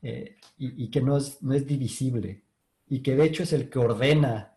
eh, 0.00 0.36
y, 0.58 0.88
que 0.90 1.00
no 1.00 1.16
es, 1.16 1.42
no 1.42 1.52
es 1.52 1.66
divisible 1.66 2.44
y 2.88 3.00
que 3.00 3.16
de 3.16 3.24
hecho 3.24 3.42
es 3.42 3.52
el 3.52 3.68
que 3.68 3.80
ordena 3.80 4.54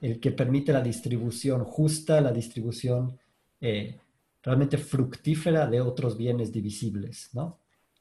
el 0.00 0.20
que 0.20 0.32
permite 0.32 0.72
la 0.72 0.82
distribución 0.82 1.64
justa, 1.64 2.20
la 2.20 2.30
distribución 2.30 3.18
eh, 3.60 3.98
realmente 4.42 4.78
fructífera 4.78 5.66
de 5.66 5.80
otros 5.80 6.16
bienes 6.16 6.52
divisibles, 6.52 7.30
¿no? 7.32 7.58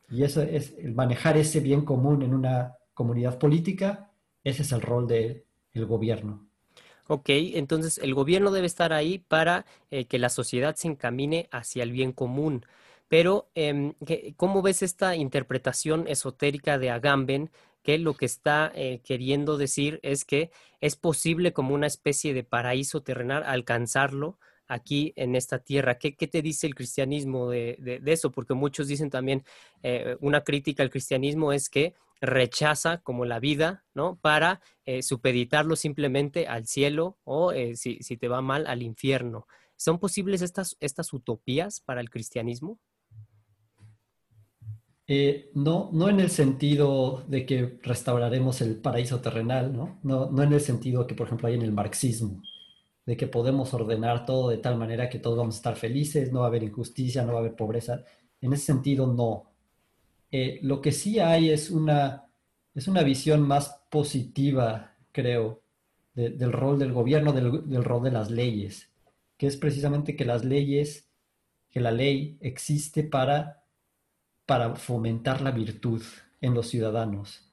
Y 0.10 0.24
eso 0.24 0.42
es 0.42 0.76
el 0.78 0.94
manejar 0.94 1.38
ese 1.38 1.62
bien 1.62 1.84
común 1.84 2.22
en 2.22 2.34
una 2.34 2.76
comunidad 2.94 3.40
política, 3.40 4.12
ese 4.44 4.62
es 4.62 4.72
el 4.72 4.82
rol 4.82 5.08
del 5.08 5.44
gobierno. 5.74 6.48
Ok, 7.08 7.30
entonces 7.30 8.00
el 8.00 8.16
gobierno 8.16 8.52
debe 8.52 8.68
estar 8.68 8.92
ahí 8.92 9.20
para 9.20 9.66
eh, 9.92 10.06
que 10.06 10.18
la 10.18 10.30
sociedad 10.30 10.76
se 10.76 10.88
encamine 10.88 11.48
hacia 11.52 11.84
el 11.84 11.92
bien 11.92 12.12
común. 12.12 12.66
Pero, 13.08 13.48
em, 13.54 13.94
¿cómo 14.36 14.64
ves 14.64 14.82
esta 14.82 15.16
interpretación 15.16 16.08
esotérica 16.08 16.80
de 16.80 16.90
Agamben 16.90 17.52
que 17.84 18.00
lo 18.00 18.16
que 18.16 18.26
está 18.26 18.72
eh, 18.74 19.02
queriendo 19.04 19.58
decir 19.58 20.00
es 20.02 20.26
que 20.26 20.50
es 20.82 20.96
posible 20.96 21.54
como 21.54 21.76
una 21.76 21.86
especie 21.86 22.34
de 22.34 22.44
paraíso 22.44 23.04
terrenal 23.04 23.44
alcanzarlo 23.46 24.40
aquí 24.68 25.14
en 25.16 25.36
esta 25.36 25.60
tierra. 25.60 26.00
¿Qué, 26.00 26.12
te 26.12 26.42
dice 26.42 26.66
el 26.66 26.74
cristianismo 26.74 27.52
de, 27.52 28.02
eso? 28.08 28.32
Porque 28.32 28.56
muchos 28.56 28.88
dicen 28.88 29.12
también, 29.12 29.44
eh, 29.84 30.18
una 30.20 30.44
crítica 30.44 30.82
al 30.82 30.90
cristianismo 30.90 31.54
es 31.54 31.70
que 31.70 31.94
rechaza 32.22 33.00
como 33.00 33.26
la 33.26 33.40
vida, 33.40 33.86
¿no? 33.94 34.18
Para 34.22 34.62
eh, 34.86 35.04
supeditarlo 35.04 35.76
simplemente 35.76 36.48
al 36.48 36.68
cielo 36.68 37.18
o, 37.24 37.52
si, 37.76 38.00
si, 38.02 38.18
te 38.18 38.28
va 38.28 38.42
mal, 38.42 38.68
al 38.68 38.82
infierno. 38.82 39.48
¿Son 39.76 40.00
posibles 40.00 40.42
estas, 40.42 40.78
estas 40.80 41.12
utopías 41.14 41.82
para 41.82 42.02
el 42.02 42.10
cristianismo? 42.10 42.80
Eh, 45.08 45.52
no, 45.54 45.90
no 45.94 46.10
en 46.10 46.20
el 46.20 46.32
sentido 46.32 47.24
de 47.28 47.46
que 47.46 47.80
restauraremos 47.84 48.62
el 48.62 48.78
paraíso 48.78 49.22
terrenal, 49.22 49.72
¿no? 49.72 50.00
¿no? 50.02 50.32
No 50.32 50.44
en 50.44 50.54
el 50.54 50.62
sentido 50.62 51.06
que, 51.06 51.14
por 51.14 51.28
ejemplo, 51.28 51.48
hay 51.48 51.54
en 51.54 51.62
el 51.62 51.72
marxismo, 51.72 52.42
de 53.06 53.16
que 53.16 53.28
podemos 53.28 53.74
ordenar 53.74 54.26
todo 54.26 54.50
de 54.50 54.58
tal 54.58 54.78
manera 54.78 55.10
que 55.10 55.20
todos 55.20 55.38
vamos 55.38 55.56
a 55.56 55.58
estar 55.58 55.76
felices, 55.76 56.32
no 56.32 56.40
va 56.40 56.46
a 56.46 56.50
haber 56.50 56.64
injusticia, 56.64 57.24
no 57.24 57.34
va 57.34 57.40
a 57.40 57.42
haber 57.42 57.56
pobreza. 57.56 58.04
En 58.42 58.54
ese 58.54 58.66
sentido, 58.66 59.06
no. 59.06 59.52
Eh, 60.38 60.60
lo 60.64 60.82
que 60.82 60.92
sí 60.92 61.20
hay 61.20 61.50
es 61.50 61.70
una, 61.70 62.26
es 62.74 62.88
una 62.88 63.04
visión 63.04 63.42
más 63.42 63.82
positiva, 63.90 64.96
creo, 65.12 65.62
del 66.14 66.52
rol 66.52 66.80
del 66.80 66.94
gobierno, 66.94 67.34
del, 67.34 67.70
del 67.70 67.84
rol 67.84 68.04
de 68.04 68.12
las 68.12 68.32
leyes, 68.32 68.90
que 69.38 69.48
es 69.48 69.58
precisamente 69.58 70.16
que 70.16 70.26
las 70.26 70.46
leyes, 70.46 71.10
que 71.70 71.82
la 71.82 71.92
ley 71.92 72.38
existe 72.42 73.04
para 73.04 73.66
para 74.46 74.76
fomentar 74.76 75.42
la 75.42 75.52
virtud 75.52 76.02
en 76.42 76.54
los 76.54 76.68
ciudadanos, 76.68 77.52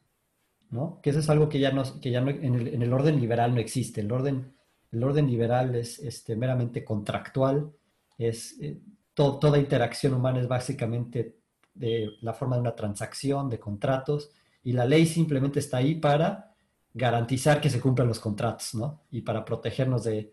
¿no? 0.71 1.01
Que 1.03 1.11
eso 1.11 1.21
es 1.21 1.31
algo 1.31 1.49
que 1.49 1.59
ya, 1.59 1.73
no, 1.73 1.83
que 2.01 2.11
ya 2.11 2.21
no, 2.21 2.31
en, 2.31 2.83
el, 2.83 2.93
orden 2.93 3.21
liberal 3.21 3.55
no 3.55 3.61
existe. 3.61 4.03
El 4.03 4.13
orden, 4.13 4.55
el 4.91 5.03
orden 5.03 5.27
liberal 5.27 5.75
es 5.75 5.99
este, 5.99 6.37
meramente 6.37 6.85
contractual, 6.85 7.73
es, 8.19 8.61
eh, 8.61 8.79
toda 9.15 9.59
interacción 9.59 10.15
humana 10.15 10.41
es 10.41 10.49
básicamente 10.49 11.42
de 11.75 12.11
la 12.21 12.35
forma 12.35 12.57
de 12.57 12.63
una 12.63 12.75
transacción, 12.75 13.49
de 13.49 13.59
contratos, 13.59 14.31
y 14.63 14.73
la 14.73 14.85
ley 14.85 15.07
simplemente 15.07 15.59
está 15.59 15.79
ahí 15.79 15.95
para 15.95 16.55
garantizar 16.95 17.61
que 17.61 17.71
se 17.71 17.81
cumplan 17.81 18.09
los 18.09 18.21
contratos, 18.21 18.75
¿no? 18.75 19.03
Y 19.11 19.23
para 19.23 19.45
protegernos 19.45 20.05
de... 20.05 20.33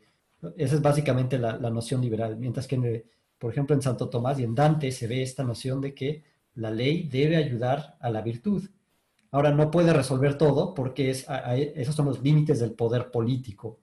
Esa 0.58 0.76
es 0.76 0.82
básicamente 0.82 1.38
la, 1.38 1.58
la 1.58 1.70
noción 1.70 2.02
liberal, 2.02 2.38
mientras 2.38 2.68
que, 2.68 3.06
por 3.38 3.52
ejemplo, 3.52 3.76
en 3.76 3.82
Santo 3.82 4.10
Tomás 4.10 4.40
y 4.40 4.44
en 4.44 4.56
Dante 4.56 4.92
se 4.92 5.08
ve 5.08 5.22
esta 5.22 5.44
noción 5.44 5.82
de 5.82 5.94
que 5.94 6.24
la 6.56 6.72
ley 6.72 7.08
debe 7.10 7.38
ayudar 7.38 7.98
a 8.00 8.10
la 8.10 8.22
virtud. 8.22 8.70
Ahora, 9.32 9.52
no 9.52 9.70
puede 9.72 9.94
resolver 9.94 10.38
todo 10.38 10.74
porque 10.74 11.10
es, 11.10 11.26
esos 11.76 11.96
son 11.96 12.06
los 12.06 12.22
límites 12.22 12.60
del 12.60 12.74
poder 12.74 13.12
político, 13.12 13.80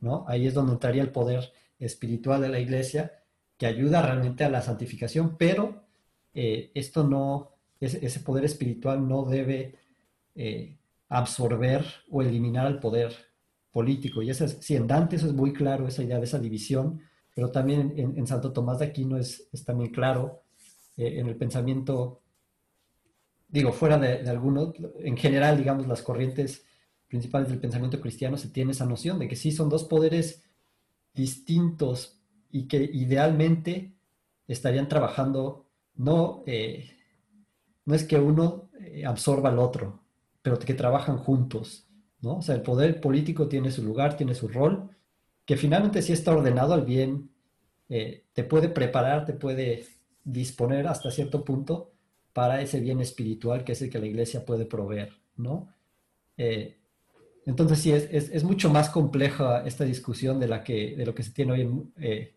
¿no? 0.00 0.24
Ahí 0.28 0.46
es 0.46 0.54
donde 0.54 0.72
entraría 0.72 1.02
el 1.02 1.10
poder 1.10 1.52
espiritual 1.78 2.40
de 2.40 2.48
la 2.50 2.60
iglesia 2.60 3.12
que 3.56 3.66
ayuda 3.66 4.02
realmente 4.02 4.44
a 4.44 4.50
la 4.50 4.62
santificación, 4.62 5.36
pero 5.36 5.83
eh, 6.34 6.70
esto 6.74 7.04
no, 7.04 7.50
ese, 7.80 8.20
poder 8.20 8.44
espiritual 8.44 9.06
no 9.06 9.24
debe 9.24 9.76
eh, 10.34 10.76
absorber 11.08 11.84
o 12.10 12.22
eliminar 12.22 12.66
el 12.66 12.78
poder 12.78 13.14
político. 13.70 14.22
Y 14.22 14.30
eso 14.30 14.44
es, 14.44 14.70
en 14.70 14.86
Dante 14.86 15.16
eso 15.16 15.26
es 15.26 15.32
muy 15.32 15.52
claro, 15.52 15.86
esa 15.86 16.02
idea 16.02 16.18
de 16.18 16.24
esa 16.24 16.38
división, 16.38 17.00
pero 17.34 17.50
también 17.50 17.94
en, 17.96 18.26
Santo 18.26 18.52
Tomás 18.52 18.78
de 18.78 18.86
Aquino 18.86 19.16
es, 19.16 19.48
es 19.52 19.64
también 19.64 19.90
claro 19.90 20.42
eh, 20.96 21.18
en 21.18 21.26
el 21.26 21.36
pensamiento, 21.36 22.20
digo, 23.48 23.72
fuera 23.72 23.98
de, 23.98 24.22
de 24.22 24.30
algunos, 24.30 24.74
en 25.00 25.16
general, 25.16 25.56
digamos, 25.56 25.86
las 25.86 26.02
corrientes 26.02 26.64
principales 27.08 27.48
del 27.48 27.60
pensamiento 27.60 28.00
cristiano 28.00 28.36
se 28.36 28.48
tiene 28.48 28.72
esa 28.72 28.86
noción 28.86 29.18
de 29.18 29.28
que 29.28 29.36
sí 29.36 29.52
son 29.52 29.68
dos 29.68 29.84
poderes 29.84 30.42
distintos 31.12 32.20
y 32.50 32.66
que 32.66 32.78
idealmente 32.92 33.94
estarían 34.46 34.88
trabajando, 34.88 35.63
no, 35.96 36.42
eh, 36.46 36.90
no 37.84 37.94
es 37.94 38.04
que 38.04 38.16
uno 38.16 38.70
eh, 38.80 39.04
absorba 39.06 39.50
al 39.50 39.58
otro, 39.58 40.00
pero 40.42 40.58
que 40.58 40.74
trabajan 40.74 41.18
juntos, 41.18 41.86
¿no? 42.20 42.38
O 42.38 42.42
sea, 42.42 42.54
el 42.54 42.62
poder 42.62 43.00
político 43.00 43.48
tiene 43.48 43.70
su 43.70 43.82
lugar, 43.82 44.16
tiene 44.16 44.34
su 44.34 44.48
rol, 44.48 44.90
que 45.44 45.56
finalmente 45.56 46.02
sí 46.02 46.12
está 46.12 46.32
ordenado 46.32 46.74
al 46.74 46.84
bien, 46.84 47.30
te 47.86 48.44
puede 48.44 48.68
preparar, 48.70 49.24
te 49.24 49.34
puede 49.34 49.84
disponer 50.24 50.88
hasta 50.88 51.10
cierto 51.10 51.44
punto 51.44 51.92
para 52.32 52.60
ese 52.60 52.80
bien 52.80 53.00
espiritual 53.00 53.64
que 53.64 53.72
es 53.72 53.82
el 53.82 53.90
que 53.90 53.98
la 53.98 54.06
iglesia 54.06 54.44
puede 54.44 54.66
proveer, 54.66 55.12
¿no? 55.36 55.72
Eh, 56.36 56.76
entonces 57.46 57.78
sí, 57.78 57.92
es, 57.92 58.10
es, 58.10 58.42
mucho 58.42 58.70
más 58.70 58.88
compleja 58.88 59.62
esta 59.66 59.84
discusión 59.84 60.40
de, 60.40 60.48
la 60.48 60.64
que, 60.64 60.96
de 60.96 61.06
lo 61.06 61.14
que 61.14 61.22
se 61.22 61.30
tiene 61.30 61.52
hoy 61.52 61.60
en, 61.60 61.92
eh, 62.00 62.34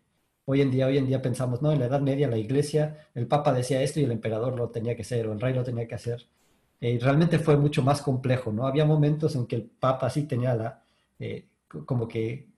hoy 0.50 0.62
en 0.62 0.70
día. 0.70 0.86
Hoy 0.86 0.96
en 0.96 1.06
día 1.06 1.20
pensamos, 1.20 1.60
no, 1.60 1.72
en 1.72 1.78
la 1.78 1.86
Edad 1.86 2.00
Media 2.00 2.26
la 2.26 2.38
iglesia, 2.38 3.06
el 3.14 3.26
Papa 3.26 3.52
decía 3.52 3.82
esto 3.82 4.00
y 4.00 4.04
el 4.04 4.12
emperador 4.12 4.56
lo 4.56 4.70
tenía 4.70 4.96
que 4.96 5.02
hacer 5.02 5.26
o 5.26 5.32
el 5.34 5.40
rey 5.40 5.52
lo 5.52 5.62
tenía 5.62 5.86
que 5.86 5.94
hacer. 5.94 6.26
Eh, 6.80 6.98
realmente 7.02 7.38
fue 7.38 7.58
mucho 7.58 7.82
más 7.82 8.00
complejo, 8.00 8.50
¿no? 8.50 8.66
Había 8.66 8.86
momentos 8.86 9.36
en 9.36 9.46
que 9.46 9.56
el 9.56 9.64
Papa 9.64 10.08
sí 10.08 10.22
tenía 10.24 10.54
la, 10.54 10.82
como 11.84 12.08
que 12.08 12.48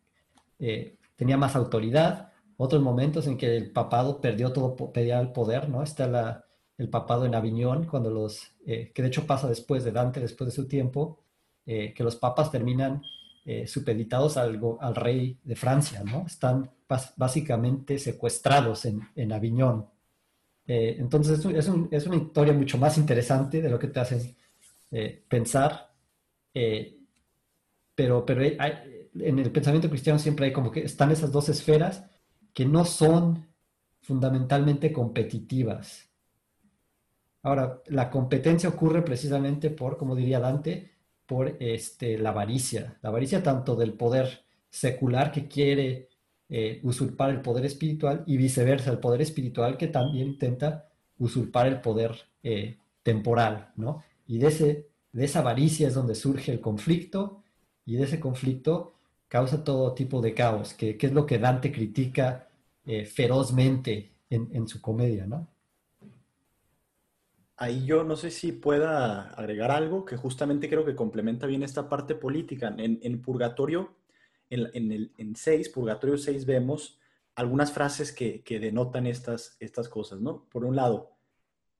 tenía 1.16 1.36
más 1.36 1.56
autoridad, 1.56 2.32
otros 2.56 2.80
momentos 2.80 3.26
en 3.26 3.36
que 3.36 3.56
el 3.56 3.72
papado 3.72 4.20
perdió 4.20 4.52
todo, 4.52 4.76
pedía 4.92 5.18
el 5.18 5.32
poder, 5.32 5.68
¿no? 5.68 5.82
Está 5.82 6.44
el 6.78 6.88
papado 6.90 7.24
en 7.26 7.34
Aviñón, 7.34 7.86
cuando 7.86 8.10
los, 8.10 8.52
eh, 8.66 8.92
que 8.94 9.02
de 9.02 9.08
hecho 9.08 9.26
pasa 9.26 9.48
después 9.48 9.82
de 9.82 9.90
Dante, 9.90 10.20
después 10.20 10.46
de 10.48 10.54
su 10.54 10.68
tiempo, 10.68 11.18
que 11.64 12.02
los 12.02 12.16
papas 12.16 12.50
terminan 12.50 13.00
supeditados 13.66 14.36
al, 14.36 14.60
al, 14.80 14.94
rey 14.94 15.38
de 15.42 15.56
Francia, 15.56 16.02
¿no? 16.04 16.24
Están 16.26 16.70
básicamente 17.16 17.98
secuestrados 17.98 18.84
en, 18.84 19.32
Aviñón. 19.32 19.86
entonces 20.66 21.38
es, 21.44 21.68
un, 21.68 21.88
es, 21.90 22.06
una 22.06 22.16
historia 22.16 22.52
mucho 22.52 22.78
más 22.78 22.96
interesante 22.98 23.60
de 23.60 23.70
lo 23.70 23.78
que 23.78 23.88
te 23.88 24.00
hacen 24.00 24.36
pensar, 25.28 25.90
pero, 27.94 28.24
pero 28.24 28.42
en 28.42 29.38
el 29.38 29.50
pensamiento 29.50 29.88
cristiano 29.88 30.18
siempre 30.18 30.46
hay 30.46 30.52
como 30.52 30.70
que 30.70 30.80
están 30.80 31.10
esas 31.10 31.32
dos 31.32 31.48
esferas 31.48 32.04
que 32.52 32.64
no 32.64 32.84
son 32.84 33.46
fundamentalmente 34.02 34.92
competitivas. 34.92 36.08
Ahora, 37.42 37.82
la 37.86 38.10
competencia 38.10 38.68
ocurre 38.68 39.02
precisamente 39.02 39.70
por, 39.70 39.96
como 39.96 40.14
diría 40.14 40.40
Dante, 40.40 40.90
por 41.30 41.56
este, 41.60 42.18
la 42.18 42.30
avaricia. 42.30 42.98
La 43.02 43.10
avaricia 43.10 43.40
tanto 43.40 43.76
del 43.76 43.92
poder 43.92 44.42
secular 44.68 45.30
que 45.30 45.46
quiere 45.46 46.08
eh, 46.48 46.80
usurpar 46.82 47.30
el 47.30 47.40
poder 47.40 47.64
espiritual 47.66 48.24
y 48.26 48.36
viceversa, 48.36 48.90
el 48.90 48.98
poder 48.98 49.22
espiritual 49.22 49.76
que 49.76 49.86
también 49.86 50.26
intenta 50.26 50.88
usurpar 51.18 51.68
el 51.68 51.80
poder 51.80 52.16
eh, 52.42 52.78
temporal, 53.04 53.70
¿no? 53.76 54.02
Y 54.26 54.38
de, 54.38 54.48
ese, 54.48 54.88
de 55.12 55.24
esa 55.24 55.38
avaricia 55.38 55.86
es 55.86 55.94
donde 55.94 56.16
surge 56.16 56.50
el 56.50 56.60
conflicto 56.60 57.44
y 57.86 57.94
de 57.94 58.02
ese 58.02 58.18
conflicto 58.18 58.94
causa 59.28 59.62
todo 59.62 59.94
tipo 59.94 60.20
de 60.20 60.34
caos, 60.34 60.74
que, 60.74 60.98
es 61.00 61.12
lo 61.12 61.26
que 61.26 61.38
Dante 61.38 61.70
critica 61.70 62.48
eh, 62.84 63.04
ferozmente 63.04 64.10
en, 64.30 64.66
su 64.66 64.80
comedia, 64.80 65.26
¿no? 65.26 65.46
Ahí 67.62 67.84
yo 67.84 68.04
no 68.04 68.16
sé 68.16 68.30
si 68.30 68.52
pueda 68.52 69.34
agregar 69.34 69.70
algo 69.70 70.06
que 70.06 70.16
justamente 70.16 70.66
creo 70.70 70.86
que 70.86 70.94
complementa 70.96 71.46
bien 71.46 71.62
esta 71.62 71.90
parte 71.90 72.14
política. 72.14 72.74
En, 72.78 73.20
Purgatorio, 73.20 73.98
en, 74.48 74.90
el, 74.90 75.12
en 75.18 75.36
6, 75.36 75.68
Purgatorio 75.68 76.16
6 76.16 76.46
vemos 76.46 76.98
algunas 77.34 77.70
frases 77.70 78.12
que, 78.12 78.42
denotan 78.58 79.06
estas, 79.06 79.58
estas 79.60 79.90
cosas, 79.90 80.22
¿no? 80.22 80.48
Por 80.48 80.64
un 80.64 80.74
lado, 80.74 81.18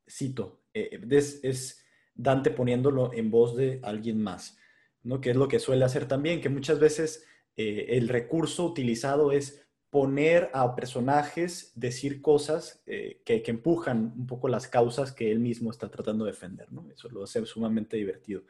cito, 0.06 0.60
eh, 0.74 1.00
es, 1.08 1.40
es, 1.42 1.82
Dante 2.14 2.50
poniéndolo 2.50 3.14
en 3.14 3.30
voz 3.30 3.56
de 3.56 3.80
alguien 3.82 4.22
más, 4.22 4.58
¿no? 5.02 5.18
Que 5.22 5.30
es 5.30 5.36
lo 5.36 5.48
que 5.48 5.60
suele 5.60 5.86
hacer 5.86 6.06
también, 6.06 6.42
que 6.42 6.50
muchas 6.50 6.78
veces 6.78 7.24
eh, 7.56 7.86
el 7.96 8.10
recurso 8.10 8.66
utilizado 8.66 9.32
es 9.32 9.66
poner 9.90 10.50
a 10.54 10.74
personajes, 10.76 11.72
decir 11.74 12.22
cosas 12.22 12.80
eh, 12.86 13.20
que, 13.24 13.42
empujan 13.46 14.14
un 14.16 14.26
poco 14.26 14.48
las 14.48 14.68
causas 14.68 15.12
que 15.12 15.32
él 15.32 15.40
mismo 15.40 15.70
está 15.70 15.90
tratando 15.90 16.24
de 16.24 16.30
defender, 16.30 16.72
¿no? 16.72 16.88
Eso 16.90 17.08
lo 17.08 17.24
hace 17.24 17.44
sumamente 17.44 17.96
divertido. 17.96 18.44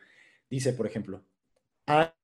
Dice, 0.50 0.74
por 0.74 0.86
ejemplo, 0.86 1.24
a 1.86 2.14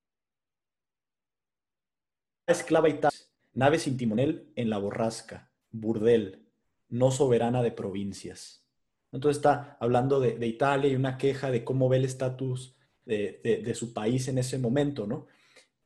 esclava 2.45 2.89
y 2.89 2.99
tal, 2.99 3.11
nave 3.53 3.79
sin 3.79 3.97
timonel 3.97 4.51
en 4.55 4.69
la 4.69 4.77
borrasca, 4.77 5.51
burdel, 5.71 6.45
no 6.89 7.09
soberana 7.09 7.63
de 7.63 7.71
provincias. 7.71 8.63
Entonces 9.11 9.37
está 9.37 9.77
hablando 9.79 10.19
de, 10.19 10.45
Italia 10.45 10.91
y 10.91 10.95
una 10.95 11.17
queja 11.17 11.49
de 11.49 11.63
cómo 11.63 11.89
ve 11.89 11.97
el 11.97 12.05
estatus 12.05 12.75
de, 13.05 13.39
de, 13.43 13.75
su 13.75 13.93
país 13.93 14.27
en 14.27 14.37
ese 14.37 14.59
momento, 14.59 15.07
¿no? 15.07 15.27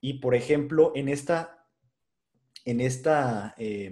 Y 0.02 0.16
por 0.16 0.36
ejemplo, 0.36 0.92
en 0.96 1.08
esta, 1.08 1.61
en 2.66 2.82
esta 2.82 3.56
eh, 3.58 3.92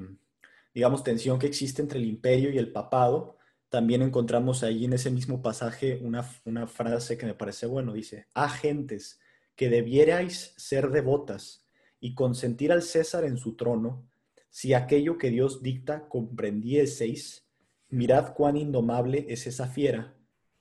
digamos, 0.73 1.03
tensión 1.03 1.39
que 1.39 1.47
existe 1.47 1.81
entre 1.81 1.99
el 1.99 2.05
imperio 2.05 2.51
y 2.51 2.57
el 2.57 2.71
papado, 2.71 3.37
también 3.69 4.01
encontramos 4.01 4.63
ahí 4.63 4.85
en 4.85 4.93
ese 4.93 5.11
mismo 5.11 5.41
pasaje 5.41 5.99
una, 6.01 6.25
una 6.45 6.67
frase 6.67 7.17
que 7.17 7.25
me 7.25 7.33
parece 7.33 7.65
bueno. 7.65 7.93
Dice, 7.93 8.27
a 8.33 8.49
gentes 8.49 9.19
que 9.55 9.69
debierais 9.69 10.53
ser 10.57 10.89
devotas 10.89 11.65
y 11.99 12.15
consentir 12.15 12.71
al 12.71 12.81
César 12.81 13.25
en 13.25 13.37
su 13.37 13.55
trono, 13.55 14.07
si 14.49 14.73
aquello 14.73 15.17
que 15.17 15.29
Dios 15.29 15.61
dicta 15.61 16.07
comprendieseis, 16.07 17.47
mirad 17.89 18.33
cuán 18.33 18.57
indomable 18.57 19.25
es 19.29 19.47
esa 19.47 19.67
fiera, 19.67 20.15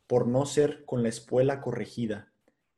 por 0.06 0.26
no 0.26 0.46
ser 0.46 0.84
con 0.84 1.02
la 1.02 1.10
espuela 1.10 1.60
corregida, 1.60 2.32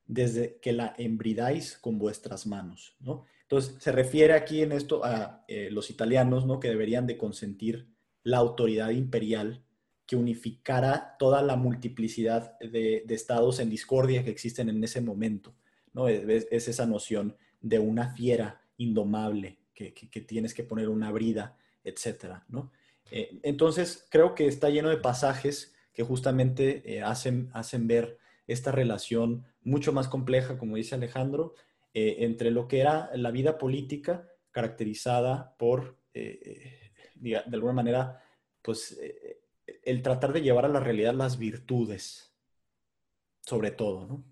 desde 0.04 0.58
que 0.60 0.72
la 0.72 0.94
embridáis 0.98 1.78
con 1.78 1.98
vuestras 1.98 2.46
manos, 2.46 2.96
¿no? 3.00 3.24
Entonces, 3.50 3.82
se 3.82 3.90
refiere 3.90 4.32
aquí 4.34 4.62
en 4.62 4.70
esto 4.70 5.04
a 5.04 5.44
eh, 5.48 5.70
los 5.72 5.90
italianos, 5.90 6.46
¿no? 6.46 6.60
Que 6.60 6.68
deberían 6.68 7.08
de 7.08 7.18
consentir 7.18 7.88
la 8.22 8.36
autoridad 8.36 8.90
imperial 8.90 9.64
que 10.06 10.14
unificara 10.14 11.16
toda 11.18 11.42
la 11.42 11.56
multiplicidad 11.56 12.56
de, 12.60 13.04
estados 13.08 13.58
en 13.58 13.68
discordia 13.68 14.22
que 14.22 14.30
existen 14.30 14.68
en 14.68 14.84
ese 14.84 15.00
momento, 15.00 15.52
¿no? 15.92 16.06
Es, 16.06 16.46
esa 16.68 16.86
noción 16.86 17.36
de 17.60 17.80
una 17.80 18.14
fiera 18.14 18.62
indomable 18.76 19.58
que, 19.74 19.90
tienes 20.28 20.54
que 20.54 20.62
poner 20.62 20.88
una 20.88 21.10
brida, 21.10 21.56
etcétera, 21.82 22.44
¿no? 22.48 22.70
Eh, 23.10 23.40
entonces, 23.42 24.06
creo 24.10 24.36
que 24.36 24.46
está 24.46 24.70
lleno 24.70 24.90
de 24.90 24.98
pasajes 24.98 25.74
que 25.92 26.04
justamente 26.04 26.84
eh, 26.84 27.02
hacen, 27.02 27.50
hacen 27.52 27.88
ver 27.88 28.16
esta 28.46 28.70
relación 28.70 29.44
mucho 29.64 29.92
más 29.92 30.06
compleja, 30.06 30.56
como 30.56 30.76
dice 30.76 30.94
Alejandro, 30.94 31.54
eh, 31.92 32.18
entre 32.20 32.52
lo 32.52 32.68
que 32.68 32.80
era 32.80 33.10
la 33.14 33.32
vida 33.32 33.58
política 33.58 34.28
caracterizada 34.52 35.56
por, 35.58 35.98
eh, 36.14 36.38
eh, 36.44 36.92
de 37.16 37.36
alguna 37.36 37.72
manera, 37.72 38.22
pues 38.62 38.98
el 39.84 40.02
tratar 40.02 40.32
de 40.32 40.42
llevar 40.42 40.64
a 40.66 40.68
la 40.68 40.78
realidad 40.78 41.14
las 41.14 41.36
virtudes, 41.36 42.32
sobre 43.42 43.72
todo, 43.72 44.06
¿no? 44.06 44.24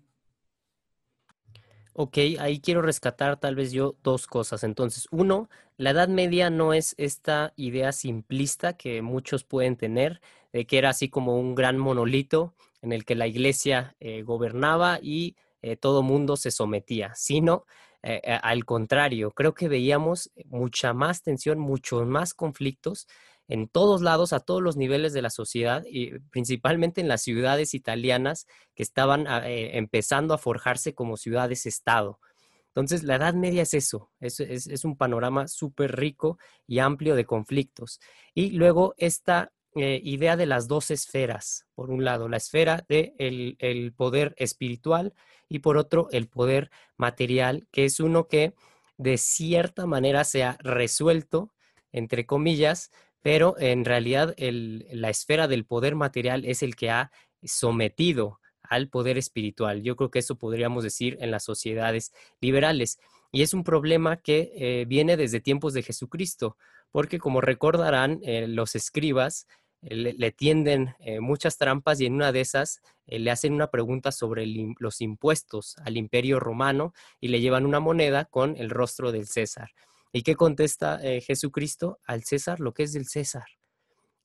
Ok, 1.93 2.17
ahí 2.39 2.61
quiero 2.61 2.81
rescatar 2.81 3.37
tal 3.41 3.55
vez 3.55 3.73
yo 3.73 3.97
dos 4.03 4.25
cosas. 4.25 4.63
Entonces, 4.63 5.07
uno, 5.11 5.49
la 5.75 5.89
Edad 5.89 6.07
Media 6.07 6.49
no 6.49 6.73
es 6.73 6.95
esta 6.97 7.51
idea 7.57 7.91
simplista 7.91 8.77
que 8.77 9.01
muchos 9.01 9.43
pueden 9.43 9.75
tener, 9.75 10.21
de 10.53 10.65
que 10.65 10.77
era 10.77 10.91
así 10.91 11.09
como 11.09 11.37
un 11.37 11.55
gran 11.55 11.77
monolito 11.77 12.53
en 12.81 12.93
el 12.93 13.03
que 13.03 13.15
la 13.15 13.27
iglesia 13.27 13.97
gobernaba 14.23 14.99
y 15.01 15.35
eh, 15.61 15.75
todo 15.75 16.03
mundo 16.03 16.37
se 16.37 16.51
sometía, 16.51 17.13
sino 17.15 17.65
eh, 18.01 18.39
al 18.41 18.65
contrario, 18.65 19.31
creo 19.31 19.53
que 19.53 19.67
veíamos 19.67 20.31
mucha 20.45 20.93
más 20.93 21.21
tensión, 21.21 21.59
muchos 21.59 22.05
más 22.07 22.33
conflictos 22.33 23.07
en 23.49 23.67
todos 23.67 24.01
lados, 24.01 24.31
a 24.31 24.39
todos 24.39 24.61
los 24.61 24.77
niveles 24.77 25.11
de 25.11 25.21
la 25.21 25.29
sociedad 25.31 25.83
y 25.85 26.19
principalmente 26.29 27.01
en 27.01 27.07
las 27.07 27.23
ciudades 27.23 27.73
italianas 27.73 28.45
que 28.75 28.83
estaban 28.83 29.27
ah, 29.27 29.41
empezando 29.45 30.33
a 30.33 30.37
forjarse 30.37 30.93
como 30.93 31.17
ciudades-estado. 31.17 32.19
Entonces, 32.67 33.03
la 33.03 33.15
Edad 33.15 33.33
Media 33.33 33.63
es 33.63 33.73
eso, 33.73 34.11
es, 34.19 34.39
es 34.39 34.85
un 34.85 34.95
panorama 34.95 35.47
súper 35.47 35.97
rico 35.97 36.37
y 36.67 36.77
amplio 36.77 37.15
de 37.15 37.25
conflictos. 37.25 37.99
Y 38.35 38.51
luego 38.51 38.93
esta 38.97 39.51
eh, 39.75 40.01
idea 40.03 40.35
de 40.35 40.45
las 40.45 40.67
dos 40.67 40.91
esferas. 40.91 41.65
Por 41.75 41.91
un 41.91 42.03
lado, 42.03 42.27
la 42.27 42.37
esfera 42.37 42.85
del 42.87 43.13
de 43.17 43.55
el 43.59 43.93
poder 43.93 44.33
espiritual 44.37 45.13
y 45.47 45.59
por 45.59 45.77
otro, 45.77 46.07
el 46.11 46.27
poder 46.27 46.69
material, 46.97 47.67
que 47.71 47.85
es 47.85 47.99
uno 47.99 48.27
que 48.27 48.53
de 48.97 49.17
cierta 49.17 49.85
manera 49.85 50.23
se 50.23 50.43
ha 50.43 50.57
resuelto, 50.61 51.53
entre 51.91 52.25
comillas, 52.25 52.91
pero 53.21 53.55
en 53.59 53.85
realidad 53.85 54.35
la 54.37 55.09
esfera 55.09 55.47
del 55.47 55.65
poder 55.65 55.95
material 55.95 56.45
es 56.45 56.63
el 56.63 56.75
que 56.75 56.89
ha 56.89 57.11
sometido 57.43 58.39
al 58.63 58.89
poder 58.89 59.17
espiritual. 59.17 59.81
Yo 59.81 59.95
creo 59.95 60.11
que 60.11 60.19
eso 60.19 60.37
podríamos 60.37 60.83
decir 60.83 61.17
en 61.21 61.31
las 61.31 61.43
sociedades 61.43 62.13
liberales. 62.39 62.99
Y 63.31 63.41
es 63.41 63.53
un 63.53 63.63
problema 63.63 64.17
que 64.17 64.51
eh, 64.55 64.85
viene 64.87 65.17
desde 65.17 65.39
tiempos 65.39 65.73
de 65.73 65.83
Jesucristo, 65.83 66.57
porque 66.91 67.19
como 67.19 67.41
recordarán, 67.41 68.19
eh, 68.23 68.47
los 68.47 68.75
escribas 68.75 69.47
eh, 69.81 69.95
le, 70.17 70.31
tienden 70.31 70.95
muchas 71.19 71.57
trampas 71.57 71.99
y 72.01 72.05
en 72.05 72.13
una 72.13 72.31
de 72.31 72.41
esas 72.41 72.81
le 73.07 73.31
hacen 73.31 73.53
una 73.53 73.71
pregunta 73.71 74.11
sobre 74.11 74.45
los 74.79 75.01
impuestos 75.01 75.77
al 75.79 75.97
imperio 75.97 76.39
romano 76.39 76.93
y 77.19 77.29
le 77.29 77.41
llevan 77.41 77.65
una 77.65 77.79
moneda 77.79 78.25
con 78.25 78.55
el 78.57 78.69
rostro 78.69 79.11
del 79.11 79.27
César. 79.27 79.71
¿Y 80.11 80.21
qué 80.23 80.35
contesta 80.35 80.99
Jesucristo? 81.21 81.99
Al 82.05 82.23
César 82.23 82.59
lo 82.59 82.73
que 82.73 82.83
es 82.83 82.93
del 82.93 83.07
César. 83.07 83.45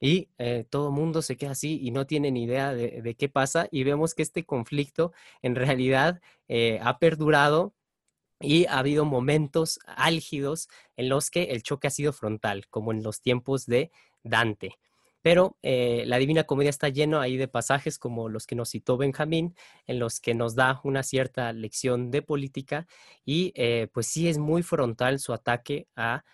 Y 0.01 0.29
todo 0.69 0.91
mundo 0.91 1.23
se 1.23 1.37
queda 1.37 1.53
así 1.53 1.81
y 1.83 1.93
no 1.93 2.07
tiene 2.07 2.31
ni 2.31 2.45
idea 2.45 2.75
de, 2.75 3.15
qué 3.15 3.31
pasa 3.31 3.69
y 3.71 3.85
vemos 3.85 4.15
que 4.15 4.23
este 4.23 4.45
conflicto 4.45 5.13
en 5.41 5.55
realidad 5.55 6.21
ha 6.83 6.99
perdurado 6.99 7.73
y 8.41 8.67
ha 8.67 8.79
habido 8.79 9.05
momentos 9.05 9.81
álgidos 9.87 10.69
en 10.97 11.09
los 11.09 11.31
que 11.31 11.45
el 11.45 11.63
choque 11.63 11.89
ha 11.89 11.91
sido 11.91 12.13
frontal, 12.13 12.67
como 12.69 12.93
en 12.93 13.03
los 13.03 13.21
tiempos 13.21 13.67
de 13.67 13.91
Dante. 14.23 14.79
Pero 15.25 15.57
eh, 15.63 16.05
la 16.07 16.19
Divina 16.19 16.45
Comedia 16.45 16.69
está 16.69 16.91
lleno 16.91 17.19
ahí 17.19 17.39
de 17.39 17.49
pasajes 17.49 17.99
como 17.99 18.29
los 18.29 18.47
que 18.47 18.55
nos 18.55 18.69
citó 18.69 18.99
Benjamín, 18.99 19.55
en 19.87 19.99
los 19.99 20.21
que 20.21 20.35
nos 20.35 20.55
da 20.55 20.83
una 20.85 21.03
cierta 21.03 21.51
lección 21.55 22.11
de 22.11 22.21
política 22.21 22.87
y 23.25 23.53
eh, 23.57 23.89
pues 23.95 24.07
sí 24.07 24.29
es 24.29 24.37
muy 24.37 24.63
frontal 24.63 25.19
su 25.21 25.33
ataque 25.33 25.89
a 25.97 26.25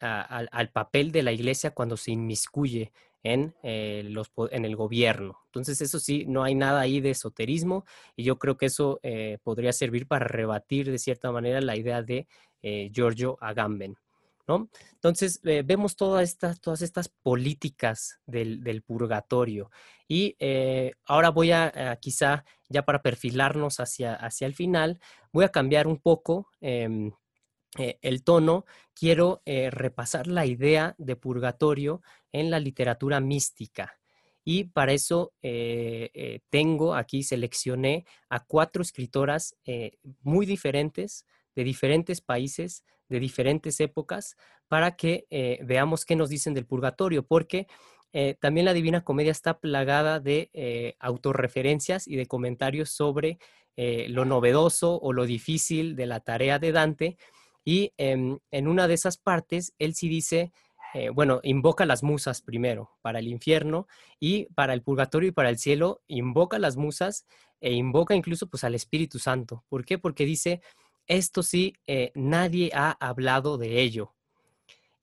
al 0.00 0.70
papel 0.72 1.12
de 1.12 1.22
la 1.22 1.32
iglesia 1.32 1.72
cuando 1.72 1.96
se 1.98 2.12
inmiscuye 2.12 2.92
en, 3.22 3.54
eh, 3.62 4.02
los, 4.06 4.30
en 4.50 4.64
el 4.64 4.76
gobierno. 4.76 5.38
Entonces, 5.46 5.80
eso 5.82 6.00
sí, 6.00 6.24
no 6.26 6.42
hay 6.42 6.54
nada 6.54 6.80
ahí 6.80 7.00
de 7.00 7.10
esoterismo 7.10 7.84
y 8.16 8.24
yo 8.24 8.38
creo 8.38 8.56
que 8.56 8.66
eso 8.66 8.98
eh, 9.02 9.38
podría 9.42 9.72
servir 9.72 10.06
para 10.06 10.26
rebatir 10.26 10.90
de 10.90 10.98
cierta 10.98 11.30
manera 11.32 11.60
la 11.60 11.76
idea 11.76 12.02
de 12.02 12.26
eh, 12.62 12.90
Giorgio 12.92 13.36
Agamben. 13.40 13.96
Entonces, 14.92 15.40
vemos 15.42 15.96
todas 15.96 16.24
estas, 16.24 16.60
todas 16.60 16.82
estas 16.82 17.08
políticas 17.08 18.20
del, 18.26 18.82
purgatorio 18.86 19.70
y 20.08 20.36
ahora 21.06 21.30
voy 21.30 21.52
a, 21.52 21.96
quizá, 22.00 22.44
ya 22.68 22.84
para 22.84 23.02
perfilarnos 23.02 23.80
hacia, 23.80 24.14
hacia 24.14 24.46
el 24.46 24.54
final, 24.54 24.98
voy 25.32 25.44
a 25.44 25.50
cambiar 25.50 25.86
un 25.86 25.98
poco 25.98 26.48
em, 26.60 27.12
el 27.76 28.24
tono, 28.24 28.64
quiero 28.94 29.42
repasar 29.44 30.26
la 30.26 30.46
idea 30.46 30.94
de 30.98 31.16
purgatorio 31.16 32.02
en 32.32 32.50
la 32.50 32.58
literatura 32.58 33.20
mística. 33.20 34.00
Y 34.44 34.64
para 34.64 34.92
eso 34.92 35.32
eh, 35.42 36.10
eh, 36.14 36.40
tengo 36.48 36.94
aquí, 36.94 37.22
seleccioné 37.22 38.04
a 38.28 38.44
cuatro 38.44 38.82
escritoras 38.82 39.54
eh, 39.64 39.98
muy 40.22 40.46
diferentes, 40.46 41.26
de 41.54 41.64
diferentes 41.64 42.20
países, 42.20 42.84
de 43.10 43.20
diferentes 43.20 43.78
épocas, 43.80 44.36
para 44.68 44.96
que 44.96 45.26
veamos 45.62 46.06
qué 46.06 46.16
nos 46.16 46.30
dicen 46.30 46.54
del 46.54 46.64
purgatorio, 46.64 47.26
porque 47.26 47.66
también 48.40 48.64
la 48.64 48.72
Divina 48.72 49.02
Comedia 49.02 49.32
está 49.32 49.58
plagada 49.58 50.20
de 50.20 50.96
autorreferencias 51.00 52.06
y 52.08 52.16
de 52.16 52.26
comentarios 52.26 52.90
sobre 52.90 53.38
lo 53.76 54.24
novedoso 54.24 54.98
o 55.00 55.12
lo 55.12 55.26
difícil 55.26 55.96
de 55.96 56.06
la 56.06 56.20
tarea 56.20 56.58
de 56.58 56.72
Dante. 56.72 57.16
Y 57.64 57.92
em, 57.98 58.38
en 58.50 58.68
una 58.68 58.88
de 58.88 58.94
esas 58.94 59.18
partes, 59.18 59.74
él 59.78 59.94
sí 59.94 60.08
dice 60.08 60.52
eh, 60.92 61.10
bueno, 61.10 61.40
invoca 61.44 61.86
las 61.86 62.02
musas 62.02 62.42
primero 62.42 62.90
para 63.00 63.20
el 63.20 63.28
infierno 63.28 63.86
y 64.18 64.46
para 64.54 64.74
el 64.74 64.82
purgatorio 64.82 65.28
y 65.28 65.32
para 65.32 65.48
el 65.48 65.58
cielo, 65.58 66.02
invoca 66.08 66.58
las 66.58 66.76
musas 66.76 67.26
e 67.60 67.72
invoca 67.72 68.14
incluso 68.16 68.48
pues 68.48 68.64
al 68.64 68.74
Espíritu 68.74 69.18
Santo. 69.18 69.64
¿Por 69.68 69.84
qué? 69.84 69.98
Porque 69.98 70.24
dice, 70.24 70.60
esto 71.10 71.42
sí, 71.42 71.74
eh, 71.86 72.12
nadie 72.14 72.70
ha 72.74 72.92
hablado 72.92 73.58
de 73.58 73.80
ello. 73.80 74.14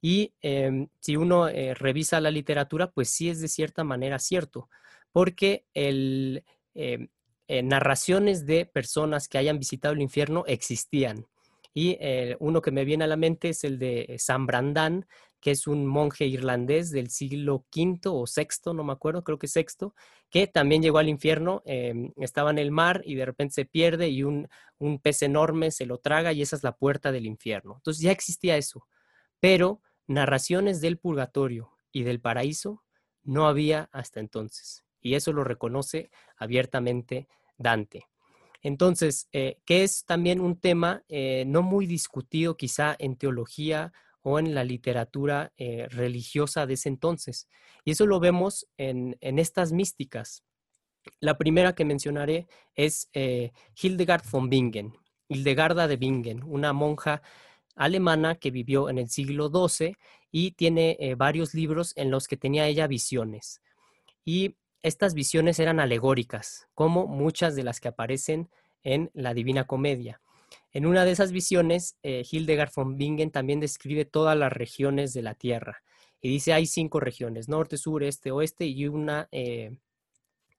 Y 0.00 0.32
em, 0.40 0.88
si 1.00 1.16
uno 1.16 1.48
eh, 1.48 1.74
revisa 1.74 2.20
la 2.20 2.30
literatura, 2.30 2.90
pues 2.90 3.10
sí 3.10 3.28
es 3.28 3.40
de 3.40 3.48
cierta 3.48 3.84
manera 3.84 4.18
cierto, 4.18 4.68
porque 5.12 5.66
el, 5.74 6.44
em, 6.74 7.08
narraciones 7.48 8.46
de 8.46 8.66
personas 8.66 9.28
que 9.28 9.38
hayan 9.38 9.58
visitado 9.58 9.94
el 9.94 10.02
infierno 10.02 10.44
existían. 10.46 11.26
Y 11.74 11.96
uno 12.40 12.60
que 12.60 12.72
me 12.72 12.84
viene 12.84 13.04
a 13.04 13.06
la 13.06 13.16
mente 13.16 13.50
es 13.50 13.62
el 13.62 13.78
de 13.78 14.16
San 14.18 14.46
Brandán, 14.46 15.06
que 15.40 15.52
es 15.52 15.66
un 15.66 15.86
monje 15.86 16.26
irlandés 16.26 16.90
del 16.90 17.10
siglo 17.10 17.66
V 17.74 18.00
o 18.06 18.24
VI, 18.24 18.72
no 18.74 18.84
me 18.84 18.92
acuerdo, 18.92 19.22
creo 19.22 19.38
que 19.38 19.48
sexto, 19.48 19.94
que 20.30 20.46
también 20.46 20.82
llegó 20.82 20.98
al 20.98 21.08
infierno, 21.08 21.62
em, 21.64 22.12
estaba 22.16 22.50
en 22.50 22.58
el 22.58 22.70
mar 22.70 23.02
y 23.04 23.14
de 23.14 23.24
repente 23.24 23.54
se 23.54 23.64
pierde 23.64 24.08
y 24.08 24.22
un, 24.22 24.48
un 24.78 24.98
pez 24.98 25.22
enorme 25.22 25.70
se 25.70 25.86
lo 25.86 25.98
traga 25.98 26.32
y 26.32 26.42
esa 26.42 26.56
es 26.56 26.62
la 26.62 26.76
puerta 26.76 27.12
del 27.12 27.26
infierno. 27.26 27.74
Entonces 27.76 28.02
ya 28.02 28.12
existía 28.12 28.56
eso, 28.56 28.86
pero 29.40 29.80
narraciones 30.06 30.80
del 30.80 30.98
purgatorio 30.98 31.70
y 31.92 32.02
del 32.02 32.20
paraíso 32.20 32.82
no 33.22 33.46
había 33.46 33.88
hasta 33.92 34.20
entonces. 34.20 34.84
Y 35.00 35.14
eso 35.14 35.32
lo 35.32 35.44
reconoce 35.44 36.10
abiertamente 36.36 37.28
Dante. 37.56 38.08
Entonces, 38.62 39.28
eh, 39.32 39.60
que 39.64 39.84
es 39.84 40.04
también 40.04 40.40
un 40.40 40.58
tema 40.58 41.04
eh, 41.08 41.44
no 41.46 41.62
muy 41.62 41.86
discutido 41.86 42.56
quizá 42.56 42.96
en 42.98 43.16
teología 43.16 43.92
o 44.28 44.38
en 44.38 44.54
la 44.54 44.62
literatura 44.62 45.52
eh, 45.56 45.88
religiosa 45.88 46.66
de 46.66 46.74
ese 46.74 46.90
entonces. 46.90 47.48
Y 47.82 47.92
eso 47.92 48.04
lo 48.04 48.20
vemos 48.20 48.68
en, 48.76 49.16
estas 49.22 49.72
místicas. 49.72 50.44
La 51.18 51.38
primera 51.38 51.74
que 51.74 51.86
mencionaré 51.86 52.46
es 52.74 53.08
eh, 53.14 53.52
Hildegard 53.80 54.24
von 54.30 54.50
Bingen, 54.50 54.92
Hildegarda 55.28 55.88
de 55.88 55.96
Bingen, 55.96 56.42
una 56.44 56.74
monja 56.74 57.22
alemana 57.74 58.34
que 58.34 58.50
vivió 58.50 58.90
en 58.90 58.98
el 58.98 59.08
siglo 59.08 59.48
XII 59.48 59.96
y 60.30 60.50
tiene 60.50 60.98
eh, 61.00 61.14
varios 61.14 61.54
libros 61.54 61.94
en 61.96 62.10
los 62.10 62.28
que 62.28 62.36
tenía 62.36 62.66
ella 62.66 62.86
visiones. 62.86 63.62
Y 64.26 64.56
estas 64.82 65.14
visiones 65.14 65.58
eran 65.58 65.80
alegóricas, 65.80 66.68
como 66.74 67.06
muchas 67.06 67.56
de 67.56 67.64
las 67.64 67.80
que 67.80 67.88
aparecen 67.88 68.50
en 68.82 69.10
la 69.14 69.32
Divina 69.32 69.64
Comedia. 69.64 70.20
En 70.78 70.86
una 70.86 71.04
de 71.04 71.10
esas 71.10 71.32
visiones, 71.32 71.98
eh, 72.04 72.24
Hildegard 72.30 72.70
von 72.72 72.96
Bingen 72.96 73.32
también 73.32 73.58
describe 73.58 74.04
todas 74.04 74.38
las 74.38 74.52
regiones 74.52 75.12
de 75.12 75.22
la 75.22 75.34
Tierra. 75.34 75.82
Y 76.20 76.28
dice, 76.28 76.52
hay 76.52 76.66
cinco 76.66 77.00
regiones, 77.00 77.48
norte, 77.48 77.76
sur, 77.76 78.04
este, 78.04 78.30
oeste 78.30 78.66
y 78.66 78.86
una, 78.86 79.28
eh, 79.32 79.76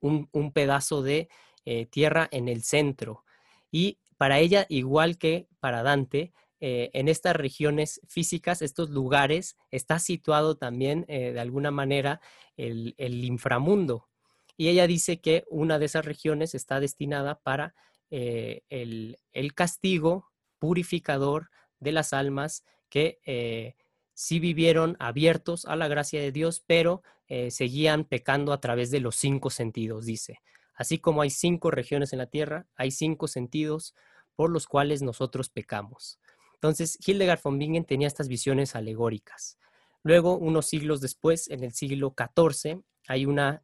un, 0.01 0.51
pedazo 0.51 1.03
de 1.03 1.29
eh, 1.63 1.85
tierra 1.85 2.27
en 2.33 2.49
el 2.49 2.63
centro. 2.63 3.23
Y 3.71 3.99
para 4.17 4.39
ella, 4.39 4.65
igual 4.67 5.17
que 5.17 5.47
para 5.61 5.83
Dante, 5.83 6.33
en 6.59 7.07
estas 7.07 7.37
regiones 7.37 8.01
físicas, 8.05 8.61
estos 8.61 8.89
lugares, 8.89 9.55
está 9.71 9.99
situado 9.99 10.57
también 10.57 11.05
de 11.07 11.39
alguna 11.39 11.71
manera 11.71 12.19
el, 12.57 12.93
el 12.97 13.23
inframundo. 13.23 14.09
Y 14.57 14.67
ella 14.67 14.85
dice 14.85 15.21
que 15.21 15.45
una 15.49 15.79
de 15.79 15.85
esas 15.85 16.03
regiones 16.03 16.55
está 16.55 16.81
destinada 16.81 17.39
para 17.39 17.73
eh, 18.11 18.63
el, 18.69 19.17
castigo 19.53 20.31
purificador 20.57 21.49
de 21.79 21.91
las 21.91 22.13
almas 22.13 22.63
que 22.89 23.19
eh, 23.25 23.75
sí 24.13 24.39
vivieron 24.39 24.97
abiertos 24.99 25.65
a 25.65 25.75
la 25.75 25.87
gracia 25.87 26.19
de 26.19 26.31
Dios, 26.31 26.63
pero 26.65 27.03
eh, 27.27 27.51
seguían 27.51 28.05
pecando 28.05 28.51
a 28.51 28.59
través 28.59 28.89
de 28.89 28.99
los 28.99 29.15
cinco 29.15 29.49
sentidos, 29.49 30.05
dice. 30.05 30.39
Así 30.73 30.97
como 30.97 31.21
hay 31.21 31.29
cinco 31.29 31.71
regiones 31.71 32.13
en 32.13 32.19
la 32.19 32.25
tierra, 32.25 32.67
hay 32.75 32.91
cinco 32.91 33.27
sentidos 33.27 33.93
por 34.35 34.49
los 34.49 34.65
cuales 34.65 35.01
nosotros 35.01 35.49
pecamos. 35.49 36.19
Entonces, 36.55 36.97
Hildegard 37.05 37.41
von 37.43 37.59
Bingen 37.59 37.85
tenía 37.85 38.07
estas 38.07 38.27
visiones 38.27 38.75
alegóricas. 38.75 39.57
Luego, 40.03 40.37
unos 40.37 40.67
siglos 40.67 41.01
después, 41.01 41.49
en 41.49 41.63
el 41.63 41.73
siglo 41.73 42.15
XIV, 42.17 42.81
hay 43.07 43.25
una 43.25 43.63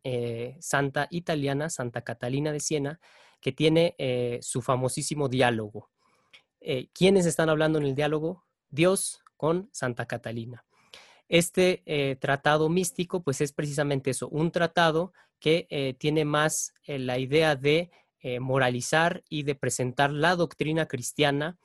santa 0.59 1.07
italiana, 1.11 1.69
Santa 1.69 2.01
Catalina 2.01 2.51
de 2.51 2.59
Siena, 2.59 2.99
que 3.41 3.51
tiene 3.51 3.95
eh, 3.97 4.39
su 4.41 4.61
famosísimo 4.61 5.29
diálogo. 5.29 5.91
Eh, 6.61 6.89
¿Quiénes 6.93 7.25
están 7.25 7.49
hablando 7.49 7.77
en 7.79 7.85
el 7.85 7.95
diálogo? 7.95 8.45
Dios 8.69 9.21
con 9.37 9.69
Santa 9.71 10.07
Catalina. 10.07 10.65
Este 11.27 11.83
eh, 11.85 12.15
tratado 12.15 12.69
místico, 12.69 13.23
pues 13.23 13.41
es 13.41 13.53
precisamente 13.53 14.11
eso, 14.11 14.29
un 14.29 14.51
tratado 14.51 15.13
que 15.39 15.95
tiene 15.99 16.25
más 16.25 16.73
la 16.87 17.19
idea 17.19 17.55
de 17.55 17.91
moralizar 18.39 19.23
y 19.29 19.43
de 19.43 19.53
presentar 19.53 20.09
la 20.09 20.35
doctrina 20.35 20.87
cristiana 20.87 21.59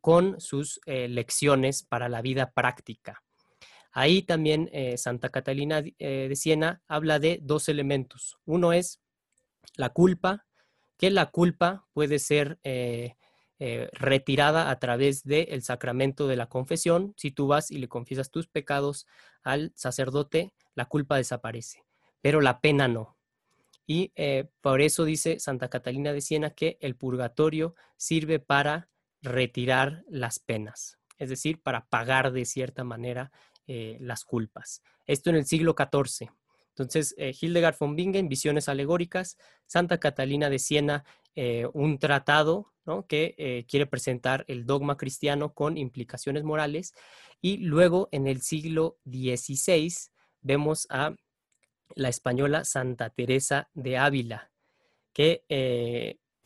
con 0.00 0.40
sus 0.40 0.80
lecciones 0.86 1.82
para 1.82 2.08
la 2.08 2.22
vida 2.22 2.52
práctica. 2.52 3.24
Ahí 3.90 4.22
también 4.22 4.70
Santa 4.98 5.30
Catalina 5.30 5.82
de 5.82 6.36
Siena 6.36 6.80
habla 6.86 7.18
de 7.18 7.40
dos 7.42 7.68
elementos. 7.68 8.38
Uno 8.44 8.72
es 8.72 9.00
la 9.74 9.88
culpa 9.88 10.45
que 10.96 11.10
la 11.10 11.26
culpa 11.30 11.86
puede 11.92 12.18
ser 12.18 12.58
eh, 12.62 13.16
eh, 13.58 13.88
retirada 13.92 14.70
a 14.70 14.78
través 14.78 15.24
del 15.24 15.62
sacramento 15.62 16.26
de 16.26 16.36
la 16.36 16.48
confesión. 16.48 17.14
Si 17.16 17.30
tú 17.30 17.46
vas 17.46 17.70
y 17.70 17.78
le 17.78 17.88
confiesas 17.88 18.30
tus 18.30 18.48
pecados 18.48 19.06
al 19.42 19.72
sacerdote, 19.74 20.52
la 20.74 20.86
culpa 20.86 21.16
desaparece, 21.16 21.84
pero 22.20 22.40
la 22.40 22.60
pena 22.60 22.88
no. 22.88 23.16
Y 23.86 24.12
eh, 24.16 24.48
por 24.60 24.80
eso 24.80 25.04
dice 25.04 25.38
Santa 25.38 25.68
Catalina 25.68 26.12
de 26.12 26.20
Siena 26.20 26.50
que 26.50 26.76
el 26.80 26.96
purgatorio 26.96 27.74
sirve 27.96 28.40
para 28.40 28.88
retirar 29.22 30.04
las 30.08 30.38
penas, 30.38 30.98
es 31.18 31.28
decir, 31.28 31.62
para 31.62 31.86
pagar 31.86 32.32
de 32.32 32.44
cierta 32.44 32.84
manera 32.84 33.32
las 33.68 34.24
culpas. 34.24 34.80
Esto 35.06 35.30
en 35.30 35.36
el 35.36 35.44
siglo 35.44 35.74
XIV. 35.76 36.30
Entonces, 36.78 37.14
eh, 37.16 37.34
Hildegard 37.40 37.76
von 37.80 37.96
Bingen, 37.96 38.28
Visiones 38.28 38.68
alegóricas, 38.68 39.38
Santa 39.66 39.98
Catalina 39.98 40.50
de 40.50 40.58
Siena, 40.58 41.04
eh, 41.34 41.66
un 41.72 41.98
tratado 41.98 42.72
que 43.08 43.34
eh, 43.38 43.64
quiere 43.66 43.86
presentar 43.86 44.44
el 44.46 44.64
dogma 44.64 44.96
cristiano 44.96 45.54
con 45.54 45.76
implicaciones 45.78 46.44
morales. 46.44 46.92
Y 47.40 47.56
luego, 47.56 48.08
en 48.12 48.26
el 48.26 48.42
siglo 48.42 48.98
XVI, 49.04 49.92
vemos 50.42 50.86
a 50.90 51.16
la 51.94 52.10
española 52.10 52.64
Santa 52.64 53.10
Teresa 53.10 53.70
de 53.72 53.96
Ávila, 53.96 54.52
que 55.12 55.44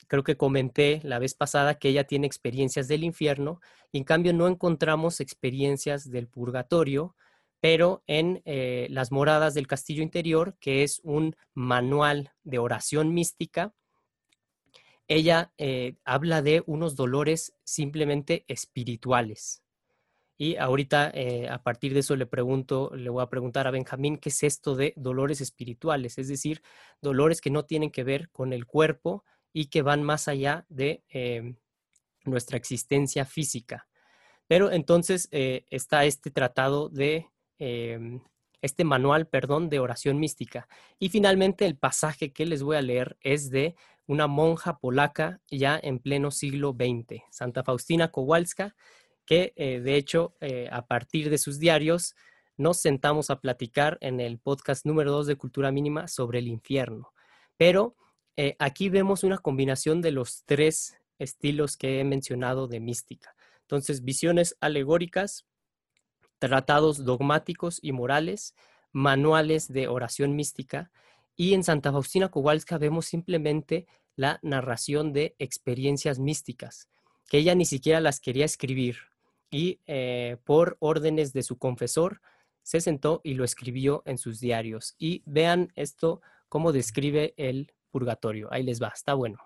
creo 0.06 0.24
que 0.24 0.36
comenté 0.36 1.00
la 1.02 1.18
vez 1.18 1.34
pasada 1.34 1.78
que 1.78 1.88
ella 1.88 2.04
tiene 2.04 2.26
experiencias 2.26 2.88
del 2.88 3.04
infierno 3.04 3.60
y 3.92 3.98
en 3.98 4.04
cambio 4.04 4.32
no 4.32 4.48
encontramos 4.48 5.20
experiencias 5.20 6.10
del 6.10 6.26
purgatorio, 6.26 7.16
pero 7.60 8.02
en 8.06 8.42
eh, 8.46 8.86
Las 8.90 9.12
Moradas 9.12 9.54
del 9.54 9.66
Castillo 9.66 10.02
Interior, 10.02 10.56
que 10.60 10.82
es 10.82 11.00
un 11.04 11.36
manual 11.54 12.32
de 12.42 12.58
oración 12.58 13.12
mística, 13.12 13.74
ella 15.08 15.52
eh, 15.58 15.96
habla 16.04 16.40
de 16.40 16.62
unos 16.66 16.96
dolores 16.96 17.54
simplemente 17.64 18.44
espirituales. 18.48 19.62
Y 20.38 20.56
ahorita, 20.56 21.10
eh, 21.12 21.48
a 21.50 21.62
partir 21.62 21.92
de 21.92 22.00
eso, 22.00 22.16
le 22.16 22.24
pregunto, 22.24 22.92
le 22.94 23.10
voy 23.10 23.22
a 23.22 23.28
preguntar 23.28 23.66
a 23.66 23.72
Benjamín 23.72 24.16
qué 24.16 24.30
es 24.30 24.42
esto 24.42 24.74
de 24.74 24.94
dolores 24.96 25.42
espirituales, 25.42 26.16
es 26.16 26.28
decir, 26.28 26.62
dolores 27.02 27.42
que 27.42 27.50
no 27.50 27.66
tienen 27.66 27.90
que 27.90 28.04
ver 28.04 28.30
con 28.30 28.54
el 28.54 28.64
cuerpo 28.64 29.24
y 29.52 29.66
que 29.66 29.82
van 29.82 30.02
más 30.02 30.28
allá 30.28 30.64
de 30.70 31.04
nuestra 32.24 32.56
existencia 32.56 33.26
física. 33.26 33.88
Pero 34.46 34.72
entonces 34.72 35.28
está 35.30 36.06
este 36.06 36.30
tratado 36.30 36.88
de, 36.88 37.28
em, 37.60 38.20
este 38.62 38.82
manual, 38.84 39.28
perdón, 39.28 39.68
de 39.68 39.78
oración 39.78 40.18
mística. 40.18 40.68
Y 40.98 41.08
finalmente 41.10 41.64
el 41.64 41.76
pasaje 41.76 42.32
que 42.32 42.44
les 42.44 42.62
voy 42.62 42.76
a 42.76 42.82
leer 42.82 43.16
es 43.20 43.50
de 43.50 43.76
una 44.06 44.26
monja 44.26 44.78
polaca 44.78 45.40
ya 45.48 45.78
en 45.80 46.00
pleno 46.00 46.32
siglo 46.32 46.76
XX, 46.76 47.22
Santa 47.30 47.62
Faustina 47.62 48.10
Kowalska, 48.10 48.74
que 49.24 49.52
eh, 49.54 49.78
de 49.78 49.94
hecho 49.94 50.34
eh, 50.40 50.68
a 50.72 50.86
partir 50.86 51.30
de 51.30 51.38
sus 51.38 51.60
diarios 51.60 52.16
nos 52.56 52.78
sentamos 52.78 53.30
a 53.30 53.40
platicar 53.40 53.96
en 54.00 54.20
el 54.20 54.38
podcast 54.38 54.84
número 54.84 55.12
2 55.12 55.28
de 55.28 55.36
Cultura 55.36 55.70
Mínima 55.70 56.08
sobre 56.08 56.40
el 56.40 56.48
infierno. 56.48 57.14
Pero 57.56 57.94
eh, 58.36 58.56
aquí 58.58 58.88
vemos 58.88 59.22
una 59.22 59.38
combinación 59.38 60.02
de 60.02 60.10
los 60.10 60.44
tres 60.44 60.98
estilos 61.18 61.76
que 61.76 62.00
he 62.00 62.04
mencionado 62.04 62.66
de 62.66 62.80
mística. 62.80 63.34
Entonces, 63.62 64.02
visiones 64.02 64.56
alegóricas, 64.60 65.46
tratados 66.40 67.04
dogmáticos 67.04 67.78
y 67.80 67.92
morales, 67.92 68.56
manuales 68.90 69.68
de 69.72 69.86
oración 69.86 70.34
mística, 70.34 70.90
y 71.36 71.54
en 71.54 71.62
Santa 71.62 71.92
Faustina 71.92 72.28
Kowalska 72.28 72.76
vemos 72.78 73.06
simplemente 73.06 73.86
la 74.16 74.40
narración 74.42 75.12
de 75.12 75.36
experiencias 75.38 76.18
místicas, 76.18 76.88
que 77.28 77.38
ella 77.38 77.54
ni 77.54 77.64
siquiera 77.64 78.00
las 78.00 78.18
quería 78.18 78.44
escribir, 78.44 78.96
y 79.50 79.80
eh, 79.86 80.38
por 80.44 80.76
órdenes 80.80 81.32
de 81.32 81.44
su 81.44 81.58
confesor 81.58 82.20
se 82.62 82.80
sentó 82.80 83.20
y 83.24 83.34
lo 83.34 83.44
escribió 83.44 84.02
en 84.06 84.18
sus 84.18 84.40
diarios. 84.40 84.94
Y 84.98 85.22
vean 85.26 85.72
esto, 85.76 86.20
cómo 86.48 86.72
describe 86.72 87.34
el 87.36 87.72
purgatorio. 87.90 88.48
Ahí 88.52 88.62
les 88.62 88.82
va, 88.82 88.92
está 88.94 89.14
bueno. 89.14 89.38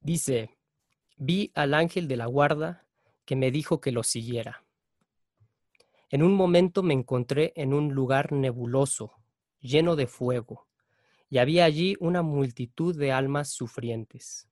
Dice, 0.00 0.50
vi 1.16 1.50
al 1.54 1.74
ángel 1.74 2.08
de 2.08 2.16
la 2.16 2.26
guarda 2.26 2.86
que 3.24 3.36
me 3.36 3.50
dijo 3.50 3.80
que 3.80 3.92
lo 3.92 4.02
siguiera. 4.02 4.65
En 6.10 6.22
un 6.22 6.34
momento 6.34 6.82
me 6.82 6.94
encontré 6.94 7.52
en 7.56 7.74
un 7.74 7.92
lugar 7.92 8.32
nebuloso, 8.32 9.14
lleno 9.60 9.96
de 9.96 10.06
fuego, 10.06 10.66
y 11.28 11.38
había 11.38 11.64
allí 11.64 11.96
una 12.00 12.22
multitud 12.22 12.96
de 12.96 13.12
almas 13.12 13.50
sufrientes. 13.50 14.48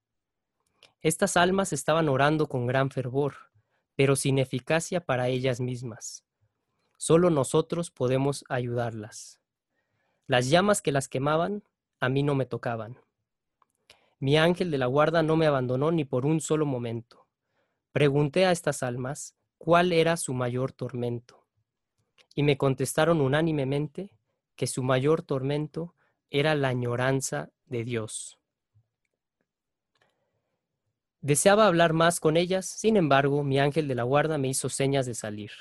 Estas 1.00 1.36
almas 1.36 1.72
estaban 1.72 2.08
orando 2.08 2.48
con 2.48 2.66
gran 2.66 2.90
fervor 2.90 3.34
pero 3.96 4.16
sin 4.16 4.38
eficacia 4.38 5.00
para 5.00 5.28
ellas 5.28 5.60
mismas. 5.60 6.24
Solo 6.96 7.30
nosotros 7.30 7.90
podemos 7.90 8.44
ayudarlas. 8.48 9.40
Las 10.26 10.48
llamas 10.48 10.80
que 10.80 10.92
las 10.92 11.08
quemaban 11.08 11.64
a 12.00 12.08
mí 12.08 12.22
no 12.22 12.34
me 12.34 12.46
tocaban. 12.46 12.98
Mi 14.18 14.38
ángel 14.38 14.70
de 14.70 14.78
la 14.78 14.86
guarda 14.86 15.22
no 15.22 15.36
me 15.36 15.46
abandonó 15.46 15.92
ni 15.92 16.04
por 16.04 16.24
un 16.24 16.40
solo 16.40 16.66
momento. 16.66 17.26
Pregunté 17.92 18.46
a 18.46 18.52
estas 18.52 18.82
almas 18.82 19.36
cuál 19.58 19.92
era 19.92 20.16
su 20.16 20.34
mayor 20.34 20.72
tormento. 20.72 21.43
Y 22.34 22.42
me 22.42 22.56
contestaron 22.56 23.20
unánimemente 23.20 24.10
que 24.56 24.66
su 24.66 24.82
mayor 24.82 25.22
tormento 25.22 25.94
era 26.30 26.54
la 26.54 26.68
añoranza 26.68 27.50
de 27.66 27.84
Dios. 27.84 28.38
Deseaba 31.20 31.66
hablar 31.66 31.94
más 31.94 32.20
con 32.20 32.36
ellas, 32.36 32.66
sin 32.66 32.96
embargo, 32.96 33.42
mi 33.44 33.58
ángel 33.58 33.88
de 33.88 33.94
la 33.94 34.02
guarda 34.02 34.36
me 34.36 34.48
hizo 34.48 34.68
señas 34.68 35.06
de 35.06 35.14
salir. 35.14 35.52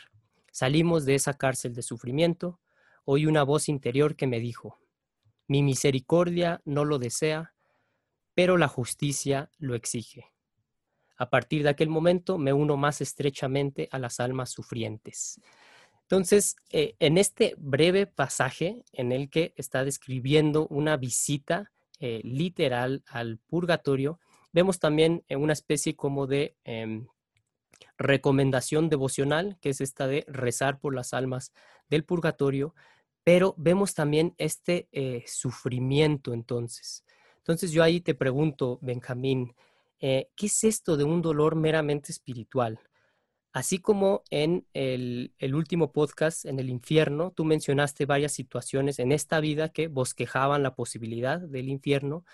Salimos 0.52 1.06
de 1.06 1.16
esa 1.16 1.36
cárcel 1.36 1.74
de 1.74 1.82
sufrimiento. 1.82 2.60
Oí 3.06 3.26
una 3.26 3.44
voz 3.44 3.70
interior 3.70 4.16
que 4.16 4.28
me 4.28 4.40
dijo, 4.40 4.80
mi 5.48 5.64
misericordia 5.64 6.62
no 6.66 6.86
lo 6.86 7.00
desea, 7.00 7.54
pero 8.34 8.58
la 8.58 8.68
justicia 8.68 9.52
lo 9.58 9.76
exige. 9.76 10.34
A 11.16 11.30
partir 11.30 11.64
de 11.64 11.70
aquel 11.70 11.90
momento 11.90 12.38
me 12.38 12.54
uno 12.54 12.76
más 12.76 13.02
estrechamente 13.02 13.88
a 13.92 14.00
las 14.00 14.20
almas 14.20 14.50
sufrientes. 14.50 15.40
Entonces, 16.04 16.56
eh, 16.70 16.96
en 17.00 17.18
este 17.18 17.56
breve 17.58 18.06
pasaje 18.06 18.84
en 18.92 19.12
el 19.12 19.30
que 19.30 19.54
está 19.56 19.84
describiendo 19.84 20.68
una 20.68 20.98
visita 20.98 21.72
eh, 22.00 22.22
literal 22.24 23.04
al 23.08 23.40
purgatorio, 23.48 24.20
Vemos 24.54 24.80
también 24.80 25.24
eh, 25.28 25.36
una 25.36 25.54
especie 25.54 25.96
como 25.96 26.28
de 26.28 26.56
em, 26.64 27.08
recomendación 27.98 28.88
devocional, 28.88 29.58
que 29.60 29.70
es 29.70 29.82
esta 29.82 30.08
de 30.08 30.24
rezar 30.28 30.80
por 30.80 30.94
las 30.94 31.14
almas 31.14 31.52
del 31.90 32.06
purgatorio, 32.06 32.76
pero 33.24 33.56
vemos 33.58 33.96
también 33.96 34.36
este 34.38 34.90
sufrimiento 35.26 36.34
entonces. 36.34 37.04
Entonces 37.38 37.72
yo 37.72 37.82
ahí 37.82 38.00
te 38.02 38.14
pregunto, 38.14 38.80
Benjamín, 38.82 39.56
¿qué 40.00 40.28
es 40.42 40.64
esto 40.66 40.98
de 40.98 41.06
un 41.06 41.22
dolor 41.22 41.56
meramente 41.56 42.12
espiritual? 42.12 42.80
Así 43.54 43.78
como 43.78 44.24
en 44.32 44.66
el, 44.74 45.32
último 45.54 45.92
podcast, 45.92 46.46
en 46.46 46.58
el 46.58 46.72
infierno, 46.72 47.32
tú 47.32 47.46
mencionaste 47.46 48.08
varias 48.08 48.32
situaciones 48.32 48.98
en 48.98 49.12
esta 49.12 49.40
vida 49.40 49.70
que 49.70 49.88
bosquejaban 49.88 50.64
la 50.64 50.74
posibilidad 50.74 51.40
del 51.40 51.70
infierno. 51.70 52.26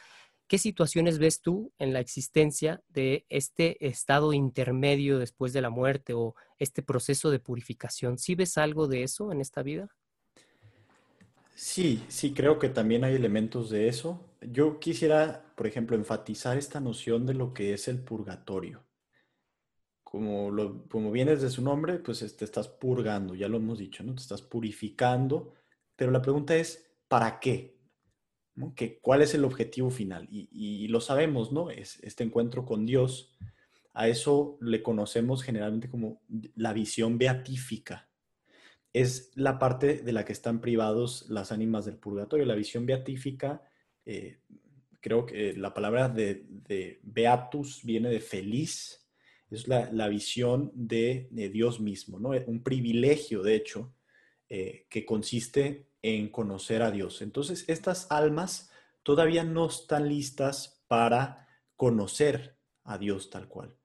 ¿Qué 0.48 0.58
situaciones 0.58 1.20
ves 1.20 1.42
tú 1.42 1.74
en 1.78 1.92
la 1.92 2.00
existencia 2.00 2.82
de 2.88 3.26
este 3.28 3.86
estado 3.86 4.32
intermedio 4.32 5.20
después 5.20 5.52
de 5.52 5.62
la 5.62 5.70
muerte 5.70 6.14
o 6.14 6.36
este 6.58 6.84
proceso 6.84 7.30
de 7.32 7.40
purificación? 7.40 8.18
¿Sí 8.18 8.36
ves 8.36 8.58
algo 8.58 8.88
de 8.88 9.04
eso 9.04 9.34
en 9.34 9.42
esta 9.42 9.62
vida? 9.62 9.90
Sí, 11.54 12.02
sí, 12.08 12.34
creo 12.34 12.58
que 12.60 12.70
también 12.70 13.04
hay 13.04 13.16
elementos 13.16 13.70
de 13.70 13.90
eso. 13.90 14.26
Yo 14.40 14.80
quisiera, 14.80 15.54
por 15.58 15.68
ejemplo, 15.68 15.98
enfatizar 15.98 16.58
esta 16.58 16.80
noción 16.80 17.26
de 17.26 17.34
lo 17.34 17.54
que 17.54 17.74
es 17.74 17.90
el 17.90 18.00
purgatorio. 18.00 18.86
Como, 20.10 20.50
lo, 20.50 20.88
como 20.88 21.12
vienes 21.12 21.40
de 21.44 21.52
su 21.52 21.62
nombre, 21.62 22.00
pues 22.00 22.36
te 22.36 22.44
estás 22.44 22.68
purgando, 22.68 23.36
ya 23.36 23.48
lo 23.48 23.58
hemos 23.58 23.78
dicho, 23.78 24.04
¿no? 24.04 24.16
Te 24.16 24.22
estás 24.22 24.42
purificando, 24.42 25.54
pero 25.96 26.10
la 26.10 26.22
pregunta 26.22 26.56
es, 26.56 26.90
¿para 27.08 27.40
qué? 27.40 27.78
Que, 28.76 29.00
¿Cuál 29.02 29.22
es 29.22 29.36
el 29.36 29.46
objetivo 29.46 29.90
final? 29.90 30.28
Y, 30.32 30.88
lo 30.88 31.00
sabemos, 31.00 31.52
¿no? 31.52 31.70
Es 31.70 32.00
este 32.02 32.24
encuentro 32.24 32.66
con 32.66 32.86
Dios. 32.86 33.38
A 33.94 34.08
eso 34.08 34.58
le 34.62 34.82
conocemos 34.82 35.44
generalmente 35.44 35.90
como 35.90 36.22
la 36.56 36.74
visión 36.74 37.18
beatífica. 37.18 38.10
Es 38.94 39.32
la 39.36 39.60
parte 39.60 39.98
de 39.98 40.12
la 40.12 40.26
que 40.26 40.34
están 40.34 40.62
privados 40.62 41.30
las 41.30 41.52
ánimas 41.52 41.86
del 41.86 41.98
purgatorio. 41.98 42.46
La 42.46 42.56
visión 42.56 42.86
beatífica, 42.86 43.62
eh, 44.06 44.40
creo 45.02 45.26
que 45.26 45.54
la 45.54 45.74
palabra 45.74 46.10
de, 46.10 47.00
beatus 47.04 47.84
viene 47.84 48.10
de 48.10 48.22
feliz, 48.22 49.09
es 49.50 49.68
la, 49.68 50.08
visión 50.08 50.72
de, 50.76 51.28
Dios 51.52 51.80
mismo, 51.80 52.20
¿no? 52.20 52.30
Un 52.46 52.64
privilegio, 52.64 53.42
de 53.42 53.56
hecho, 53.56 53.94
eh, 54.48 54.86
que 54.90 55.06
consiste 55.06 55.88
en 56.02 56.30
conocer 56.30 56.82
a 56.82 56.92
Dios. 56.92 57.22
Entonces, 57.22 57.66
estas 57.68 58.08
almas 58.12 58.70
todavía 59.04 59.44
no 59.44 59.68
están 59.68 60.08
listas 60.08 60.84
para 60.88 61.48
conocer 61.76 62.58
a 62.84 62.98
Dios 62.98 63.30
tal 63.30 63.48
cual, 63.48 63.76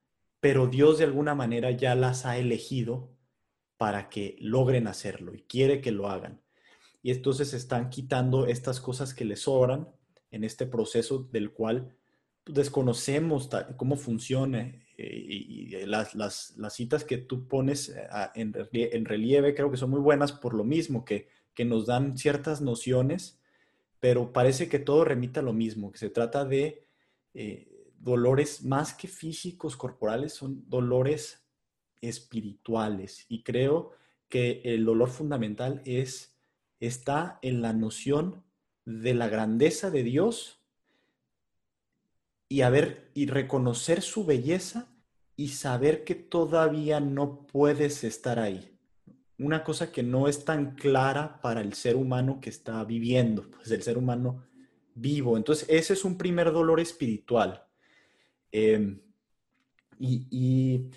pero 0.40 0.66
Dios 0.66 0.98
de 0.98 1.04
alguna 1.04 1.34
manera 1.34 1.70
ya 1.70 1.94
las 1.94 2.26
ha 2.26 2.38
elegido 2.38 3.14
para 3.76 4.08
que 4.08 4.36
logren 4.40 4.86
hacerlo 4.86 5.34
y 5.34 5.42
quiere 5.42 5.80
que 5.80 5.92
lo 5.92 6.08
hagan. 6.08 6.42
Y 7.02 7.10
entonces 7.10 7.52
están 7.52 7.90
quitando 7.90 8.46
estas 8.46 8.80
cosas 8.80 9.12
que 9.12 9.24
les 9.24 9.40
sobran 9.40 9.88
en 10.30 10.44
este 10.44 10.66
proceso 10.66 11.28
del 11.30 11.52
cual 11.52 11.94
desconocemos 12.46 13.50
cómo 13.76 13.96
funciona. 13.96 14.72
Y, 14.96 15.86
las, 15.86 16.14
las, 16.14 16.54
citas 16.70 17.04
que 17.04 17.18
tú 17.18 17.48
pones 17.48 17.88
eh, 17.88 18.08
en 18.34 19.04
relieve 19.04 19.54
creo 19.54 19.70
que 19.70 19.76
son 19.76 19.90
muy 19.90 20.00
buenas 20.00 20.32
por 20.32 20.54
lo 20.54 20.64
mismo, 20.64 21.04
que 21.04 21.28
que 21.54 21.64
nos 21.64 21.86
dan 21.86 22.18
ciertas 22.18 22.60
nociones, 22.60 23.40
pero 24.00 24.32
parece 24.32 24.68
que 24.68 24.78
todo 24.78 25.04
remita 25.04 25.40
a 25.40 25.44
lo 25.44 25.52
mismo, 25.52 25.92
que 25.92 25.98
se 25.98 26.10
trata 26.10 26.44
de 26.44 26.84
eh, 27.32 27.90
dolores 27.98 28.64
más 28.64 28.92
que 28.92 29.08
físicos, 29.08 29.76
corporales, 29.76 30.34
son 30.34 30.68
dolores 30.68 31.46
espirituales. 32.00 33.24
Y 33.28 33.42
creo 33.42 33.92
que 34.28 34.60
el 34.64 34.84
dolor 34.84 35.08
fundamental 35.08 35.80
es, 35.84 36.36
está 36.80 37.38
en 37.40 37.62
la 37.62 37.72
noción 37.72 38.42
de 38.84 39.14
la 39.14 39.28
grandeza 39.28 39.90
de 39.90 40.02
Dios 40.02 40.60
y, 42.48 42.62
ver, 42.62 43.10
y 43.14 43.26
reconocer 43.26 44.02
su 44.02 44.24
belleza 44.24 44.88
y 45.36 45.48
saber 45.48 46.04
que 46.04 46.14
todavía 46.14 47.00
no 47.00 47.46
puedes 47.46 48.04
estar 48.04 48.38
ahí 48.38 48.74
una 49.38 49.64
cosa 49.64 49.90
que 49.90 50.02
no 50.02 50.28
es 50.28 50.44
tan 50.44 50.74
clara 50.74 51.40
para 51.40 51.60
el 51.60 51.74
ser 51.74 51.96
humano 51.96 52.38
que 52.40 52.50
está 52.50 52.84
viviendo, 52.84 53.50
pues 53.50 53.70
el 53.70 53.82
ser 53.82 53.98
humano 53.98 54.44
vivo. 54.94 55.36
Entonces, 55.36 55.66
ese 55.68 55.94
es 55.94 56.04
un 56.04 56.16
primer 56.16 56.52
dolor 56.52 56.80
espiritual. 56.80 57.66
Em, 58.52 59.00
y, 59.98 60.88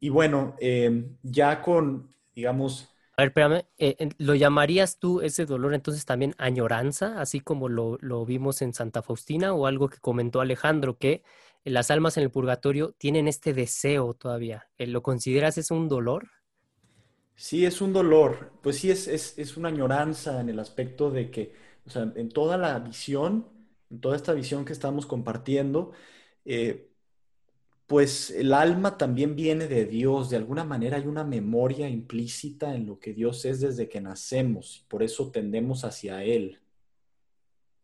y 0.00 0.08
bueno, 0.08 0.56
em, 0.60 1.16
ya 1.22 1.62
con, 1.62 2.10
digamos... 2.34 2.94
A 3.18 3.22
ver, 3.22 3.28
espérame, 3.30 3.66
eh, 3.78 4.08
¿lo 4.18 4.34
llamarías 4.36 4.98
tú 4.98 5.20
ese 5.22 5.44
dolor 5.44 5.74
entonces 5.74 6.04
también 6.06 6.34
añoranza, 6.38 7.20
así 7.20 7.40
como 7.40 7.68
lo, 7.68 7.98
lo 8.00 8.24
vimos 8.24 8.62
en 8.62 8.72
Santa 8.72 9.02
Faustina 9.02 9.52
o 9.54 9.66
algo 9.66 9.88
que 9.88 9.98
comentó 9.98 10.40
Alejandro, 10.40 10.98
que 10.98 11.24
las 11.64 11.90
almas 11.90 12.16
en 12.16 12.22
el 12.22 12.30
purgatorio 12.30 12.92
tienen 12.96 13.26
este 13.28 13.52
deseo 13.54 14.14
todavía? 14.14 14.70
¿Lo 14.78 15.02
consideras 15.02 15.58
es 15.58 15.72
un 15.72 15.88
dolor? 15.88 16.28
Sí, 17.36 17.64
es 17.64 17.80
un 17.80 17.92
dolor. 17.92 18.52
Pues 18.62 18.78
sí, 18.78 18.90
es, 18.90 19.06
es, 19.08 19.38
es 19.38 19.56
una 19.56 19.68
añoranza 19.68 20.40
en 20.40 20.48
el 20.48 20.58
aspecto 20.58 21.10
de 21.10 21.30
que, 21.30 21.54
o 21.86 21.90
sea, 21.90 22.12
en 22.16 22.28
toda 22.30 22.56
la 22.58 22.78
visión, 22.80 23.48
en 23.90 24.00
toda 24.00 24.16
esta 24.16 24.32
visión 24.32 24.64
que 24.64 24.72
estamos 24.72 25.06
compartiendo, 25.06 25.92
eh, 26.44 26.90
pues 27.88 28.30
el 28.30 28.52
alma 28.52 28.98
también 28.98 29.34
viene 29.34 29.66
de 29.66 29.86
Dios, 29.86 30.30
de 30.30 30.36
alguna 30.36 30.62
manera 30.64 30.98
hay 30.98 31.06
una 31.06 31.24
memoria 31.24 31.88
implícita 31.88 32.74
en 32.74 32.86
lo 32.86 33.00
que 33.00 33.14
Dios 33.14 33.46
es 33.46 33.60
desde 33.62 33.88
que 33.88 34.00
nacemos, 34.02 34.80
y 34.80 34.88
por 34.88 35.02
eso 35.02 35.30
tendemos 35.30 35.84
hacia 35.84 36.22
Él. 36.22 36.60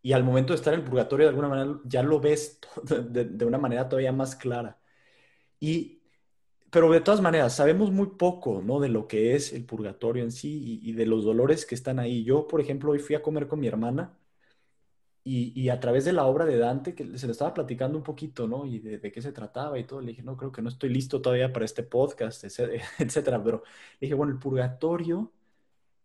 Y 0.03 0.13
al 0.13 0.25
momento 0.25 0.53
de 0.53 0.57
estar 0.59 0.75
en 0.75 0.81
el 0.81 0.87
purgatorio, 0.87 1.27
de 1.27 1.31
alguna 1.31 1.49
manera 1.49 1.81
ya 1.85 2.03
lo 2.03 2.21
ves 2.21 2.61
de, 3.11 3.45
una 3.47 3.59
manera 3.59 3.89
todavía 3.89 4.13
más 4.13 4.37
clara. 4.37 4.79
Y, 5.61 6.03
pero 6.71 6.93
de 6.93 7.01
todas 7.01 7.23
maneras, 7.23 7.57
sabemos 7.57 7.91
muy 7.91 8.09
poco 8.19 8.63
¿no? 8.63 8.81
de 8.81 8.91
lo 8.91 9.09
que 9.09 9.35
es 9.37 9.53
el 9.55 9.65
purgatorio 9.65 10.23
en 10.25 10.33
sí 10.33 10.81
y, 10.83 10.91
y 10.91 10.93
de 10.95 11.07
los 11.07 11.25
dolores 11.25 11.67
que 11.67 11.75
están 11.75 11.99
ahí. 11.99 12.25
Yo, 12.25 12.47
por 12.49 12.61
ejemplo, 12.61 12.93
hoy 12.93 12.99
fui 12.99 13.17
a 13.17 13.23
comer 13.23 13.49
con 13.49 13.61
mi 13.61 13.69
hermana 13.69 14.15
y, 15.27 15.71
a 15.71 15.81
través 15.81 16.05
de 16.05 16.13
la 16.13 16.27
obra 16.27 16.45
de 16.45 16.59
Dante, 16.59 16.95
que 16.95 17.17
se 17.19 17.27
le 17.27 17.33
estaba 17.33 17.55
platicando 17.55 17.97
un 17.97 18.05
poquito, 18.05 18.47
¿no? 18.47 18.67
Y 18.67 18.79
de, 18.79 19.11
qué 19.11 19.23
se 19.23 19.33
trataba 19.33 19.79
y 19.79 19.85
todo, 19.85 20.03
le 20.03 20.09
dije, 20.09 20.23
no, 20.23 20.37
creo 20.37 20.53
que 20.53 20.61
no 20.61 20.69
estoy 20.69 20.91
listo 20.91 21.23
todavía 21.23 21.51
para 21.53 21.65
este 21.65 21.83
podcast, 21.83 22.45
etcétera. 22.99 23.43
Pero 23.43 23.63
le 23.95 23.99
dije, 24.03 24.15
bueno, 24.15 24.33
el 24.33 24.39
purgatorio, 24.39 25.33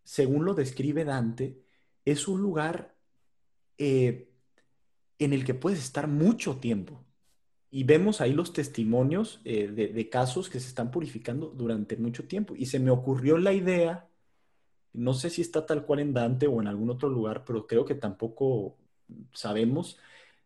según 0.03 0.45
lo 0.45 0.53
describe 0.53 1.03
Dante, 1.03 1.61
es 2.05 2.28
un 2.30 2.41
lugar 2.41 2.95
eh, 3.78 4.30
en 5.20 5.34
el 5.34 5.45
que 5.45 5.53
puedes 5.53 5.80
estar 5.80 6.07
mucho 6.07 6.57
tiempo. 6.57 7.03
Y 7.72 7.84
vemos 7.84 8.22
ahí 8.22 8.34
los 8.34 8.53
testimonios 8.53 9.41
eh, 9.45 9.67
de, 9.67 9.89
de 9.89 10.09
casos 10.09 10.49
que 10.49 10.59
se 10.61 10.70
están 10.70 10.91
purificando 10.91 11.47
durante 11.49 11.97
mucho 11.97 12.26
tiempo. 12.28 12.55
Y 12.55 12.67
se 12.67 12.80
me 12.80 12.91
ocurrió 12.91 13.38
la 13.38 13.53
idea, 13.53 14.09
no 14.93 15.13
sé 15.13 15.30
si 15.30 15.41
está 15.41 15.65
tal 15.65 15.86
cual 15.86 15.99
en 15.99 16.13
Dante 16.13 16.47
o 16.47 16.61
en 16.61 16.67
algún 16.67 16.89
otro 16.89 17.09
lugar, 17.09 17.43
pero 17.45 17.67
creo 17.67 17.86
que 17.86 17.95
tampoco 17.95 18.78
sabemos 19.34 19.97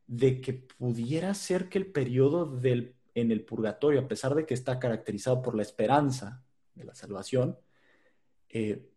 de 0.08 0.42
que 0.42 0.54
pudiera 0.54 1.34
ser 1.34 1.70
que 1.70 1.78
el 1.80 1.88
periodo 1.88 2.46
del, 2.46 2.96
en 3.16 3.32
el 3.32 3.44
purgatorio, 3.46 4.02
a 4.02 4.08
pesar 4.08 4.36
de 4.36 4.46
que 4.46 4.54
está 4.54 4.80
caracterizado 4.80 5.42
por 5.42 5.56
la 5.56 5.64
esperanza 5.64 6.44
de 6.76 6.86
la 6.86 6.96
salvación, 6.96 7.58
eh, 8.50 8.90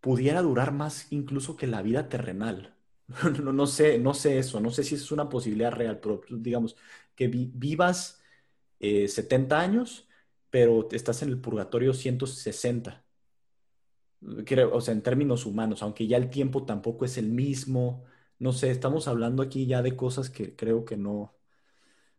pudiera 0.00 0.42
durar 0.42 0.72
más 0.72 1.10
incluso 1.12 1.56
que 1.56 1.66
la 1.66 1.82
vida 1.82 2.08
terrenal. 2.08 2.74
No, 3.42 3.52
no, 3.52 3.66
sé, 3.66 3.98
no 4.00 4.14
sé 4.14 4.38
eso, 4.38 4.60
no 4.60 4.70
sé 4.70 4.82
si 4.82 4.96
es 4.96 5.12
una 5.12 5.28
posibilidad 5.28 5.70
real, 5.72 6.00
pero 6.00 6.22
digamos 6.28 6.76
que 7.14 7.28
vivas 7.28 8.20
70 8.80 9.56
eh, 9.56 9.64
años, 9.64 10.08
pero 10.50 10.88
estás 10.90 11.22
en 11.22 11.28
el 11.30 11.40
purgatorio 11.40 11.94
160. 11.94 13.04
o 14.72 14.80
sea, 14.80 14.94
en 14.94 15.02
términos 15.02 15.46
humanos, 15.46 15.82
aunque 15.82 16.06
ya 16.06 16.16
el 16.16 16.30
tiempo 16.30 16.64
tampoco 16.64 17.04
es 17.04 17.16
el 17.18 17.28
mismo, 17.28 18.04
no 18.38 18.52
sé, 18.52 18.70
estamos 18.70 19.08
hablando 19.08 19.42
aquí 19.42 19.66
ya 19.66 19.82
de 19.82 19.96
cosas 19.96 20.30
que 20.30 20.54
creo 20.56 20.84
que 20.84 20.96
no, 20.96 21.36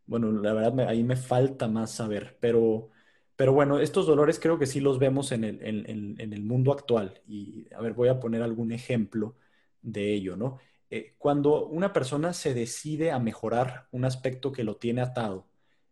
bueno, 0.07 0.31
la 0.31 0.53
verdad 0.53 0.79
ahí 0.89 1.03
me 1.03 1.15
falta 1.17 1.67
más 1.67 1.91
saber, 1.91 2.37
pero, 2.39 2.89
pero 3.35 3.53
bueno, 3.53 3.79
estos 3.79 4.07
dolores 4.07 4.39
creo 4.39 4.57
que 4.59 4.65
sí 4.65 4.79
los 4.79 4.99
vemos 4.99 5.31
en 5.31 5.43
el, 5.43 5.59
en, 5.61 6.33
el 6.33 6.43
mundo 6.43 6.71
actual. 6.71 7.21
Y 7.27 7.67
a 7.73 7.81
ver, 7.81 7.93
voy 7.93 8.09
a 8.09 8.19
poner 8.19 8.41
algún 8.41 8.71
ejemplo 8.71 9.35
de 9.81 10.13
ello, 10.13 10.37
¿no? 10.37 10.59
Eh, 10.89 11.15
cuando 11.17 11.67
una 11.67 11.93
persona 11.93 12.33
se 12.33 12.53
decide 12.53 13.11
a 13.11 13.19
mejorar 13.19 13.87
un 13.91 14.05
aspecto 14.05 14.51
que 14.51 14.63
lo 14.63 14.77
tiene 14.77 15.01
atado, 15.01 15.47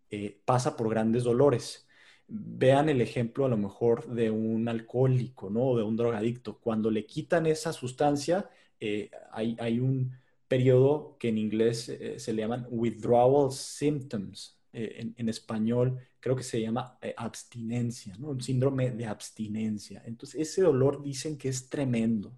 eh, 0.09 0.41
pasa 0.45 0.77
por 0.77 0.89
grandes 0.89 1.23
dolores. 1.23 1.87
Vean 2.27 2.89
el 2.89 3.01
ejemplo 3.01 3.45
a 3.45 3.49
lo 3.49 3.57
mejor 3.57 4.07
de 4.07 4.31
un 4.31 4.67
alcohólico, 4.69 5.49
¿no? 5.49 5.69
O 5.69 5.77
de 5.77 5.83
un 5.83 5.97
drogadicto. 5.97 6.59
Cuando 6.59 6.89
le 6.91 7.05
quitan 7.05 7.45
esa 7.45 7.73
sustancia, 7.73 8.49
eh, 8.79 9.09
hay, 9.31 9.79
un 9.79 10.11
periodo 10.47 11.17
que 11.19 11.29
en 11.29 11.37
inglés 11.37 11.89
eh, 11.89 12.19
se 12.19 12.33
le 12.33 12.41
llaman 12.41 12.67
withdrawal 12.69 13.51
symptoms. 13.51 14.59
Eh, 14.73 15.13
en, 15.15 15.29
español 15.29 15.99
creo 16.19 16.35
que 16.35 16.43
se 16.43 16.59
llama 16.61 16.97
abstinencia, 17.15 18.15
¿no? 18.17 18.29
Un 18.29 18.41
síndrome 18.41 18.91
de 18.91 19.05
abstinencia. 19.05 20.03
Entonces, 20.05 20.41
ese 20.41 20.63
dolor 20.63 21.01
dicen 21.01 21.37
que 21.37 21.49
es 21.49 21.69
tremendo. 21.69 22.37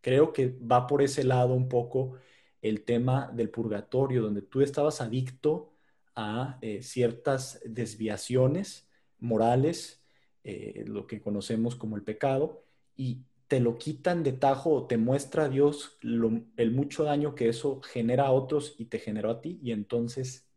Creo 0.00 0.32
que 0.32 0.48
va 0.48 0.86
por 0.86 1.02
ese 1.02 1.22
lado 1.22 1.54
un 1.54 1.68
poco 1.68 2.16
el 2.60 2.82
tema 2.82 3.30
del 3.32 3.50
purgatorio, 3.50 4.22
donde 4.22 4.42
tú 4.42 4.62
estabas 4.62 5.00
adicto 5.00 5.72
a 6.16 6.58
ciertas 6.80 7.60
desviaciones 7.64 8.88
morales, 9.18 10.02
lo 10.86 11.06
que 11.06 11.20
conocemos 11.20 11.76
como 11.76 11.96
el 11.96 12.02
pecado, 12.02 12.64
y, 12.96 13.22
te 13.54 13.60
lo 13.60 13.78
quitan 13.78 14.24
de 14.24 14.32
tajo 14.32 14.72
o 14.72 14.86
te 14.88 14.98
muestra 14.98 15.44
a 15.44 15.48
Dios 15.48 15.96
el 16.02 16.72
mucho 16.72 17.04
daño 17.04 17.36
que 17.36 17.48
eso 17.48 17.80
genera 17.82 18.26
a 18.26 18.32
otros 18.32 18.74
y 18.78 18.86
te 18.86 18.98
generó 18.98 19.30
a 19.30 19.40
ti 19.40 19.60
y 19.62 19.70
entonces 19.70 20.48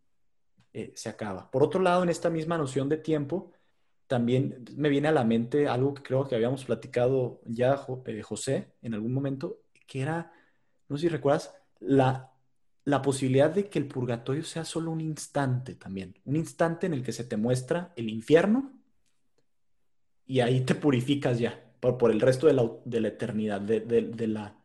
eh, 0.74 0.94
se 0.96 1.10
acaba. 1.10 1.52
Por 1.52 1.62
otro 1.62 1.80
lado, 1.80 2.02
en 2.02 2.10
esta 2.10 2.32
misma 2.32 2.58
noción 2.58 2.90
de 2.90 2.98
tiempo, 2.98 3.52
también 4.08 4.66
me 4.76 4.90
viene 4.90 5.10
a 5.10 5.12
la 5.12 5.24
mente 5.24 5.68
algo 5.68 5.94
que 5.94 6.02
creo 6.02 6.28
que 6.28 6.34
habíamos 6.34 6.66
platicado 6.66 7.40
ya, 7.46 7.80
eh, 8.08 8.24
José, 8.24 8.74
en 8.82 8.96
algún 8.96 9.14
momento, 9.14 9.60
que 9.86 10.02
era, 10.02 10.32
no 10.90 10.98
sé 10.98 11.02
si 11.02 11.10
recuerdas, 11.10 11.54
la, 11.80 12.34
la 12.84 13.04
posibilidad 13.04 13.52
de 13.52 13.70
que 13.70 13.78
el 13.78 13.88
purgatorio 13.88 14.42
sea 14.42 14.66
solo 14.66 14.90
un 14.90 15.02
instante 15.02 15.76
también, 15.76 16.18
un 16.26 16.36
instante 16.36 16.88
en 16.88 16.96
el 16.96 17.04
que 17.04 17.12
se 17.12 17.26
te 17.26 17.38
muestra 17.38 17.94
el 17.96 18.10
infierno 18.10 18.72
y 20.26 20.40
ahí 20.40 20.62
te 20.62 20.74
purificas 20.74 21.38
ya 21.38 21.64
por, 21.80 22.12
el 22.12 22.22
resto 22.22 22.48
de 22.48 22.54
la, 22.54 23.08
eternidad, 23.08 23.62
de, 23.62 24.28
la, 24.28 24.58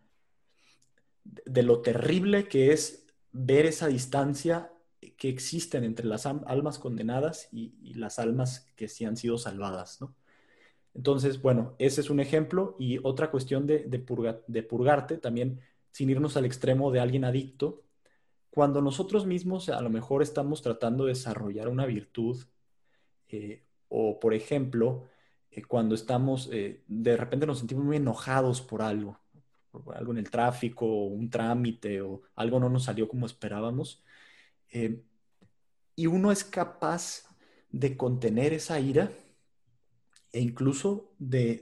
de 1.24 1.62
lo 1.62 1.80
terrible 1.82 2.48
que 2.48 2.72
es 2.72 3.06
ver 3.32 3.66
esa 3.66 3.88
distancia 3.88 4.72
que 5.16 5.28
existen 5.28 5.84
entre 5.84 6.06
las 6.06 6.26
almas 6.26 6.78
condenadas 6.78 7.48
y, 7.52 7.94
las 7.94 8.18
almas 8.18 8.72
que 8.76 8.88
sí 8.88 9.04
han 9.04 9.16
sido 9.16 9.38
salvadas, 9.38 10.00
¿no? 10.00 10.14
Entonces, 10.94 11.40
bueno, 11.40 11.74
ese 11.78 12.02
es 12.02 12.10
un 12.10 12.20
ejemplo 12.20 12.76
y 12.78 12.98
otra 13.02 13.30
cuestión 13.30 13.66
de, 13.66 13.84
de, 13.86 14.62
purgarte 14.62 15.16
también, 15.16 15.60
sin 15.90 16.10
irnos 16.10 16.36
al 16.36 16.44
extremo 16.44 16.90
de 16.90 17.00
alguien 17.00 17.24
adicto, 17.24 17.82
cuando 18.50 18.82
nosotros 18.82 19.24
mismos 19.24 19.70
a 19.70 19.80
lo 19.80 19.88
mejor 19.88 20.22
estamos 20.22 20.60
tratando 20.60 21.04
de 21.04 21.12
desarrollar 21.12 21.68
una 21.68 21.86
virtud 21.86 22.44
eh, 23.28 23.64
o, 23.88 24.20
por 24.20 24.34
ejemplo, 24.34 25.04
eh, 25.53 25.62
cuando 25.64 25.94
estamos, 25.94 26.48
eh, 26.53 26.82
de 26.88 27.16
repente 27.16 27.46
nos 27.46 27.59
sentimos 27.59 27.84
muy 27.84 27.96
enojados 27.96 28.62
por 28.62 28.82
algo, 28.82 29.18
por 29.70 29.96
algo 29.96 30.12
en 30.12 30.18
el 30.18 30.30
tráfico, 30.30 30.86
un 30.86 31.28
trámite, 31.30 32.00
o 32.00 32.22
algo 32.36 32.59
no 32.59 32.70
nos 32.70 32.84
salió 32.84 33.09
como 33.09 33.26
esperábamos. 33.26 34.03
Eh, 34.70 35.03
y 35.94 36.07
uno 36.07 36.32
es 36.32 36.44
capaz 36.44 37.24
de 37.70 37.96
contener 37.96 38.53
esa 38.55 38.80
ira 38.80 39.11
e 40.32 40.40
incluso 40.40 41.12
de, 41.18 41.59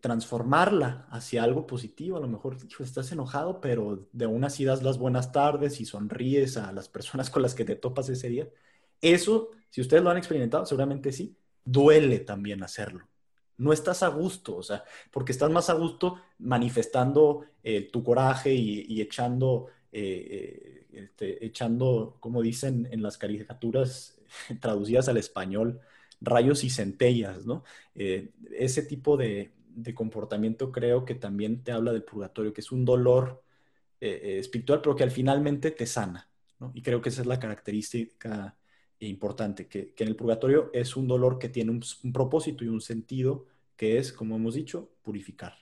transformarla 0.00 1.08
hacia 1.10 1.42
algo 1.42 1.66
positivo. 1.66 2.16
A 2.16 2.20
lo 2.20 2.28
mejor 2.28 2.56
estás 2.80 3.10
enojado, 3.12 3.60
pero 3.60 4.08
de 4.12 4.26
unas 4.26 4.54
sí 4.54 4.64
das 4.64 4.82
las 4.84 4.98
buenas 4.98 5.32
tardes 5.32 5.80
y 5.80 5.84
sonríes 5.84 6.56
a 6.56 6.72
las 6.72 6.88
personas 6.88 7.30
con 7.30 7.42
las 7.42 7.54
que 7.54 7.64
te 7.64 7.76
topas 7.76 8.08
ese 8.08 8.28
día. 8.28 8.48
Eso, 9.00 9.50
si 9.70 9.80
ustedes 9.80 10.02
lo 10.04 10.10
han 10.10 10.18
experimentado, 10.18 10.66
seguramente 10.66 11.12
sí, 11.12 11.36
duele 11.64 12.20
también 12.20 12.62
hacerlo. 12.62 13.08
No 13.56 13.72
estás 13.72 14.02
a 14.02 14.08
gusto, 14.08 14.56
o 14.56 14.62
sea, 14.62 14.84
porque 15.10 15.32
estás 15.32 15.50
más 15.50 15.68
a 15.68 15.74
gusto 15.74 16.16
manifestando 16.38 17.44
eh, 17.62 17.82
tu 17.92 18.02
coraje 18.02 18.54
y, 18.54 19.00
echando, 19.02 19.66
eh, 19.92 20.86
eh, 20.92 21.02
este, 21.02 21.44
echando, 21.44 22.16
como 22.20 22.40
dicen 22.40 22.88
en 22.90 23.02
las 23.02 23.18
caricaturas 23.18 24.18
traducidas 24.60 25.08
al 25.08 25.18
español, 25.18 25.80
rayos 26.22 26.64
y 26.64 26.70
centellas, 26.70 27.46
¿no? 27.46 27.64
ese 27.94 28.82
tipo 28.82 29.16
de, 29.16 29.52
de, 29.68 29.94
comportamiento 29.94 30.70
creo 30.70 31.04
que 31.04 31.14
también 31.14 31.62
te 31.62 31.72
habla 31.72 31.92
del 31.92 32.02
purgatorio, 32.02 32.52
que 32.52 32.60
es 32.60 32.72
un 32.72 32.84
dolor 32.84 33.42
espiritual, 34.00 34.80
pero 34.82 34.96
que 34.96 35.02
al 35.02 35.10
finalmente 35.10 35.70
te 35.70 35.86
sana, 35.86 36.28
¿no? 36.58 36.72
Y 36.74 36.82
creo 36.82 37.00
que 37.02 37.10
esa 37.10 37.22
es 37.22 37.26
la 37.26 37.38
característica 37.38 38.56
importante, 39.08 39.66
que, 39.66 39.94
en 39.96 40.08
el 40.08 40.16
purgatorio 40.16 40.70
es 40.72 40.96
un 40.96 41.08
dolor 41.08 41.38
que 41.38 41.48
tiene 41.48 41.70
un, 41.70 42.12
propósito 42.12 42.64
y 42.64 42.68
un 42.68 42.80
sentido, 42.80 43.46
que 43.76 43.98
es, 43.98 44.12
como 44.12 44.36
hemos 44.36 44.54
dicho, 44.54 44.90
purificar. 45.02 45.54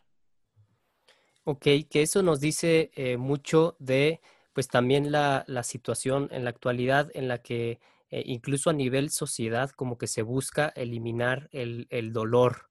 Ok, 1.45 1.63
que 1.89 2.03
eso 2.03 2.23
nos 2.23 2.41
dice 2.41 2.91
eh, 2.95 3.17
mucho 3.17 3.77
de, 3.79 4.21
pues 4.53 4.69
también 4.69 5.13
la, 5.13 5.45
situación 5.63 6.29
en 6.33 6.45
la 6.45 6.51
actualidad 6.51 7.11
en 7.15 7.29
la 7.29 7.39
que 7.39 7.79
eh, 8.11 8.23
incluso 8.27 8.71
a 8.71 8.75
nivel 8.75 9.11
sociedad, 9.11 9.71
como 9.71 9.99
que 9.99 10.09
se 10.09 10.23
busca 10.23 10.69
eliminar 10.69 11.49
el, 11.53 12.13
dolor, 12.13 12.69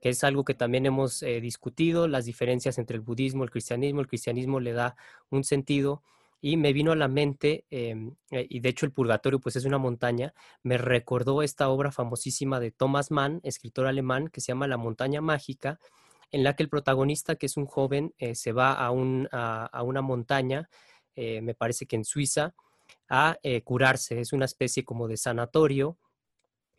que 0.00 0.10
es 0.10 0.24
algo 0.24 0.44
que 0.44 0.54
también 0.54 0.86
hemos 0.86 1.22
eh, 1.22 1.40
discutido, 1.40 2.08
las 2.08 2.24
diferencias 2.24 2.78
entre 2.78 2.96
el 2.96 3.02
budismo, 3.02 3.44
el 3.44 3.50
cristianismo. 3.50 4.00
El 4.00 4.08
cristianismo 4.08 4.60
le 4.60 4.72
da 4.72 4.96
un 5.30 5.44
sentido 5.44 6.02
y 6.40 6.56
me 6.56 6.72
vino 6.72 6.92
a 6.92 6.96
la 6.96 7.08
mente, 7.08 7.66
em, 7.70 8.14
eh, 8.30 8.46
y 8.48 8.60
de 8.60 8.68
hecho 8.70 8.86
el 8.86 8.92
purgatorio 8.92 9.40
pues 9.40 9.56
es 9.56 9.64
una 9.64 9.78
montaña, 9.78 10.32
me 10.62 10.78
recordó 10.78 11.42
esta 11.42 11.68
obra 11.68 11.92
famosísima 11.92 12.60
de 12.60 12.70
Thomas 12.70 13.10
Mann, 13.10 13.40
escritor 13.42 13.86
alemán, 13.86 14.28
que 14.28 14.40
se 14.40 14.48
llama 14.48 14.66
La 14.66 14.78
montaña 14.78 15.20
mágica, 15.20 15.78
en 16.32 16.42
la 16.44 16.56
que 16.56 16.62
el 16.62 16.68
protagonista, 16.70 17.36
que 17.36 17.46
es 17.46 17.56
un 17.56 17.66
joven, 17.66 18.14
eh, 18.18 18.34
se 18.34 18.52
va 18.52 18.72
a, 18.72 18.90
un, 18.90 19.28
a, 19.32 19.82
una 19.82 20.00
montaña, 20.00 20.70
eh, 21.14 21.42
me 21.42 21.54
parece 21.54 21.86
que 21.86 21.96
en 21.96 22.04
Suiza, 22.04 22.54
a 23.08 23.36
curarse, 23.64 24.20
es 24.20 24.32
una 24.32 24.44
especie 24.44 24.84
como 24.84 25.08
de 25.08 25.16
sanatorio, 25.16 25.98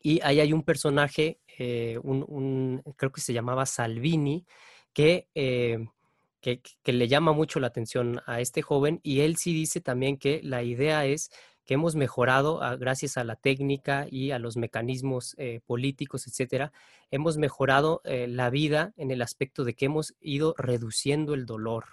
y 0.02 0.22
ahí 0.22 0.40
hay 0.40 0.54
un 0.54 0.64
personaje, 0.64 1.40
un, 2.04 2.82
creo 2.96 3.12
que 3.12 3.22
se 3.22 3.34
llamaba 3.34 3.66
Salvini, 3.66 4.46
que 4.94 5.28
que, 6.42 6.62
le 6.86 7.08
llama 7.08 7.32
mucho 7.32 7.60
la 7.60 7.68
atención 7.68 8.22
a 8.26 8.42
este 8.42 8.62
joven 8.62 9.00
y 9.04 9.22
él 9.22 9.38
sí 9.38 9.54
dice 9.54 9.80
también 9.80 10.18
que 10.18 10.42
la 10.44 10.64
idea 10.64 11.06
es 11.06 11.32
que 11.64 11.76
hemos 11.76 11.96
mejorado 11.96 12.64
ah, 12.64 12.76
gracias 12.76 13.18
a 13.18 13.24
la 13.24 13.36
técnica 13.36 14.08
y 14.10 14.32
a 14.32 14.40
los 14.40 14.58
mecanismos 14.58 15.36
eh, 15.38 15.62
políticos, 15.66 16.28
etcétera, 16.28 16.74
hemos 17.12 17.38
mejorado 17.38 18.02
eh, 18.04 18.28
la 18.28 18.50
vida 18.50 18.94
en 18.98 19.12
el 19.12 19.22
aspecto 19.22 19.64
de 19.64 19.76
que 19.76 19.86
hemos 19.86 20.16
ido 20.20 20.56
reduciendo 20.58 21.36
el 21.36 21.46
dolor. 21.46 21.86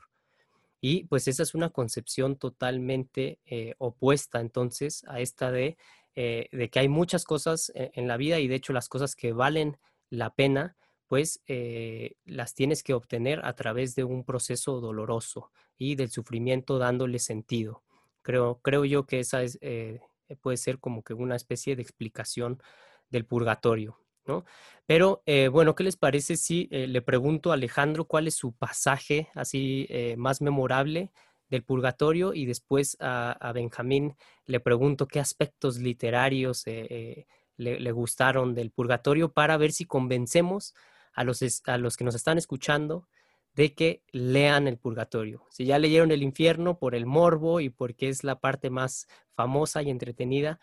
Y 0.80 1.04
pues 1.04 1.28
esa 1.28 1.42
es 1.42 1.54
una 1.54 1.70
concepción 1.70 2.36
totalmente 2.36 3.40
eh, 3.44 3.74
opuesta 3.78 4.40
entonces 4.40 5.04
a 5.08 5.20
esta 5.20 5.50
de, 5.50 5.76
de 6.14 6.68
que 6.72 6.80
hay 6.80 6.88
muchas 6.88 7.24
cosas 7.24 7.70
en 7.74 8.08
la 8.08 8.16
vida 8.16 8.40
y 8.40 8.48
de 8.48 8.56
hecho 8.56 8.72
las 8.72 8.88
cosas 8.88 9.14
que 9.14 9.32
valen 9.32 9.76
la 10.10 10.34
pena 10.34 10.76
pues 11.08 11.42
eh, 11.46 12.16
las 12.26 12.54
tienes 12.54 12.82
que 12.82 12.94
obtener 12.94 13.40
a 13.44 13.54
través 13.54 13.94
de 13.96 14.04
un 14.04 14.24
proceso 14.24 14.78
doloroso 14.80 15.50
y 15.78 15.94
del 15.94 16.10
sufrimiento 16.10 16.78
dándole 16.78 17.18
sentido. 17.18 17.82
Creo, 18.22 18.60
creo 18.62 18.84
yo 18.84 19.06
que 19.06 19.20
esa 19.20 19.42
es, 19.42 19.58
eh, 19.62 20.00
puede 20.42 20.58
ser 20.58 20.78
como 20.78 21.02
que 21.02 21.14
una 21.14 21.34
especie 21.34 21.76
de 21.76 21.82
explicación 21.82 22.62
del 23.08 23.24
purgatorio. 23.24 23.98
¿no? 24.26 24.44
Pero 24.84 25.22
eh, 25.24 25.48
bueno, 25.48 25.74
¿qué 25.74 25.82
les 25.82 25.96
parece 25.96 26.36
si 26.36 26.68
le 26.70 27.00
pregunto 27.00 27.50
a 27.50 27.54
Alejandro 27.54 28.04
cuál 28.04 28.26
es 28.26 28.34
su 28.34 28.52
pasaje 28.52 29.28
así 29.34 29.88
más 30.18 30.42
memorable 30.42 31.10
del 31.48 31.64
purgatorio 31.64 32.34
y 32.34 32.44
después 32.44 32.98
a, 33.00 33.52
Benjamín 33.54 34.14
le 34.44 34.60
pregunto 34.60 35.06
qué 35.06 35.20
aspectos 35.20 35.78
literarios 35.78 36.66
le, 36.66 37.92
gustaron 37.92 38.54
del 38.54 38.70
purgatorio 38.70 39.32
para 39.32 39.56
ver 39.56 39.72
si 39.72 39.86
convencemos 39.86 40.74
a 41.18 41.24
los, 41.24 41.42
a 41.66 41.78
los 41.78 41.96
que 41.96 42.04
nos 42.04 42.14
están 42.14 42.38
escuchando 42.38 43.08
de 43.56 43.74
que 43.74 44.02
lean 44.12 44.68
el 44.68 44.76
purgatorio. 44.76 45.42
Si 45.50 45.64
ya 45.64 45.80
leyeron 45.80 46.12
el 46.12 46.22
infierno 46.22 46.78
por 46.78 46.94
el 46.94 47.06
morbo 47.06 47.58
y 47.58 47.70
porque 47.70 48.08
es 48.08 48.22
la 48.22 48.38
parte 48.38 48.70
más 48.70 49.08
famosa 49.34 49.82
y 49.82 49.90
entretenida, 49.90 50.60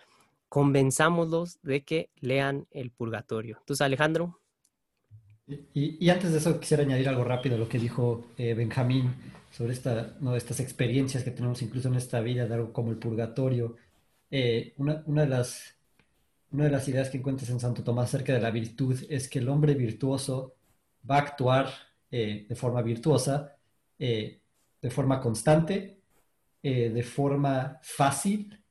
convenzámoslos 0.48 1.60
de 1.62 1.84
que 1.84 2.10
lean 2.22 2.68
el 2.72 2.90
purgatorio. 2.90 3.58
Entonces, 3.60 3.82
Alejandro. 3.82 4.40
Y, 5.74 6.10
antes 6.10 6.32
de 6.32 6.38
eso 6.38 6.58
quisiera 6.58 6.84
añadir 6.84 7.10
algo 7.10 7.26
rápido 7.26 7.56
a 7.56 7.60
lo 7.60 7.68
que 7.68 7.78
dijo 7.78 8.28
eh, 8.38 8.54
Benjamín 8.54 9.14
sobre 9.52 9.74
esta, 9.74 10.16
¿no? 10.22 10.38
estas 10.38 10.62
experiencias 10.62 11.26
que 11.26 11.32
tenemos 11.32 11.62
incluso 11.62 11.90
en 11.90 11.96
esta 11.96 12.22
vida 12.22 12.48
de 12.48 12.54
algo 12.54 12.72
como 12.72 12.92
el 12.92 12.98
purgatorio. 12.98 13.76
Eh, 14.32 14.74
una, 14.78 15.04
una, 15.06 15.24
de 15.24 15.28
las 15.28 15.75
una 16.52 16.66
de 16.66 16.70
las 16.70 16.88
ideas 16.88 17.10
que 17.10 17.18
encuentras 17.18 17.50
en 17.50 17.60
Santo 17.60 17.84
Tomás 17.84 18.10
acerca 18.10 18.34
de 18.34 18.42
la 18.42 18.52
virtud 18.52 18.98
es 19.10 19.28
que 19.28 19.40
el 19.40 19.50
hombre 19.50 19.74
virtuoso 19.74 20.56
va 21.10 21.18
a 21.18 21.22
actuar 21.22 21.70
eh, 22.12 22.46
de 22.48 22.56
forma 22.56 22.82
virtuosa, 22.82 23.58
eh, 24.00 24.42
de 24.82 24.90
forma 24.90 25.20
constante, 25.20 26.02
eh, 26.64 26.90
de 26.90 27.04
forma 27.04 27.80
fácil 27.84 28.64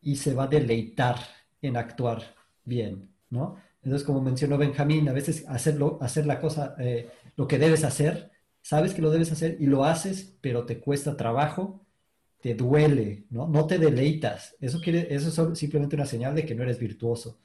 y 0.00 0.16
se 0.16 0.34
va 0.34 0.44
a 0.44 0.48
deleitar 0.48 1.16
en 1.60 1.76
actuar 1.76 2.22
bien, 2.64 3.10
¿no? 3.30 3.56
Entonces, 3.82 4.06
como 4.06 4.20
mencionó 4.22 4.56
Benjamín, 4.56 5.08
a 5.08 5.12
veces 5.12 5.44
hacerlo, 5.48 5.98
hacer 6.00 6.26
la 6.26 6.40
cosa, 6.40 6.74
lo 7.36 7.46
que 7.46 7.58
debes 7.58 7.84
hacer, 7.84 8.30
sabes 8.62 8.94
que 8.94 9.02
lo 9.02 9.10
debes 9.10 9.30
hacer 9.30 9.58
y 9.60 9.66
lo 9.66 9.84
haces, 9.84 10.38
pero 10.40 10.64
te 10.64 10.80
cuesta 10.80 11.18
trabajo 11.18 11.83
te 12.44 12.52
duele, 12.52 13.24
¿no? 13.30 13.48
No 13.48 13.66
te 13.66 13.78
deleitas. 13.78 14.54
Eso, 14.60 14.78
quiere, 14.78 15.14
eso 15.14 15.50
es 15.50 15.58
simplemente 15.58 15.96
una 15.96 16.04
señal 16.04 16.34
de 16.34 16.44
que 16.44 16.54
no 16.54 16.62
eres 16.62 16.78
virtuoso. 16.78 17.38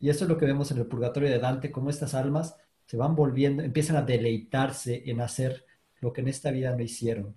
Y 0.00 0.10
eso 0.10 0.24
es 0.24 0.28
lo 0.28 0.36
que 0.36 0.44
vemos 0.44 0.72
en 0.72 0.78
el 0.78 0.86
purgatorio 0.86 1.30
de 1.30 1.38
Dante, 1.38 1.70
cómo 1.70 1.88
estas 1.88 2.14
almas 2.14 2.56
se 2.84 2.96
van 2.96 3.14
volviendo, 3.14 3.62
empiezan 3.62 3.94
a 3.94 4.02
deleitarse 4.02 5.04
en 5.06 5.20
hacer 5.20 5.64
lo 6.00 6.12
que 6.12 6.22
en 6.22 6.26
esta 6.26 6.50
vida 6.50 6.74
no 6.74 6.82
hicieron. 6.82 7.36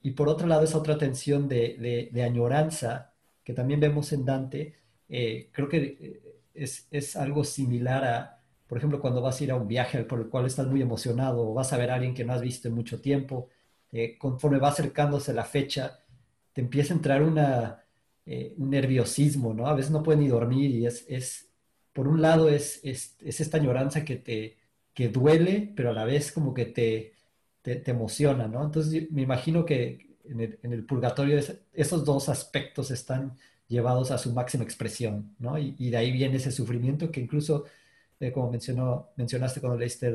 Y 0.00 0.12
por 0.12 0.30
otro 0.30 0.46
lado, 0.46 0.64
esa 0.64 0.78
otra 0.78 0.96
tensión 0.96 1.46
de, 1.46 2.08
de, 2.10 2.22
añoranza 2.22 3.12
que 3.44 3.52
también 3.52 3.78
vemos 3.78 4.14
en 4.14 4.24
Dante, 4.24 4.76
eh, 5.10 5.50
creo 5.52 5.68
que 5.68 5.76
eh, 6.00 6.22
es, 6.54 6.88
es, 6.90 7.16
algo 7.16 7.44
similar 7.44 8.02
a, 8.02 8.40
por 8.66 8.78
ejemplo, 8.78 8.98
cuando 8.98 9.20
vas 9.20 9.38
a 9.38 9.44
ir 9.44 9.50
a 9.50 9.56
un 9.56 9.68
viaje 9.68 10.04
por 10.04 10.20
el 10.20 10.28
cual 10.30 10.46
estás 10.46 10.68
muy 10.68 10.80
emocionado 10.80 11.50
o 11.50 11.52
vas 11.52 11.74
a 11.74 11.76
ver 11.76 11.90
a 11.90 11.96
alguien 11.96 12.14
que 12.14 12.24
no 12.24 12.32
has 12.32 12.40
visto 12.40 12.68
en 12.68 12.74
mucho 12.74 13.02
tiempo, 13.02 13.50
eh, 13.92 14.16
conforme 14.16 14.58
va 14.58 14.68
acercándose 14.68 15.34
la 15.34 15.44
fecha, 15.44 16.00
te 16.56 16.62
empieza 16.62 16.94
a 16.94 16.96
entrar 16.96 17.84
eh, 18.24 18.54
un 18.56 18.70
nerviosismo, 18.70 19.52
¿no? 19.52 19.66
A 19.66 19.74
veces 19.74 19.90
no 19.90 20.02
puedes 20.02 20.18
ni 20.18 20.28
dormir 20.28 20.70
y 20.70 20.86
es, 20.86 21.04
es 21.06 21.50
por 21.92 22.08
un 22.08 22.22
lado, 22.22 22.48
es, 22.48 22.80
es, 22.82 23.14
esta 23.20 23.58
añoranza 23.58 24.06
que 24.06 24.16
te 24.16 24.56
que 24.94 25.10
duele, 25.10 25.70
pero 25.76 25.90
a 25.90 25.92
la 25.92 26.06
vez 26.06 26.32
como 26.32 26.54
que 26.54 26.64
te, 26.64 27.12
te, 27.60 27.90
emociona, 27.90 28.48
¿no? 28.48 28.64
Entonces 28.64 29.10
me 29.10 29.20
imagino 29.20 29.66
que 29.66 30.16
en 30.24 30.40
el, 30.40 30.58
en 30.62 30.72
el 30.72 30.86
purgatorio 30.86 31.38
esos 31.74 32.04
dos 32.06 32.30
aspectos 32.30 32.90
están 32.90 33.36
llevados 33.68 34.10
a 34.10 34.16
su 34.16 34.32
máxima 34.32 34.64
expresión, 34.64 35.36
¿no? 35.38 35.58
Y, 35.58 35.90
de 35.90 35.96
ahí 35.98 36.10
viene 36.10 36.36
ese 36.38 36.52
sufrimiento 36.52 37.10
que 37.10 37.20
incluso, 37.20 37.66
eh, 38.18 38.32
como 38.32 38.50
mencionó, 38.50 39.10
mencionaste 39.16 39.60
cuando 39.60 39.78
leíste 39.78 40.10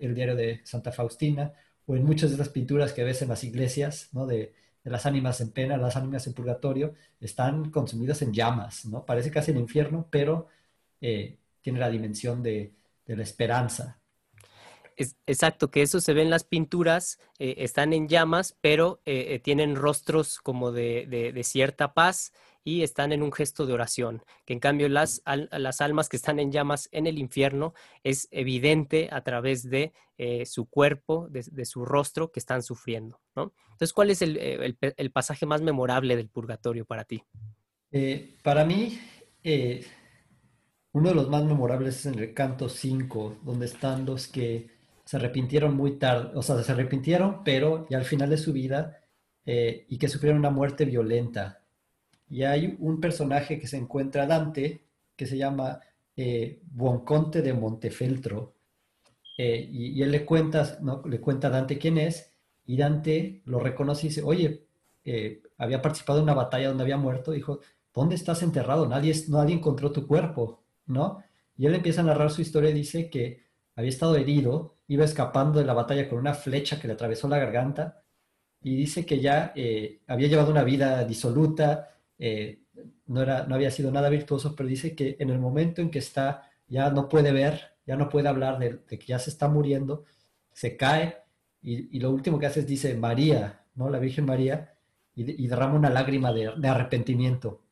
el 0.00 0.14
diario 0.14 0.36
de 0.36 0.60
Santa 0.64 0.92
Faustina, 0.92 1.54
o 1.86 1.96
en 1.96 2.04
muchas 2.04 2.30
de 2.30 2.36
las 2.36 2.50
pinturas 2.50 2.92
que 2.92 3.04
ves 3.04 3.22
en 3.22 3.28
las 3.30 3.42
iglesias, 3.42 4.10
¿no? 4.12 4.26
Las 4.90 5.06
ánimas 5.06 5.40
en 5.40 5.50
pena, 5.50 5.76
las 5.76 5.96
ánimas 5.96 6.26
en 6.26 6.34
purgatorio, 6.34 6.94
están 7.20 7.70
consumidas 7.70 8.22
en 8.22 8.32
llamas, 8.32 8.86
¿no? 8.86 9.04
Parece 9.04 9.30
casi 9.30 9.50
el 9.50 9.58
infierno, 9.58 10.06
pero 10.10 10.48
eh, 11.00 11.38
tiene 11.60 11.78
la 11.78 11.90
dimensión 11.90 12.42
de, 12.42 12.74
la 13.06 13.22
esperanza. 13.22 14.00
exacto, 15.26 15.70
que 15.70 15.80
eso 15.82 16.00
se 16.00 16.12
ve 16.12 16.22
en 16.22 16.30
las 16.30 16.44
pinturas, 16.44 17.18
eh, 17.38 17.54
están 17.58 17.92
en 17.92 18.08
llamas, 18.08 18.56
pero 18.60 19.00
eh, 19.06 19.40
tienen 19.42 19.76
rostros 19.76 20.40
como 20.40 20.72
de, 20.72 21.06
de, 21.06 21.44
cierta 21.44 21.94
paz 21.94 22.32
y 22.64 22.82
están 22.82 23.12
en 23.12 23.22
un 23.22 23.32
gesto 23.32 23.66
de 23.66 23.72
oración, 23.72 24.22
que 24.44 24.52
en 24.52 24.60
cambio 24.60 24.88
las, 24.88 25.22
las 25.52 25.80
almas 25.80 26.08
que 26.08 26.16
están 26.16 26.38
en 26.38 26.52
llamas 26.52 26.88
en 26.92 27.06
el 27.06 27.18
infierno 27.18 27.74
es 28.02 28.28
evidente 28.30 29.08
a 29.10 29.22
través 29.22 29.68
de 29.68 29.92
eh, 30.18 30.44
su 30.46 30.66
cuerpo, 30.66 31.28
de, 31.30 31.64
su 31.64 31.84
rostro 31.84 32.32
que 32.32 32.40
están 32.40 32.62
sufriendo. 32.62 33.20
¿no? 33.36 33.52
Entonces, 33.70 33.92
¿cuál 33.92 34.10
es 34.10 34.20
el, 34.20 34.36
eh, 34.36 34.76
el, 34.96 35.10
pasaje 35.12 35.46
más 35.46 35.62
memorable 35.62 36.16
del 36.16 36.28
purgatorio 36.28 36.84
para 36.84 37.04
ti? 37.04 37.22
Eh, 37.92 38.36
para 38.42 38.64
mí, 38.64 38.98
uno 40.92 41.08
de 41.08 41.14
los 41.14 41.28
más 41.30 41.44
memorables 41.44 42.00
es 42.00 42.06
en 42.06 42.18
el 42.18 42.34
canto 42.34 42.68
5, 42.68 43.38
donde 43.44 43.66
están 43.66 44.04
los 44.04 44.26
que 44.26 44.70
se 45.04 45.16
arrepintieron 45.16 45.74
muy 45.74 45.98
tarde, 45.98 46.32
o 46.34 46.42
sea, 46.42 46.62
se 46.62 46.72
arrepintieron, 46.72 47.44
pero 47.44 47.86
ya 47.88 47.98
al 47.98 48.04
final 48.04 48.28
de 48.28 48.36
su 48.36 48.52
vida, 48.52 48.98
y 49.46 49.96
que 49.96 50.08
sufrieron 50.08 50.40
una 50.40 50.50
muerte 50.50 50.84
violenta 50.84 51.57
y 52.30 52.42
hay 52.42 52.76
un 52.80 53.00
personaje 53.00 53.58
que 53.58 53.66
se 53.66 53.76
encuentra 53.76 54.26
Dante, 54.26 54.82
que 55.16 55.26
se 55.26 55.36
llama 55.36 55.80
eh, 56.16 56.60
Buonconte 56.70 57.42
de 57.42 57.52
Montefeltro, 57.52 58.54
eh, 59.38 59.68
y, 59.70 60.02
él 60.02 60.10
le 60.10 60.24
cuenta, 60.24 60.78
¿no? 60.80 61.02
le 61.06 61.20
cuenta 61.20 61.46
a 61.48 61.50
Dante 61.50 61.78
quién 61.78 61.96
es, 61.96 62.32
y 62.66 62.76
Dante 62.76 63.42
lo 63.44 63.60
reconoce 63.60 64.06
y 64.06 64.08
dice, 64.10 64.22
oye, 64.22 64.66
eh, 65.04 65.42
había 65.56 65.80
participado 65.80 66.18
en 66.18 66.24
una 66.24 66.34
batalla 66.34 66.68
donde 66.68 66.82
había 66.82 66.96
muerto, 66.96 67.32
dijo, 67.32 67.60
¿dónde 67.94 68.16
estás 68.16 68.42
enterrado? 68.42 68.88
Nadie, 68.88 69.14
nadie 69.28 69.54
encontró 69.54 69.92
tu 69.92 70.06
cuerpo, 70.06 70.62
¿no? 70.86 71.22
Y 71.56 71.66
él 71.66 71.74
empieza 71.74 72.00
a 72.02 72.04
narrar 72.04 72.30
su 72.30 72.42
historia 72.42 72.70
y 72.70 72.74
dice 72.74 73.08
que 73.10 73.44
había 73.74 73.90
estado 73.90 74.16
herido, 74.16 74.74
iba 74.88 75.04
escapando 75.04 75.60
de 75.60 75.66
la 75.66 75.74
batalla 75.74 76.08
con 76.08 76.18
una 76.18 76.34
flecha 76.34 76.80
que 76.80 76.88
le 76.88 76.94
atravesó 76.94 77.28
la 77.28 77.38
garganta, 77.38 78.02
y 78.60 78.74
dice 78.74 79.06
que 79.06 79.20
ya 79.20 79.54
había 80.08 80.28
llevado 80.28 80.50
una 80.50 80.64
vida 80.64 81.04
disoluta, 81.04 81.97
eh, 82.18 82.60
no, 83.06 83.22
era, 83.22 83.46
no 83.46 83.54
había 83.54 83.70
sido 83.70 83.90
nada 83.90 84.08
virtuoso, 84.08 84.54
pero 84.56 84.68
dice 84.68 84.94
que 84.94 85.16
en 85.18 85.30
el 85.30 85.38
momento 85.38 85.80
en 85.80 85.90
que 85.90 85.98
está, 85.98 86.50
ya 86.68 86.90
no 86.90 87.08
puede 87.08 87.32
ver, 87.32 87.76
ya 87.86 87.96
no 87.96 88.08
puede 88.08 88.28
hablar 88.28 88.58
de, 88.58 88.80
que 88.84 89.06
ya 89.06 89.18
se 89.18 89.30
está 89.30 89.48
muriendo, 89.48 90.04
se 90.52 90.76
cae 90.76 91.18
y, 91.62 91.98
lo 92.00 92.10
último 92.10 92.38
que 92.38 92.46
hace 92.46 92.60
es 92.60 92.66
dice 92.66 92.94
María, 92.94 93.64
¿no? 93.74 93.90
La 93.90 93.98
Virgen 93.98 94.26
María, 94.26 94.74
y, 95.14 95.46
derrama 95.46 95.74
una 95.74 95.90
lágrima 95.90 96.32
de, 96.32 96.48
arrepentimiento. 96.68 97.62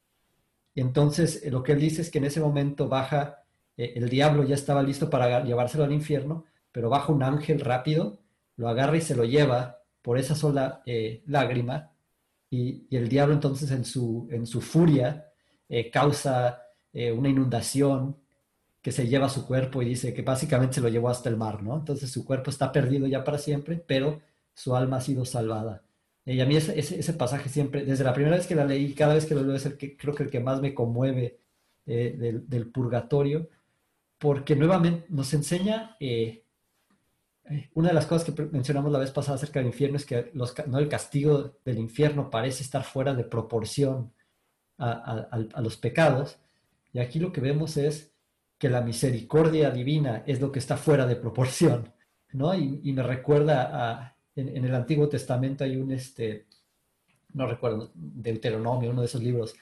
entonces 0.75 1.45
lo 1.51 1.63
que 1.63 1.73
él 1.73 1.81
dice 1.81 2.03
es 2.03 2.11
que 2.11 2.19
en 2.19 2.25
ese 2.25 2.41
momento 2.41 2.89
baja, 2.89 3.45
el 3.77 4.09
diablo 4.09 4.45
ya 4.45 4.55
estaba 4.55 4.83
listo 4.83 5.11
para 5.11 5.45
llevárselo 5.45 5.85
al 5.85 5.93
infierno, 5.93 6.45
pero 6.73 6.91
baja 6.91 7.13
un 7.13 7.23
ángel 7.23 7.61
rápido, 7.61 8.21
lo 8.57 8.69
agarra 8.69 8.97
y 8.97 9.01
se 9.01 9.17
lo 9.17 9.25
lleva 9.25 9.83
por 10.03 10.19
esa 10.19 10.35
sola 10.35 10.83
lágrima, 11.27 11.93
y, 12.51 12.87
el 12.97 13.09
diablo 13.09 13.35
entonces 13.35 13.71
en 13.71 13.85
su, 13.85 14.29
en 14.31 14.47
su 14.47 14.61
furia 14.61 15.33
causa 15.93 16.63
una 16.93 17.29
inundación, 17.29 18.17
que 18.87 18.93
se 18.93 19.09
lleva 19.09 19.29
su 19.29 19.49
cuerpo 19.49 19.83
y 19.83 19.87
dice 19.87 20.15
que 20.15 20.23
básicamente 20.23 20.77
se 20.77 20.81
lo 20.81 20.89
llevó 20.89 21.09
hasta 21.09 21.29
el 21.29 21.37
mar, 21.37 21.61
¿no? 21.61 21.77
Entonces 21.77 22.09
su 22.09 22.25
cuerpo 22.25 22.51
está 22.51 22.71
perdido 22.71 23.09
ya 23.09 23.25
para 23.25 23.37
siempre, 23.37 23.83
pero 23.85 24.23
su 24.55 24.77
alma 24.77 24.99
ha 24.99 25.01
sido 25.01 25.25
salvada. 25.25 25.83
Y 26.25 26.41
a 26.41 26.47
mí 26.47 26.55
ese, 26.55 26.79
ese, 26.79 27.13
pasaje 27.15 27.49
siempre, 27.49 27.85
desde 27.85 28.05
la 28.05 28.15
primera 28.15 28.37
vez 28.37 28.47
que 28.47 28.55
la 28.55 28.65
leí, 28.65 28.95
cada 28.95 29.15
vez 29.15 29.27
que 29.27 29.35
lo 29.35 29.43
leo 29.43 29.57
es 29.57 29.67
el 29.67 29.77
que 29.77 29.97
creo 29.97 30.15
que 30.15 30.23
el 30.23 30.31
que 30.31 30.39
más 30.39 30.61
me 30.61 30.73
conmueve 30.73 31.41
eh, 31.85 32.43
del, 32.47 32.71
purgatorio, 32.71 33.49
porque 34.19 34.55
nuevamente 34.55 35.07
nos 35.09 35.35
enseña, 35.35 35.97
eh, 35.99 36.07
eh, 36.09 36.46
una 37.75 37.89
de 37.89 37.95
las 37.95 38.07
cosas 38.07 38.33
que 38.33 38.43
mencionamos 38.47 38.91
la 38.91 38.99
vez 38.99 39.11
pasada 39.11 39.37
acerca 39.37 39.61
del 39.61 39.69
infierno 39.69 39.97
es 39.97 40.05
que 40.05 40.33
¿no? 40.35 40.79
el 40.79 40.89
castigo 40.89 41.55
del 41.65 41.79
infierno 41.79 42.29
parece 42.29 42.63
estar 42.63 42.83
fuera 42.83 43.15
de 43.15 43.25
proporción 43.25 44.13
a, 44.79 45.61
los 45.63 45.77
pecados, 45.79 46.39
y 46.93 46.99
aquí 46.99 47.19
lo 47.19 47.33
que 47.33 47.41
vemos 47.41 47.77
es 47.77 48.13
que 48.59 48.69
la 48.69 48.83
misericordia 48.83 49.71
divina 49.71 50.23
es 50.27 50.41
lo 50.41 50.53
que 50.53 50.59
está 50.59 50.77
fuera 50.77 51.07
de 51.07 51.17
proporción, 51.17 51.93
¿no? 52.33 52.55
Y, 52.55 52.93
me 52.93 53.03
recuerda 53.03 53.71
a, 53.73 54.17
en, 54.35 54.65
el 54.65 54.75
Antiguo 54.75 55.09
Testamento 55.09 55.65
hay 55.65 55.77
un, 55.77 55.93
este, 55.93 56.47
no 57.33 57.47
recuerdo, 57.47 57.91
Deuteronomio, 57.95 58.91
uno 58.91 59.01
de 59.01 59.07
esos 59.07 59.23
libros, 59.23 59.55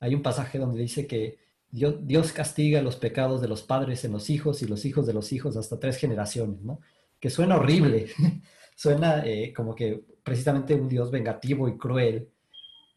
hay 0.00 0.14
un 0.14 0.22
pasaje 0.22 0.58
donde 0.58 0.80
dice 0.80 1.06
que 1.06 1.38
Dios, 1.70 1.96
Dios 2.06 2.32
castiga 2.32 2.80
los 2.80 2.96
pecados 2.96 3.42
de 3.42 3.48
los 3.48 3.62
padres 3.62 4.04
en 4.04 4.12
los 4.12 4.30
hijos 4.30 4.62
y 4.62 4.66
los 4.66 4.84
hijos 4.86 5.06
de 5.06 5.14
los 5.14 5.32
hijos 5.32 5.56
hasta 5.56 5.78
tres 5.78 5.98
generaciones, 5.98 6.62
¿no? 6.62 6.80
Que 7.22 7.30
suena 7.30 7.56
horrible, 7.56 8.08
suena 8.74 9.24
eh, 9.24 9.52
como 9.54 9.76
que 9.76 10.04
precisamente 10.24 10.74
un 10.74 10.88
Dios 10.88 11.12
vengativo 11.12 11.68
y 11.68 11.78
cruel, 11.78 12.28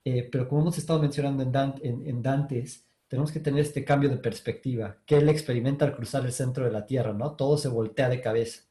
eh, 0.04 0.28
pero 0.32 0.48
como 0.48 0.62
hemos 0.62 0.80
estado 0.80 1.00
mencionando 1.00 1.44
en, 1.44 2.08
en 2.08 2.22
Dantes, 2.24 2.86
tenemos 3.08 3.32
que 3.32 3.40
tener 3.40 3.62
este 3.62 3.86
cambio 3.86 4.10
de 4.10 4.18
perspectiva 4.18 4.98
que 5.06 5.18
él 5.18 5.30
experimenta 5.30 5.86
al 5.86 5.96
cruzar 5.96 6.26
el 6.26 6.32
centro 6.32 6.66
de 6.66 6.72
la 6.72 6.88
tierra, 6.88 7.14
¿no? 7.14 7.36
Todo 7.36 7.60
se 7.60 7.68
voltea 7.68 8.10
de 8.10 8.20
cabeza. 8.20 8.64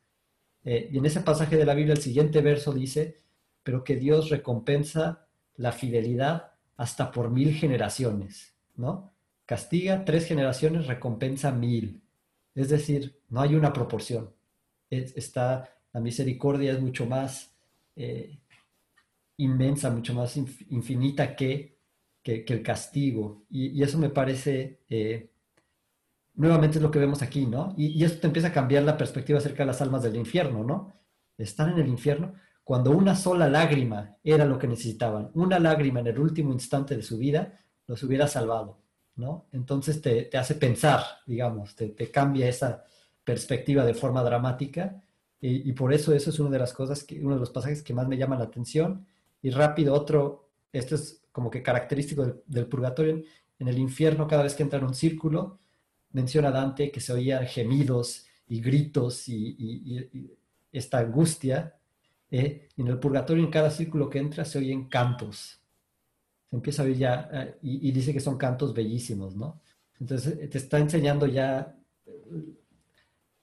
Eh, 0.65 0.89
y 0.91 0.99
en 0.99 1.07
ese 1.07 1.21
pasaje 1.21 1.57
de 1.57 1.65
la 1.65 1.75
Biblia, 1.75 1.95
el 1.95 2.03
siguiente 2.03 2.41
verso 2.41 2.73
dice, 2.73 3.21
pero 3.63 3.85
que 3.85 3.95
Dios 3.95 4.31
recompensa 4.31 5.29
la 5.57 5.71
fidelidad 5.71 6.53
hasta 6.77 7.13
por 7.13 7.31
mil 7.31 7.55
generaciones, 7.55 8.57
¿no? 8.75 9.13
Castiga 9.47 10.05
tres 10.05 10.27
generaciones, 10.27 10.89
recompensa 10.89 11.53
mil. 11.53 12.03
Es 12.57 12.71
decir, 12.71 13.21
no 13.29 13.41
hay 13.41 13.55
una 13.55 13.73
proporción. 13.73 14.34
Está, 14.99 15.69
la 15.93 16.01
misericordia 16.01 16.73
es 16.73 16.81
mucho 16.81 17.07
más 17.07 17.55
eh, 17.97 18.39
inmensa, 19.37 19.91
mucho 19.91 20.15
más 20.15 20.37
infinita 20.37 21.37
que 21.37 21.75
que, 22.25 22.45
el 22.49 22.63
castigo. 22.63 23.45
Y, 23.51 23.81
eso 23.83 23.99
me 23.99 24.09
parece, 24.09 24.81
eh, 24.89 25.31
nuevamente 26.35 26.79
es 26.79 26.83
lo 26.83 26.91
que 26.91 26.99
vemos 26.99 27.23
aquí, 27.23 27.47
¿no? 27.47 27.75
Y, 27.77 28.03
esto 28.03 28.23
te 28.23 28.27
empieza 28.27 28.49
a 28.49 28.53
cambiar 28.53 28.83
la 28.83 28.97
perspectiva 28.97 29.39
acerca 29.39 29.63
de 29.63 29.69
las 29.69 29.83
almas 29.83 30.03
del 30.03 30.17
infierno, 30.17 30.65
¿no? 30.65 30.95
Están 31.37 31.73
en 31.73 31.79
el 31.79 31.89
infierno 31.89 32.35
cuando 32.65 32.93
una 32.93 33.15
sola 33.15 33.49
lágrima 33.49 34.17
era 34.25 34.47
lo 34.47 34.59
que 34.59 34.67
necesitaban. 34.67 35.31
Una 35.35 35.59
lágrima 35.59 36.01
en 36.01 36.07
el 36.07 36.19
último 36.19 36.51
instante 36.53 36.97
de 36.97 37.03
su 37.03 37.19
vida 37.19 37.61
los 37.87 38.03
hubiera 38.03 38.27
salvado, 38.27 38.81
¿no? 39.17 39.47
Entonces 39.53 40.01
te, 40.01 40.31
hace 40.37 40.55
pensar, 40.55 41.03
digamos, 41.27 41.77
te, 41.77 41.95
cambia 42.11 42.49
esa 42.49 42.85
perspectiva 43.25 43.85
de 43.85 43.95
forma 43.95 44.23
dramática. 44.23 45.03
Y, 45.41 45.69
y, 45.69 45.73
por 45.73 45.93
eso 45.93 46.15
eso 46.15 46.31
es 46.31 46.39
una 46.39 46.51
de 46.51 46.59
las 46.59 46.73
cosas, 46.73 47.05
que, 47.05 47.21
uno 47.21 47.35
de 47.35 47.41
los 47.41 47.51
pasajes 47.51 47.83
que 47.83 47.95
más 47.95 48.09
me 48.09 48.17
llama 48.17 48.37
la 48.37 48.45
atención. 48.45 49.07
Y 49.43 49.51
rápido, 49.51 49.95
otro, 49.95 50.49
esto 50.73 50.95
es 50.95 51.25
como 51.35 51.51
que 51.51 51.63
característico 51.63 52.43
del, 52.47 52.67
purgatorio, 52.67 53.23
en 53.59 53.69
el 53.69 53.77
infierno 53.79 54.29
cada 54.29 54.45
vez 54.45 54.55
que 54.55 54.63
entra 54.63 54.79
en 54.79 54.85
un 54.85 54.95
círculo, 54.95 55.59
menciona 56.13 56.53
Dante 56.53 56.93
que 56.93 57.01
se 57.01 57.13
oían 57.13 57.45
gemidos 57.47 58.25
y 58.47 58.61
gritos 58.61 59.29
y, 59.29 60.31
esta 60.71 60.99
angustia. 60.99 61.75
¿eh? 62.31 62.69
en 62.77 62.87
el 62.87 62.99
purgatorio, 62.99 63.43
en 63.45 63.51
cada 63.51 63.71
círculo 63.71 64.09
que 64.09 64.21
entra, 64.21 64.45
se 64.45 64.59
oyen 64.59 64.89
cantos. 64.89 65.61
Se 66.49 66.57
empieza 66.57 66.83
a 66.83 66.85
oír 66.87 66.99
ya, 66.99 67.29
eh, 67.33 67.59
y, 67.63 67.91
dice 67.91 68.13
que 68.13 68.21
son 68.21 68.39
cantos 68.39 68.73
bellísimos, 68.73 69.35
¿no? 69.35 69.61
Entonces 69.99 70.49
te 70.51 70.59
está 70.59 70.79
enseñando 70.79 71.27
ya, 71.27 71.77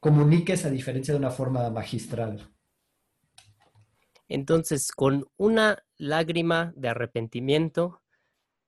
comunique 0.01 0.53
esa 0.53 0.69
diferencia 0.69 1.13
de 1.13 1.19
una 1.19 1.29
forma 1.29 1.69
magistral. 1.69 2.49
Entonces, 4.27 4.91
con 4.91 5.27
una 5.37 5.83
lágrima 5.97 6.73
de 6.75 6.89
arrepentimiento, 6.89 8.01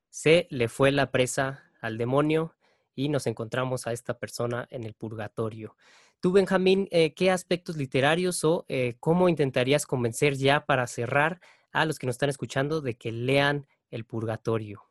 se 0.09 0.47
le 0.51 0.67
fue 0.67 0.91
la 0.91 1.09
presa 1.09 1.63
al 1.81 1.97
demonio 1.97 2.55
y 2.95 3.09
nos 3.09 3.25
encontramos 3.25 3.87
a 3.87 3.93
esta 3.93 4.19
persona 4.19 4.67
en 4.69 4.83
el 4.83 4.93
purgatorio. 4.93 5.75
Tú, 6.19 6.31
Benjamín, 6.31 6.87
eh, 6.91 7.15
¿qué 7.15 7.31
aspectos 7.31 7.77
literarios 7.77 8.43
o 8.43 8.65
eh, 8.67 8.95
cómo 8.99 9.27
intentarías 9.27 9.87
convencer 9.87 10.35
ya 10.35 10.65
para 10.65 10.85
cerrar 10.85 11.41
a 11.71 11.85
los 11.85 11.97
que 11.97 12.05
nos 12.05 12.13
están 12.13 12.29
escuchando 12.29 12.79
de 12.79 12.95
que 12.95 13.11
lean 13.11 13.65
el 13.89 14.05
purgatorio? 14.05 14.83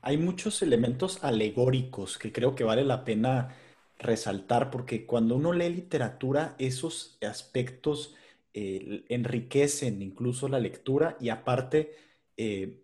Hay 0.00 0.18
muchos 0.18 0.60
elementos 0.62 1.22
alegóricos 1.22 2.18
que 2.18 2.32
creo 2.32 2.56
que 2.56 2.64
vale 2.64 2.84
la 2.84 3.04
pena 3.04 3.54
resaltar 3.98 4.70
porque 4.70 5.06
cuando 5.06 5.36
uno 5.36 5.52
lee 5.52 5.70
literatura, 5.70 6.54
esos 6.58 7.18
aspectos 7.22 8.14
eh, 8.54 9.04
enriquecen 9.08 10.02
incluso 10.02 10.48
la 10.48 10.60
lectura 10.60 11.16
y 11.20 11.28
aparte 11.28 11.92
eh, 12.36 12.82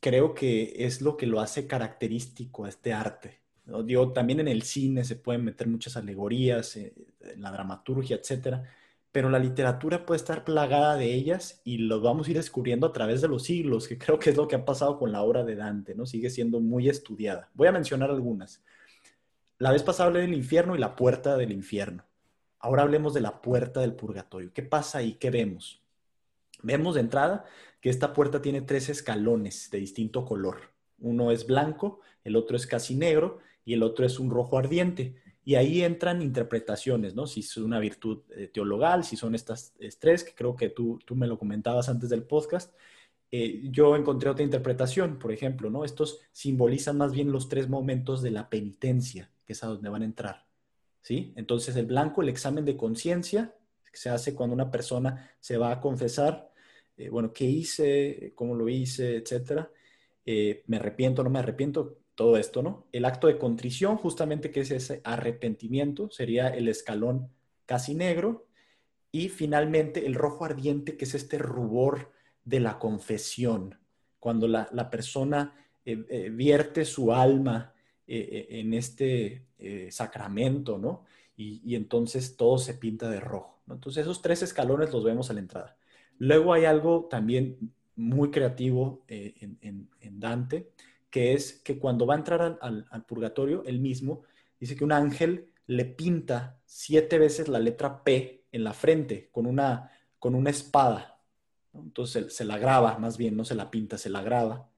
creo 0.00 0.34
que 0.34 0.74
es 0.84 1.00
lo 1.00 1.16
que 1.16 1.26
lo 1.26 1.40
hace 1.40 1.66
característico 1.66 2.64
a 2.64 2.68
este 2.68 2.92
arte. 2.92 3.40
Digo, 3.84 4.12
también 4.12 4.40
en 4.40 4.48
el 4.48 4.62
cine 4.62 5.04
se 5.04 5.16
pueden 5.16 5.44
meter 5.44 5.66
muchas 5.68 5.96
alegorías, 5.96 6.76
eh, 6.76 6.92
en 7.20 7.40
la 7.40 7.50
dramaturgia, 7.50 8.16
etcétera, 8.16 8.64
pero 9.12 9.30
la 9.30 9.38
literatura 9.38 10.04
puede 10.04 10.18
estar 10.18 10.44
plagada 10.44 10.96
de 10.96 11.14
ellas 11.14 11.62
y 11.64 11.78
lo 11.78 12.00
vamos 12.00 12.26
a 12.26 12.30
ir 12.32 12.36
descubriendo 12.36 12.86
a 12.86 12.92
través 12.92 13.22
de 13.22 13.28
los 13.28 13.44
siglos, 13.44 13.88
que 13.88 13.96
creo 13.96 14.18
que 14.18 14.30
es 14.30 14.36
lo 14.36 14.48
que 14.48 14.56
ha 14.56 14.64
pasado 14.64 14.98
con 14.98 15.12
la 15.12 15.22
obra 15.22 15.44
de 15.44 15.56
Dante, 15.56 15.94
¿no? 15.94 16.04
Sigue 16.04 16.30
siendo 16.30 16.60
muy 16.60 16.88
estudiada. 16.88 17.48
Voy 17.54 17.68
a 17.68 17.72
mencionar 17.72 18.10
algunas. 18.10 18.62
La 19.58 19.70
vez 19.70 19.82
pasada 19.82 20.08
hablé 20.08 20.22
del 20.22 20.34
infierno 20.34 20.74
y 20.74 20.78
la 20.78 20.96
puerta 20.96 21.36
del 21.36 21.52
infierno. 21.52 22.04
Ahora 22.58 22.82
hablemos 22.82 23.14
de 23.14 23.20
la 23.20 23.40
puerta 23.40 23.80
del 23.80 23.94
purgatorio. 23.94 24.52
¿Qué 24.52 24.62
pasa 24.62 24.98
ahí? 24.98 25.14
¿Qué 25.14 25.30
vemos? 25.30 25.82
Vemos 26.62 26.94
de 26.94 27.02
entrada 27.02 27.44
que 27.80 27.90
esta 27.90 28.12
puerta 28.12 28.40
tiene 28.40 28.62
tres 28.62 28.88
escalones 28.88 29.70
de 29.70 29.78
distinto 29.78 30.24
color. 30.24 30.72
Uno 30.98 31.30
es 31.30 31.46
blanco, 31.46 32.00
el 32.24 32.36
otro 32.36 32.56
es 32.56 32.66
casi 32.66 32.94
negro 32.94 33.38
y 33.64 33.74
el 33.74 33.82
otro 33.82 34.06
es 34.06 34.18
un 34.18 34.30
rojo 34.30 34.58
ardiente. 34.58 35.14
Y 35.44 35.56
ahí 35.56 35.84
entran 35.84 36.22
interpretaciones, 36.22 37.14
¿no? 37.14 37.26
Si 37.26 37.40
es 37.40 37.56
una 37.58 37.78
virtud 37.78 38.22
eh, 38.30 38.48
teologal, 38.48 39.04
si 39.04 39.16
son 39.16 39.34
estas 39.34 39.74
tres, 40.00 40.24
que 40.24 40.34
creo 40.34 40.56
que 40.56 40.70
tú, 40.70 40.98
tú 41.04 41.14
me 41.14 41.26
lo 41.26 41.38
comentabas 41.38 41.90
antes 41.90 42.08
del 42.08 42.22
podcast. 42.22 42.74
Eh, 43.30 43.60
yo 43.70 43.94
encontré 43.94 44.30
otra 44.30 44.44
interpretación, 44.44 45.18
por 45.18 45.32
ejemplo, 45.32 45.68
¿no? 45.68 45.84
Estos 45.84 46.20
simbolizan 46.32 46.96
más 46.96 47.12
bien 47.12 47.30
los 47.30 47.48
tres 47.50 47.68
momentos 47.68 48.22
de 48.22 48.30
la 48.30 48.48
penitencia, 48.48 49.30
que 49.44 49.52
es 49.52 49.62
a 49.62 49.68
donde 49.68 49.88
van 49.88 50.02
a 50.02 50.06
entrar. 50.06 50.46
¿sí? 51.04 51.32
Entonces 51.36 51.76
el 51.76 51.86
blanco, 51.86 52.22
el 52.22 52.30
examen 52.30 52.64
de 52.64 52.76
conciencia, 52.76 53.54
que 53.90 53.98
se 53.98 54.10
hace 54.10 54.34
cuando 54.34 54.54
una 54.54 54.70
persona 54.70 55.30
se 55.38 55.56
va 55.56 55.70
a 55.70 55.80
confesar, 55.80 56.50
eh, 56.96 57.08
bueno, 57.10 57.32
¿qué 57.32 57.44
hice? 57.44 58.32
¿Cómo 58.34 58.54
lo 58.54 58.68
hice? 58.68 59.16
Etcétera. 59.16 59.70
Eh, 60.24 60.62
¿Me 60.66 60.78
arrepiento? 60.78 61.22
¿No 61.22 61.30
me 61.30 61.38
arrepiento? 61.38 61.98
Todo 62.14 62.36
esto, 62.36 62.62
¿no? 62.62 62.86
El 62.92 63.04
acto 63.04 63.26
de 63.26 63.38
contrición, 63.38 63.96
justamente 63.96 64.52
que 64.52 64.60
es 64.60 64.70
ese 64.70 65.00
arrepentimiento, 65.02 66.10
sería 66.10 66.48
el 66.48 66.68
escalón 66.68 67.28
casi 67.66 67.94
negro. 67.94 68.46
Y 69.10 69.28
finalmente 69.28 70.06
el 70.06 70.14
rojo 70.14 70.44
ardiente, 70.44 70.96
que 70.96 71.04
es 71.04 71.14
este 71.14 71.38
rubor 71.38 72.12
de 72.44 72.60
la 72.60 72.78
confesión, 72.78 73.78
cuando 74.20 74.48
la, 74.48 74.90
persona 74.90 75.54
eh, 75.84 76.30
vierte 76.30 76.84
su 76.84 77.12
alma 77.12 77.73
en 78.06 78.74
este 78.74 79.46
eh, 79.58 79.88
sacramento, 79.90 80.78
¿no? 80.78 81.04
Y, 81.36 81.74
entonces 81.74 82.36
todo 82.36 82.58
se 82.58 82.74
pinta 82.74 83.08
de 83.08 83.20
rojo. 83.20 83.60
Entonces 83.68 84.02
esos 84.02 84.22
tres 84.22 84.42
escalones 84.42 84.92
los 84.92 85.04
vemos 85.04 85.30
a 85.30 85.32
la 85.32 85.40
entrada. 85.40 85.76
Luego 86.18 86.52
hay 86.52 86.64
algo 86.64 87.06
también 87.10 87.72
muy 87.96 88.30
creativo 88.30 89.04
eh, 89.08 89.34
en, 89.60 90.20
Dante, 90.20 90.70
que 91.10 91.32
es 91.32 91.54
que 91.64 91.78
cuando 91.78 92.06
va 92.06 92.14
a 92.14 92.18
entrar 92.18 92.58
al, 92.60 93.04
purgatorio, 93.06 93.64
él 93.64 93.80
mismo 93.80 94.22
dice 94.60 94.76
que 94.76 94.84
un 94.84 94.92
ángel 94.92 95.48
le 95.66 95.84
pinta 95.84 96.58
siete 96.66 97.18
veces 97.18 97.48
la 97.48 97.58
letra 97.58 98.04
P 98.04 98.44
en 98.52 98.64
la 98.64 98.74
frente 98.74 99.28
con 99.32 99.46
una, 99.46 99.90
con 100.18 100.34
una 100.34 100.50
espada. 100.50 101.18
Entonces 101.72 102.34
se 102.34 102.44
la 102.44 102.58
graba, 102.58 102.98
más 102.98 103.16
bien, 103.16 103.36
no 103.36 103.44
se 103.44 103.54
la 103.54 103.70
pinta, 103.70 103.98
se 103.98 104.10
la 104.10 104.22
graba. 104.22 104.68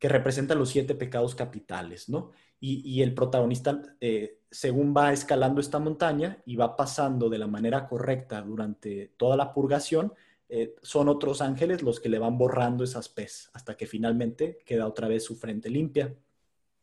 Que 0.00 0.08
representa 0.08 0.56
los 0.56 0.70
siete 0.70 0.96
pecados 0.96 1.36
capitales, 1.36 2.08
¿no? 2.08 2.32
Y, 2.62 3.00
el 3.00 3.14
protagonista, 3.14 3.80
eh, 4.00 4.40
según 4.50 4.94
va 4.94 5.14
escalando 5.14 5.62
esta 5.62 5.78
montaña 5.78 6.42
y 6.44 6.56
va 6.56 6.76
pasando 6.76 7.30
de 7.30 7.38
la 7.38 7.46
manera 7.46 7.88
correcta 7.88 8.42
durante 8.42 9.12
toda 9.16 9.34
la 9.36 9.54
purgación, 9.54 10.12
eh, 10.48 10.74
son 10.82 11.08
otros 11.08 11.40
ángeles 11.40 11.82
los 11.82 12.00
que 12.00 12.10
le 12.10 12.18
van 12.18 12.36
borrando 12.36 12.84
esas 12.84 13.08
pez 13.08 13.50
hasta 13.54 13.76
que 13.78 13.86
finalmente 13.86 14.58
queda 14.66 14.86
otra 14.86 15.08
vez 15.08 15.24
su 15.24 15.36
frente 15.36 15.70
limpia. 15.70 16.14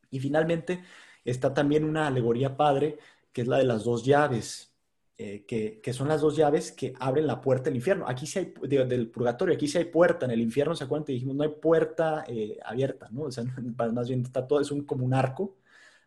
Y 0.10 0.20
finalmente 0.20 0.84
está 1.26 1.54
también 1.54 1.84
una 1.84 2.08
alegoría 2.08 2.58
padre, 2.58 2.98
que 3.32 3.42
es 3.42 3.48
la 3.48 3.58
de 3.60 3.66
las 3.66 3.84
dos 3.84 4.04
llaves, 4.04 4.74
eh, 5.20 5.46
que, 5.48 5.94
son 5.94 6.10
las 6.10 6.22
dos 6.22 6.36
llaves 6.36 6.72
que 6.72 6.94
abren 7.00 7.26
la 7.26 7.42
puerta 7.42 7.66
del 7.66 7.78
infierno. 7.78 8.06
Aquí 8.08 8.28
sí 8.28 8.38
hay, 8.38 8.54
del 8.68 9.10
purgatorio, 9.10 9.56
aquí 9.56 9.68
sí 9.68 9.80
hay 9.80 9.86
puerta, 9.86 10.28
en 10.28 10.32
el 10.32 10.42
infierno, 10.42 10.76
¿se 10.76 10.84
acuerdan? 10.84 11.06
dijimos, 11.08 11.36
no 11.36 11.44
hay 11.44 11.50
puerta 11.50 12.24
eh, 12.28 12.60
abierta, 12.64 13.08
¿no? 13.10 13.24
O 13.24 13.32
sea, 13.32 13.44
más 13.94 14.08
bien 14.08 14.22
está 14.22 14.46
todo, 14.46 14.62
es 14.62 14.70
un, 14.70 14.86
como 14.86 15.04
un 15.06 15.16
arco. 15.16 15.58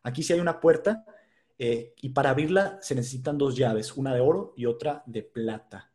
Aquí 0.04 0.22
sí 0.22 0.32
hay 0.32 0.38
una 0.38 0.60
puerta 0.60 1.04
eh, 1.58 1.92
y 2.00 2.10
para 2.10 2.30
abrirla 2.30 2.78
se 2.82 2.94
necesitan 2.94 3.36
dos 3.36 3.56
llaves, 3.56 3.96
una 3.96 4.14
de 4.14 4.20
oro 4.20 4.54
y 4.56 4.66
otra 4.66 5.02
de 5.06 5.24
plata. 5.24 5.90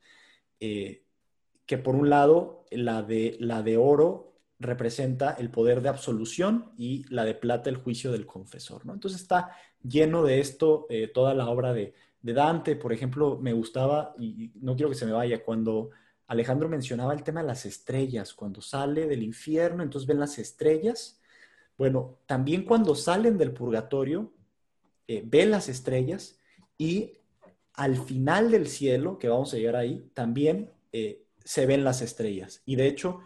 que 0.60 1.78
por 1.78 1.96
un 1.96 2.10
lado, 2.10 2.66
la 2.70 3.02
de, 3.02 3.38
la 3.40 3.64
de 3.64 3.78
oro 3.78 4.34
representa 4.60 5.32
el 5.40 5.50
poder 5.52 5.82
de 5.82 5.90
absolución 5.90 6.74
y 6.78 7.06
la 7.14 7.24
de 7.24 7.34
plata 7.34 7.70
el 7.70 7.78
juicio 7.78 8.12
del 8.12 8.26
confesor, 8.26 8.86
¿no? 8.86 8.94
Entonces 8.94 9.22
está 9.22 9.52
lleno 9.82 10.24
de 10.24 10.40
esto 10.42 10.88
toda 11.14 11.34
la 11.34 11.48
obra 11.50 11.74
de, 11.74 11.94
de 12.26 12.34
Dante, 12.34 12.76
por 12.76 12.92
ejemplo, 12.92 13.38
me 13.40 13.54
gustaba, 13.54 14.16
y 14.18 14.50
no 14.56 14.76
quiero 14.76 14.90
que 14.90 14.96
se 14.96 15.06
me 15.06 15.12
vaya, 15.12 15.44
cuando 15.44 15.92
Alejandro 16.26 16.68
mencionaba 16.68 17.14
el 17.14 17.22
tema 17.22 17.42
de 17.42 17.48
las 17.48 17.68
estrellas, 17.68 18.34
cuando 18.34 18.62
sale 18.62 19.06
del 19.06 19.22
infierno, 19.22 19.84
entonces 19.84 20.08
ven 20.08 20.20
las 20.20 20.40
estrellas. 20.40 21.22
Bueno, 21.78 22.18
también 22.26 22.66
cuando 22.66 22.96
salen 22.96 23.38
del 23.38 23.54
purgatorio, 23.54 24.34
eh, 25.08 25.22
ven 25.24 25.52
las 25.52 25.70
estrellas 25.70 26.40
y 26.80 27.20
al 27.74 27.96
final 27.96 28.50
del 28.50 28.66
cielo, 28.70 29.20
que 29.20 29.30
vamos 29.30 29.54
a 29.54 29.58
llegar 29.58 29.76
ahí, 29.76 30.10
también 30.16 30.72
eh, 30.94 31.28
se 31.44 31.68
ven 31.68 31.84
las 31.84 32.02
estrellas. 32.02 32.64
Y 32.66 32.76
de 32.76 32.88
hecho, 32.88 33.20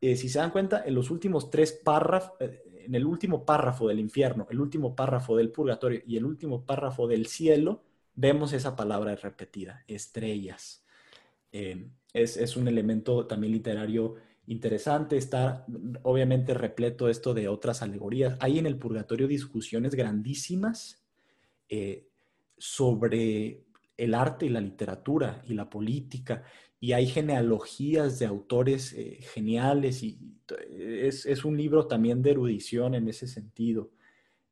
eh, 0.00 0.16
si 0.16 0.30
se 0.30 0.38
dan 0.38 0.50
cuenta, 0.50 0.82
en 0.86 0.94
los 0.94 1.10
últimos 1.10 1.50
tres 1.50 1.72
párrafos, 1.72 2.38
en 2.40 2.94
el 2.94 3.04
último 3.04 3.44
párrafo 3.44 3.86
del 3.86 4.00
infierno, 4.00 4.46
el 4.48 4.60
último 4.60 4.96
párrafo 4.96 5.36
del 5.36 5.50
purgatorio 5.50 6.00
y 6.06 6.16
el 6.16 6.24
último 6.24 6.64
párrafo 6.64 7.06
del 7.06 7.26
cielo, 7.26 7.82
vemos 8.16 8.52
esa 8.52 8.74
palabra 8.74 9.14
repetida, 9.14 9.84
estrellas. 9.86 10.84
Eh, 11.52 11.88
es, 12.12 12.56
un 12.56 12.66
elemento 12.66 13.26
también 13.26 13.52
literario 13.52 14.14
interesante, 14.46 15.16
está 15.16 15.66
obviamente 16.02 16.54
repleto 16.54 17.08
esto 17.08 17.34
de 17.34 17.48
otras 17.48 17.82
alegorías. 17.82 18.36
Hay 18.40 18.58
en 18.58 18.66
el 18.66 18.78
purgatorio 18.78 19.28
discusiones 19.28 19.94
grandísimas 19.94 21.04
eh, 21.68 22.08
sobre 22.56 23.64
el 23.96 24.14
arte 24.14 24.46
y 24.46 24.48
la 24.48 24.60
literatura 24.60 25.42
y 25.46 25.54
la 25.54 25.68
política, 25.68 26.42
y 26.80 26.92
hay 26.92 27.06
genealogías 27.06 28.18
de 28.18 28.26
autores 28.26 28.92
eh, 28.92 29.18
geniales, 29.34 30.02
y 30.02 30.18
es, 30.70 31.26
es, 31.26 31.44
un 31.44 31.56
libro 31.56 31.86
también 31.86 32.22
de 32.22 32.32
erudición 32.32 32.94
en 32.94 33.08
ese 33.08 33.26
sentido. 33.26 33.90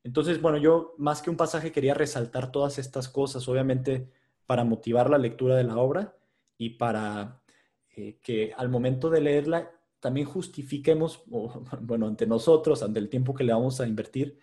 Entonces, 0.05 0.39
bueno, 0.39 0.59
yo 0.59 0.93
más 0.99 1.23
que 1.23 1.31
un 1.31 1.35
pasaje 1.35 1.71
quería 1.71 1.95
resaltar 1.95 2.51
todas 2.51 2.77
estas 2.77 3.09
cosas, 3.09 3.47
obviamente 3.47 4.07
para 4.45 4.63
motivar 4.63 5.09
la 5.09 5.17
lectura 5.17 5.55
de 5.55 5.63
la 5.63 5.77
obra 5.77 6.15
y 6.59 6.69
para 6.77 7.41
eh, 7.89 8.19
que 8.21 8.53
al 8.55 8.69
momento 8.69 9.09
de 9.09 9.21
leerla 9.21 9.71
también 9.99 10.27
justifiquemos, 10.27 11.23
bueno, 11.81 12.05
ante 12.07 12.27
nosotros, 12.27 12.83
ante 12.83 12.99
el 12.99 13.09
tiempo 13.09 13.33
que 13.33 13.43
le 13.43 13.53
vamos 13.53 13.81
a 13.81 13.87
invertir, 13.87 14.37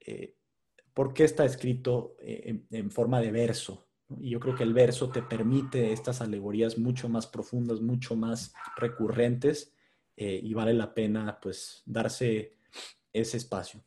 eh, 0.00 0.36
por 0.92 1.14
qué 1.14 1.24
está 1.24 1.46
escrito 1.46 2.16
eh, 2.20 2.60
en, 2.70 2.90
forma 2.90 3.22
de 3.22 3.32
verso. 3.32 3.88
Y 4.18 4.28
yo 4.28 4.38
creo 4.38 4.54
que 4.54 4.64
el 4.64 4.74
verso 4.74 5.08
te 5.08 5.22
permite 5.22 5.94
estas 5.94 6.20
alegorías 6.20 6.76
mucho 6.76 7.08
más 7.08 7.26
profundas, 7.26 7.80
mucho 7.80 8.16
más 8.16 8.52
recurrentes, 8.76 9.72
y 10.16 10.52
vale 10.52 10.74
la 10.74 10.92
pena 10.92 11.38
pues 11.40 11.82
darse 11.86 12.58
ese 13.10 13.38
espacio 13.38 13.82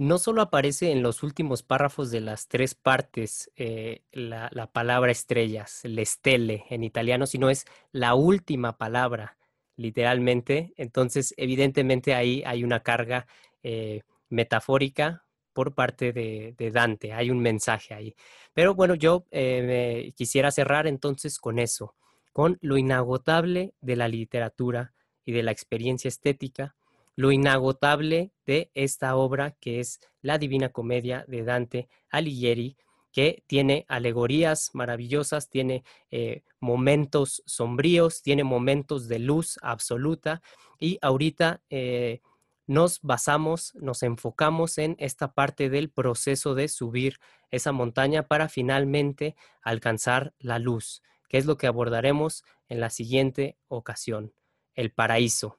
no 0.00 0.16
solo 0.16 0.40
aparece 0.40 0.92
en 0.92 1.02
los 1.02 1.22
últimos 1.22 1.62
párrafos 1.62 2.10
de 2.10 2.22
las 2.22 2.48
tres 2.48 2.74
partes 2.74 3.50
eh, 3.56 4.00
la, 4.12 4.48
palabra 4.72 5.12
estrellas, 5.12 5.82
estele 5.84 6.64
en 6.70 6.84
italiano, 6.84 7.26
sino 7.26 7.50
es 7.50 7.66
la 7.92 8.14
última 8.14 8.78
palabra, 8.78 9.36
literalmente. 9.76 10.72
Entonces, 10.78 11.34
evidentemente 11.36 12.14
ahí 12.14 12.42
hay 12.46 12.64
una 12.64 12.80
carga 12.80 13.26
eh, 13.62 14.00
metafórica 14.30 15.26
por 15.52 15.74
parte 15.74 16.14
de, 16.14 16.70
Dante, 16.72 17.12
hay 17.12 17.30
un 17.30 17.40
mensaje 17.40 17.92
ahí. 17.92 18.14
Pero 18.54 18.74
bueno, 18.74 18.94
yo 18.94 19.26
eh, 19.30 20.14
quisiera 20.16 20.50
cerrar 20.50 20.86
entonces 20.86 21.38
con 21.38 21.58
eso, 21.58 21.94
con 22.32 22.56
lo 22.62 22.78
inagotable 22.78 23.74
de 23.82 23.96
la 23.96 24.08
literatura 24.08 24.94
y 25.26 25.32
de 25.32 25.42
la 25.42 25.50
experiencia 25.50 26.08
estética 26.08 26.74
lo 27.16 27.32
inagotable 27.32 28.32
de 28.46 28.70
esta 28.74 29.16
obra 29.16 29.52
que 29.52 29.80
es 29.80 30.00
la 30.22 30.38
Divina 30.38 30.70
Comedia 30.70 31.24
de 31.28 31.44
Dante 31.44 31.88
Alighieri, 32.10 32.76
que 33.12 33.42
tiene 33.46 33.84
alegorías 33.88 34.70
maravillosas, 34.72 35.50
tiene 35.50 35.84
eh, 36.10 36.42
momentos 36.60 37.42
sombríos, 37.46 38.22
tiene 38.22 38.44
momentos 38.44 39.08
de 39.08 39.18
luz 39.18 39.58
absoluta 39.62 40.42
y 40.78 40.98
ahorita 41.02 41.62
eh, 41.70 42.20
nos 42.66 43.00
basamos, 43.02 43.74
nos 43.74 44.04
enfocamos 44.04 44.78
en 44.78 44.94
esta 45.00 45.32
parte 45.32 45.70
del 45.70 45.90
proceso 45.90 46.54
de 46.54 46.68
subir 46.68 47.18
esa 47.50 47.72
montaña 47.72 48.28
para 48.28 48.48
finalmente 48.48 49.34
alcanzar 49.60 50.34
la 50.38 50.60
luz, 50.60 51.02
que 51.28 51.38
es 51.38 51.46
lo 51.46 51.56
que 51.56 51.66
abordaremos 51.66 52.44
en 52.68 52.78
la 52.78 52.90
siguiente 52.90 53.56
ocasión, 53.66 54.32
el 54.74 54.92
paraíso. 54.92 55.58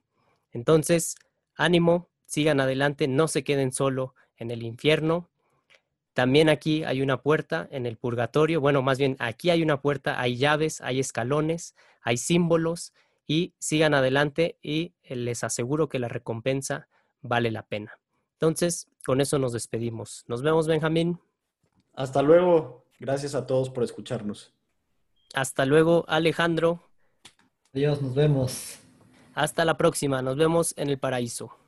Entonces, 0.52 1.16
ánimo, 1.54 2.08
sigan 2.24 2.60
adelante, 2.60 3.08
no 3.08 3.28
se 3.28 3.44
queden 3.44 3.72
solo 3.72 4.14
en 4.36 4.50
el 4.50 4.62
infierno. 4.62 5.30
También 6.14 6.48
aquí 6.48 6.84
hay 6.84 7.00
una 7.00 7.22
puerta 7.22 7.68
en 7.70 7.86
el 7.86 7.96
purgatorio. 7.96 8.60
Bueno, 8.60 8.82
más 8.82 8.98
bien 8.98 9.16
aquí 9.18 9.50
hay 9.50 9.62
una 9.62 9.80
puerta, 9.80 10.20
hay 10.20 10.36
llaves, 10.36 10.80
hay 10.80 11.00
escalones, 11.00 11.74
hay 12.02 12.16
símbolos 12.16 12.92
y 13.26 13.54
sigan 13.58 13.94
adelante 13.94 14.58
y 14.62 14.94
les 15.02 15.44
aseguro 15.44 15.88
que 15.88 15.98
la 15.98 16.08
recompensa 16.08 16.88
vale 17.22 17.50
la 17.50 17.62
pena. 17.62 17.98
Entonces, 18.34 18.88
con 19.04 19.20
eso 19.20 19.38
nos 19.38 19.52
despedimos. 19.52 20.24
Nos 20.26 20.42
vemos, 20.42 20.66
Benjamín. 20.66 21.20
Hasta 21.94 22.22
luego. 22.22 22.84
Gracias 22.98 23.34
a 23.34 23.46
todos 23.46 23.70
por 23.70 23.82
escucharnos. 23.84 24.52
Hasta 25.34 25.64
luego, 25.64 26.04
Alejandro. 26.08 26.88
Adiós, 27.72 28.02
nos 28.02 28.14
vemos. 28.14 28.81
Hasta 29.34 29.64
la 29.64 29.76
próxima, 29.76 30.20
nos 30.22 30.36
vemos 30.36 30.74
en 30.76 30.88
el 30.90 30.98
paraíso. 30.98 31.61